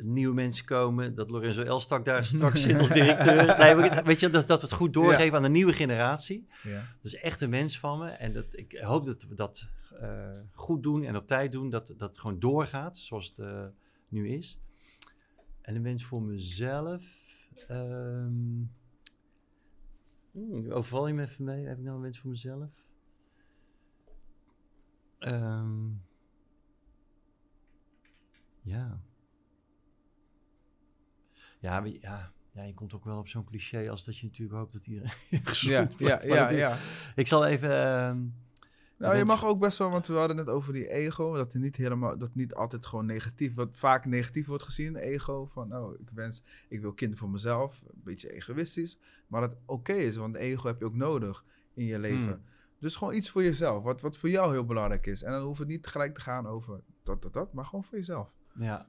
nieuwe 0.03 0.35
mensen 0.35 0.65
komen. 0.65 1.15
Dat 1.15 1.31
Lorenzo 1.31 1.63
Elstak 1.63 2.05
daar 2.05 2.25
straks 2.35 2.63
zit 2.63 2.79
als 2.79 2.89
directeur. 2.89 3.59
Nee, 3.59 3.75
we- 3.75 4.03
weet 4.05 4.21
je, 4.21 4.31
dat, 4.31 4.47
dat 4.47 4.61
we 4.61 4.67
het 4.67 4.77
goed 4.77 4.93
doorgeven 4.93 5.37
aan 5.37 5.43
de 5.43 5.49
nieuwe 5.49 5.73
generatie. 5.73 6.47
ja. 6.63 6.79
Dat 6.79 7.13
is 7.13 7.15
echt 7.15 7.41
een 7.41 7.51
wens 7.51 7.79
van 7.79 7.99
me. 7.99 8.09
En 8.09 8.33
dat, 8.33 8.47
ik 8.51 8.79
hoop 8.81 9.05
dat 9.05 9.23
we 9.29 9.35
dat 9.35 9.69
eh, 10.01 10.41
goed 10.53 10.83
doen 10.83 11.05
en 11.05 11.17
op 11.17 11.27
tijd 11.27 11.53
doen. 11.53 11.71
Dat 11.71 11.95
dat 11.97 12.19
gewoon 12.19 12.39
doorgaat 12.39 12.97
zoals 12.97 13.33
het 13.37 13.73
nu 14.09 14.29
is. 14.29 14.59
En 15.63 15.77
een 15.77 15.83
wens 15.83 16.05
voor 16.05 16.23
mezelf. 16.23 17.03
hmm, 17.67 18.71
overval 20.71 21.07
je 21.07 21.15
me 21.15 21.23
even 21.23 21.45
mee? 21.45 21.65
Heb 21.67 21.79
ik 21.79 21.85
nou 21.85 21.97
een 21.97 22.03
wens 22.03 22.19
voor 22.19 22.31
mezelf? 22.31 22.71
Ehm, 25.19 25.87
ja. 28.63 29.01
Ja, 31.61 31.81
maar 31.81 31.89
ja, 31.89 32.33
ja, 32.53 32.63
je 32.63 32.75
komt 32.75 32.95
ook 32.95 33.05
wel 33.05 33.19
op 33.19 33.29
zo'n 33.29 33.45
cliché 33.45 33.91
als 33.91 34.05
dat 34.05 34.19
je 34.19 34.27
natuurlijk 34.27 34.59
hoopt 34.59 34.73
dat 34.73 34.87
iedereen 34.87 35.11
gezond 35.45 35.73
Ja, 35.99 36.09
wordt. 36.09 36.25
ja, 36.25 36.35
ja, 36.35 36.49
ja. 36.49 36.77
Ik 37.17 37.27
zal 37.27 37.47
even... 37.47 37.71
ehm, 37.71 38.27
Nou, 38.97 39.17
je 39.17 39.25
mag 39.25 39.45
ook 39.45 39.59
best 39.59 39.79
wel, 39.79 39.91
want 39.91 40.07
we 40.07 40.15
hadden 40.15 40.37
het 40.37 40.47
net 40.47 40.55
over 40.55 40.73
die 40.73 40.89
ego, 40.91 41.35
dat 41.37 41.53
het 41.53 41.63
niet 41.63 41.77
helemaal, 41.77 42.19
dat 42.19 42.35
niet 42.35 42.55
altijd 42.55 42.87
gewoon 42.87 43.07
negatief, 43.07 43.55
wat 43.55 43.75
vaak 43.77 44.05
negatief 44.05 44.47
wordt 44.47 44.63
gezien, 44.63 44.97
ego, 44.97 45.47
van 45.47 45.69
nou, 45.69 45.97
ik 46.01 46.11
wens, 46.15 46.43
ik 46.69 46.81
wil 46.81 46.93
kinderen 46.93 47.19
voor 47.23 47.31
mezelf, 47.33 47.83
een 47.87 48.01
beetje 48.05 48.33
egoïstisch, 48.33 48.99
maar 49.27 49.41
dat 49.41 49.57
oké 49.67 49.93
is, 49.93 50.17
want 50.17 50.37
ego 50.37 50.67
heb 50.67 50.79
je 50.79 50.85
ook 50.85 50.95
nodig 50.95 51.45
in 51.75 51.85
je 51.85 51.99
leven. 51.99 52.23
Hmm. 52.23 52.43
Dus 52.81 52.97
gewoon 52.97 53.15
iets 53.15 53.31
voor 53.31 53.43
jezelf, 53.43 53.83
wat, 53.83 54.01
wat 54.01 54.17
voor 54.17 54.29
jou 54.31 54.53
heel 54.53 54.65
belangrijk 54.65 55.07
is. 55.07 55.23
En 55.23 55.33
dan 55.33 55.43
hoeft 55.43 55.59
het 55.59 55.69
niet 55.69 55.87
gelijk 55.87 56.15
te 56.15 56.21
gaan 56.21 56.47
over 56.47 56.81
dat, 57.03 57.23
dat, 57.23 57.33
dat, 57.33 57.53
maar 57.53 57.65
gewoon 57.65 57.85
voor 57.85 57.99
jezelf. 57.99 58.33
ja. 58.55 58.89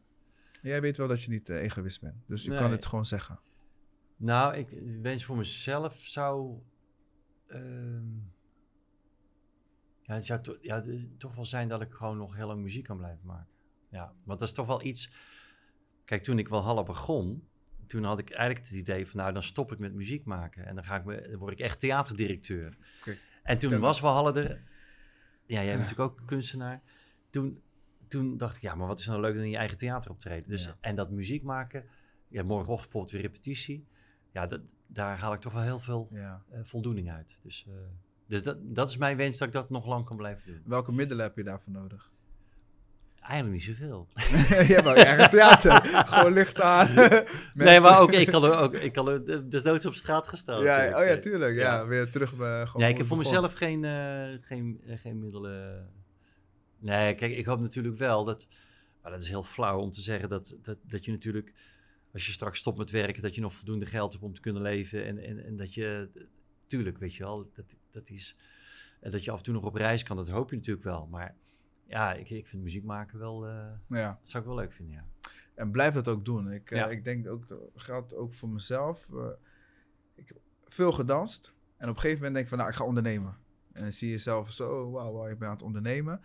En 0.61 0.69
jij 0.69 0.81
weet 0.81 0.97
wel 0.97 1.07
dat 1.07 1.23
je 1.23 1.29
niet 1.31 1.49
eh, 1.49 1.61
egoïst 1.61 2.01
bent, 2.01 2.15
dus 2.27 2.43
je 2.43 2.49
Nee. 2.49 2.59
kan 2.59 2.71
het 2.71 2.85
gewoon 2.85 3.05
zeggen. 3.05 3.39
Nou, 4.17 4.55
ik 4.55 4.69
wens 5.01 5.25
voor 5.25 5.37
mezelf 5.37 5.95
zou. 5.97 6.59
ehm, 7.47 8.17
ja, 10.01 10.13
het 10.13 10.25
zou 10.25 10.41
to- 10.41 10.57
ja, 10.61 10.83
toch 11.17 11.35
wel 11.35 11.45
zijn 11.45 11.67
dat 11.67 11.81
ik 11.81 11.93
gewoon 11.93 12.17
nog 12.17 12.35
heel 12.35 12.47
lang 12.47 12.61
muziek 12.61 12.83
kan 12.83 12.97
blijven 12.97 13.25
maken. 13.25 13.47
Ja, 13.89 14.13
want 14.23 14.39
dat 14.39 14.47
is 14.47 14.53
toch 14.53 14.67
wel 14.67 14.83
iets. 14.83 15.11
Kijk, 16.05 16.23
toen 16.23 16.39
ik 16.39 16.47
Walhalla 16.47 16.83
begon, 16.83 17.47
toen 17.87 18.03
had 18.03 18.19
ik 18.19 18.29
eigenlijk 18.29 18.67
het 18.69 18.77
idee 18.77 19.07
van, 19.07 19.19
nou, 19.19 19.33
dan 19.33 19.43
stop 19.43 19.71
ik 19.71 19.79
met 19.79 19.93
muziek 19.93 20.25
maken 20.25 20.65
en 20.65 20.75
dan, 20.75 20.83
ga 20.83 20.95
ik 20.95 21.05
me, 21.05 21.27
dan 21.29 21.39
word 21.39 21.51
ik 21.53 21.59
echt 21.59 21.79
theaterdirecteur. 21.79 22.77
En 23.49 23.57
toen 23.57 23.69
Ken 23.69 23.79
was 23.79 23.99
Walhalla 23.99 24.33
er. 24.35 24.61
Ja, 25.45 25.63
jij 25.63 25.65
bent 25.65 25.77
Ja. 25.77 25.81
natuurlijk 25.83 25.99
ook 26.11 26.27
kunstenaar. 26.27 26.81
Toen, 27.29 27.61
toen 28.07 28.37
dacht 28.37 28.55
ik, 28.55 28.61
ja, 28.61 28.75
maar 28.75 28.87
wat 28.87 28.99
is 28.99 29.07
nou 29.07 29.21
leuk 29.21 29.33
dan 29.33 29.43
in 29.43 29.49
je 29.49 29.57
eigen 29.57 29.77
theater 29.77 30.11
optreden? 30.11 30.49
Dus. 30.49 30.73
En 30.79 30.95
dat 30.95 31.09
muziek 31.09 31.43
maken, 31.43 31.85
ja, 32.27 32.43
morgenochtend 32.43 32.81
bijvoorbeeld 32.81 33.11
weer 33.11 33.21
repetitie. 33.21 33.87
Ja, 34.31 34.45
dat, 34.45 34.61
daar 34.87 35.17
haal 35.17 35.33
ik 35.33 35.39
toch 35.39 35.53
wel 35.53 35.61
heel 35.61 35.79
veel 35.79 36.09
eh, 36.11 36.33
voldoening 36.63 37.11
uit. 37.11 37.37
Dus, 37.43 37.65
eh, 37.67 37.73
dus 38.27 38.43
dat, 38.43 38.57
dat 38.61 38.89
is 38.89 38.97
mijn 38.97 39.17
wens 39.17 39.37
dat 39.37 39.47
ik 39.47 39.53
dat 39.53 39.69
nog 39.69 39.85
lang 39.85 40.05
kan 40.05 40.17
blijven 40.17 40.45
doen. 40.45 40.61
Welke 40.65 40.91
middelen 40.91 41.25
heb 41.25 41.35
je 41.37 41.43
daarvoor 41.43 41.73
nodig? 41.73 42.11
Eigenlijk 43.21 43.65
niet 43.65 43.77
zoveel. 43.77 44.07
hebt 44.75 44.87
ook 44.87 44.95
eigen 44.95 45.29
theater, 45.29 45.81
gewoon 46.07 46.33
licht 46.33 46.61
aan. 46.61 46.87
Nee, 47.53 47.79
maar 47.79 47.99
ook, 47.99 48.11
ik 48.11 48.27
kan 48.27 48.43
er 48.43 48.57
ook, 48.57 48.73
ik 48.73 48.93
kan 48.93 49.07
er 49.07 49.49
desnoods 49.49 49.85
op 49.85 49.93
straat 49.93 50.27
gestaan. 50.27 50.63
Ja, 50.63 50.75
natuurlijk. 50.75 50.97
oh 50.97 51.05
ja, 51.05 51.17
tuurlijk. 51.17 51.57
Ja, 51.57 51.87
weer 51.87 52.11
terug 52.11 52.35
bij 52.35 52.65
gewoon 52.65 52.81
Nee, 52.81 52.91
ik 52.91 52.97
heb 52.97 53.07
voor 53.07 53.17
begon. 53.17 53.33
mezelf 53.33 53.53
geen, 53.53 53.85
eh, 53.85 54.37
geen, 54.41 54.81
eh, 54.85 54.97
geen 54.97 55.19
middelen. 55.19 55.89
Nee, 56.79 57.15
kijk, 57.15 57.35
ik 57.35 57.45
hoop 57.45 57.59
natuurlijk 57.59 57.97
wel 57.97 58.23
dat. 58.23 58.47
Maar 59.01 59.11
dat 59.11 59.21
is 59.21 59.27
heel 59.29 59.43
flauw 59.43 59.79
om 59.79 59.91
te 59.91 60.01
zeggen 60.01 60.29
dat, 60.29 60.55
dat, 60.61 60.77
dat 60.81 61.05
je 61.05 61.11
natuurlijk. 61.11 61.53
Als 62.13 62.25
je 62.25 62.31
straks 62.31 62.59
stopt 62.59 62.77
met 62.77 62.91
werken, 62.91 63.21
dat 63.21 63.35
je 63.35 63.41
nog 63.41 63.53
voldoende 63.53 63.85
geld 63.85 64.11
hebt 64.11 64.23
om 64.23 64.33
te 64.33 64.41
kunnen 64.41 64.61
leven. 64.61 65.05
En, 65.05 65.17
en, 65.23 65.45
en 65.45 65.55
dat 65.55 65.73
je. 65.73 66.09
Tuurlijk, 66.67 66.97
weet 66.97 67.15
je 67.15 67.23
wel. 67.23 67.49
Dat, 67.55 67.75
dat 67.91 68.09
is. 68.09 68.35
En 68.99 69.11
dat 69.11 69.23
je 69.23 69.31
af 69.31 69.37
en 69.37 69.43
toe 69.43 69.53
nog 69.53 69.63
op 69.63 69.75
reis 69.75 70.03
kan, 70.03 70.15
dat 70.15 70.29
hoop 70.29 70.49
je 70.49 70.55
natuurlijk 70.55 70.85
wel. 70.85 71.07
Maar 71.11 71.35
ja, 71.89 72.13
ik, 72.13 72.29
ik 72.29 72.47
vind 72.47 72.63
muziek 72.63 72.83
maken 72.83 73.19
wel. 73.19 73.47
eh, 73.47 73.67
Ja, 73.87 74.19
zou 74.23 74.43
ik 74.43 74.49
wel 74.49 74.57
leuk 74.59 74.71
vinden, 74.73 74.95
ja. 74.95 75.05
en 75.55 75.71
blijf 75.71 75.93
dat 75.93 76.07
ook 76.07 76.25
doen. 76.25 76.51
Ik, 76.51 76.71
eh, 76.71 76.91
ik 76.91 77.03
denk 77.03 77.27
ook, 77.27 77.47
dat 77.47 77.59
geldt 77.75 78.13
ook 78.15 78.33
voor 78.33 78.49
mezelf. 78.49 79.09
Eh, 79.13 79.25
ik 80.15 80.27
heb 80.27 80.37
veel 80.67 80.91
gedanst. 80.91 81.53
En 81.77 81.89
op 81.89 81.95
een 81.95 82.01
gegeven 82.01 82.15
moment 82.17 82.33
denk 82.33 82.43
ik 82.43 82.49
van, 82.49 82.57
nou, 82.57 82.69
ik 82.69 82.75
ga 82.75 82.83
ondernemen. 82.85 83.37
En 83.71 83.81
dan 83.83 83.93
zie 83.93 84.07
je 84.07 84.13
jezelf 84.13 84.51
zo, 84.51 84.91
wauw, 84.91 85.13
wauw, 85.13 85.27
ik 85.27 85.39
ben 85.39 85.47
aan 85.47 85.53
het 85.53 85.63
ondernemen. 85.63 86.21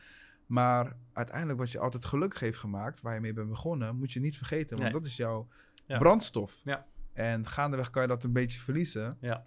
Maar 0.47 0.97
uiteindelijk 1.13 1.59
wat 1.59 1.71
je 1.71 1.79
altijd 1.79 2.05
gelukkig 2.05 2.41
heeft 2.41 2.59
gemaakt, 2.59 3.01
waar 3.01 3.15
je 3.15 3.21
mee 3.21 3.33
bent 3.33 3.49
begonnen, 3.49 3.97
moet 3.97 4.13
je 4.13 4.21
niet 4.21 4.37
vergeten. 4.37 4.71
Want 4.71 4.83
Nee. 4.83 4.93
dat 4.93 5.05
is 5.05 5.17
jouw 5.17 5.49
Ja. 5.87 5.99
brandstof. 5.99 6.61
Ja. 6.65 6.87
En 7.13 7.47
gaandeweg 7.47 7.91
kan 7.91 8.03
je 8.03 8.09
dat 8.09 8.25
een 8.25 8.33
beetje 8.33 8.61
verliezen. 8.61 9.17
Ja. 9.21 9.45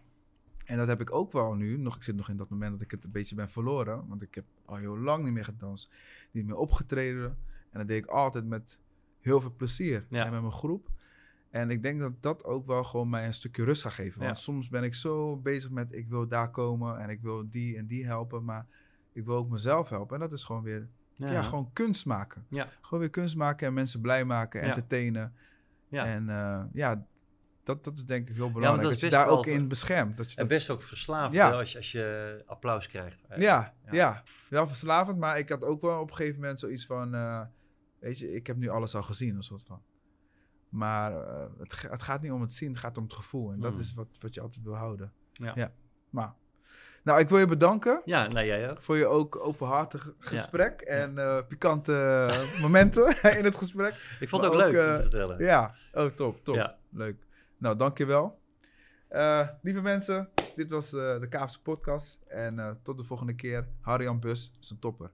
En 0.68 0.78
dat 0.78 0.88
heb 0.88 1.02
ik 1.02 1.12
ook 1.12 1.32
wel 1.32 1.54
nu. 1.54 1.78
Nog, 1.78 1.96
ik 1.96 2.04
zit 2.04 2.16
nog 2.16 2.30
in 2.30 2.38
dat 2.38 2.50
moment 2.50 2.72
dat 2.72 2.82
ik 2.82 2.92
het 2.92 3.04
een 3.04 3.12
beetje 3.12 3.36
ben 3.36 3.50
verloren. 3.50 4.08
Want 4.08 4.22
ik 4.22 4.36
heb 4.36 4.46
al 4.66 4.76
heel 4.76 4.98
lang 4.98 5.24
niet 5.24 5.34
meer 5.34 5.46
gedanst. 5.46 5.90
Niet 6.32 6.46
meer 6.46 6.56
opgetreden. 6.56 7.38
En 7.72 7.80
dat 7.80 7.88
deed 7.88 8.04
ik 8.04 8.10
altijd 8.10 8.46
met 8.46 8.78
heel 9.20 9.42
veel 9.42 9.54
plezier. 9.58 10.06
Ja. 10.10 10.26
En 10.26 10.32
met 10.32 10.42
mijn 10.42 10.54
groep. 10.54 10.90
En 11.50 11.70
ik 11.70 11.84
denk 11.84 12.00
dat 12.00 12.12
dat 12.20 12.44
ook 12.44 12.66
wel 12.66 12.84
gewoon 12.84 13.10
mij 13.10 13.26
een 13.26 13.34
stukje 13.34 13.64
rust 13.64 13.82
gaat 13.82 13.94
geven. 13.94 14.20
Want 14.20 14.38
Ja. 14.38 14.44
soms 14.44 14.70
ben 14.70 14.84
ik 14.84 14.96
zo 14.96 15.38
bezig 15.38 15.70
met 15.70 15.96
ik 15.96 16.08
wil 16.08 16.28
daar 16.28 16.52
komen. 16.52 17.00
En 17.00 17.10
ik 17.10 17.22
wil 17.22 17.50
die 17.50 17.78
en 17.78 17.88
die 17.88 18.06
helpen. 18.06 18.44
Maar 18.44 18.66
ik 19.14 19.26
wil 19.26 19.36
ook 19.36 19.50
mezelf 19.50 19.90
helpen. 19.90 20.16
En 20.16 20.22
dat 20.22 20.32
is 20.32 20.44
gewoon 20.44 20.64
weer 20.64 20.88
ja. 21.16 21.42
gewoon 21.42 21.70
kunst 21.74 22.06
maken. 22.06 22.46
Gewoon 22.82 23.00
weer 23.00 23.10
kunst 23.10 23.36
maken 23.36 23.68
en 23.68 23.74
mensen 23.74 24.02
blij 24.02 24.26
maken, 24.26 24.62
entertainen. 24.62 25.34
Ja. 25.88 26.06
En 26.06 26.30
eh, 26.30 26.64
ja, 26.74 27.06
dat, 27.68 27.84
dat 27.84 27.96
is 27.98 28.06
denk 28.06 28.30
ik 28.30 28.36
heel 28.36 28.52
belangrijk. 28.52 28.90
dat, 28.90 29.00
je 29.00 29.10
daar 29.10 29.28
ook 29.28 29.46
in 29.46 29.68
beschermt. 29.68 30.18
Dat 30.18 30.26
je 30.32 30.38
En 30.38 30.48
dat, 30.48 30.58
best 30.58 30.70
ook 30.70 30.82
verslaafd 30.82 31.34
Ja. 31.34 31.52
als, 31.52 31.72
je, 31.72 31.78
als 31.78 31.92
je 31.92 32.44
applaus 32.46 32.88
krijgt. 32.88 33.20
ja, 33.30 33.36
Ja. 33.38 33.74
ja, 33.92 34.24
Wel 34.50 34.68
verslavend, 34.68 35.18
maar 35.18 35.38
ik 35.38 35.50
had 35.50 35.64
ook 35.64 35.82
wel 35.82 36.00
op 36.02 36.10
een 36.10 36.16
gegeven 36.16 36.40
moment 36.40 36.60
zoiets 36.60 36.86
van... 36.86 37.14
eh, 37.16 37.42
weet 38.00 38.20
je, 38.20 38.34
ik 38.34 38.48
heb 38.48 38.58
nu 38.58 38.70
alles 38.70 38.96
al 38.96 39.04
gezien, 39.04 39.36
een 39.36 39.44
soort 39.44 39.64
van. 39.68 39.82
Maar 40.70 41.12
eh, 41.28 41.46
het, 41.60 41.82
het 41.90 42.02
gaat 42.04 42.22
niet 42.22 42.32
om 42.32 42.42
het 42.42 42.54
zien, 42.54 42.70
het 42.70 42.80
gaat 42.80 42.98
om 42.98 43.04
het 43.04 43.14
gevoel. 43.14 43.52
En 43.52 43.60
dat 43.60 43.74
Mm. 43.74 43.80
is 43.80 43.94
wat, 43.94 44.08
wat 44.20 44.34
je 44.34 44.42
altijd 44.42 44.64
wil 44.64 44.76
houden. 44.76 45.14
Ja. 45.34 45.72
Maar, 46.10 46.34
nou, 47.04 47.20
ik 47.20 47.30
wil 47.30 47.38
je 47.38 47.46
bedanken 47.48 48.02
Ja, 48.06 48.28
nou 48.28 48.46
jij 48.46 48.72
ook. 48.72 48.82
voor 48.84 48.98
je 48.98 49.06
ook 49.08 49.36
openhartig 49.46 50.14
gesprek 50.20 50.82
en 50.82 51.18
eh, 51.18 51.38
pikante 51.48 52.30
momenten 52.62 53.08
in 53.40 53.44
het 53.46 53.56
gesprek. 53.56 54.18
Ik 54.20 54.30
vond 54.30 54.44
het 54.44 54.52
ook, 54.52 54.58
ook, 54.62 54.72
leuk 54.72 54.74
om 54.84 54.90
eh, 54.90 54.96
te 54.96 55.02
vertellen. 55.02 55.40
Ja, 55.44 55.76
oh 55.94 56.06
top, 56.06 56.44
top. 56.44 56.56
Ja. 56.56 56.78
Leuk. 56.92 57.26
Nou, 57.58 57.78
dankjewel. 57.78 58.40
Eh 59.08 59.48
lieve 59.62 59.82
mensen, 59.82 60.30
Dit 60.58 60.70
was 60.70 60.94
eh, 60.94 61.20
de 61.20 61.28
Kaapse 61.30 61.62
podcast. 61.62 62.20
En 62.28 62.60
eh, 62.60 62.72
tot 62.84 62.98
de 62.98 63.04
volgende 63.04 63.36
keer. 63.36 63.68
Harry 63.82 64.20
Bus 64.20 64.52
een 64.70 64.80
topper. 64.80 65.12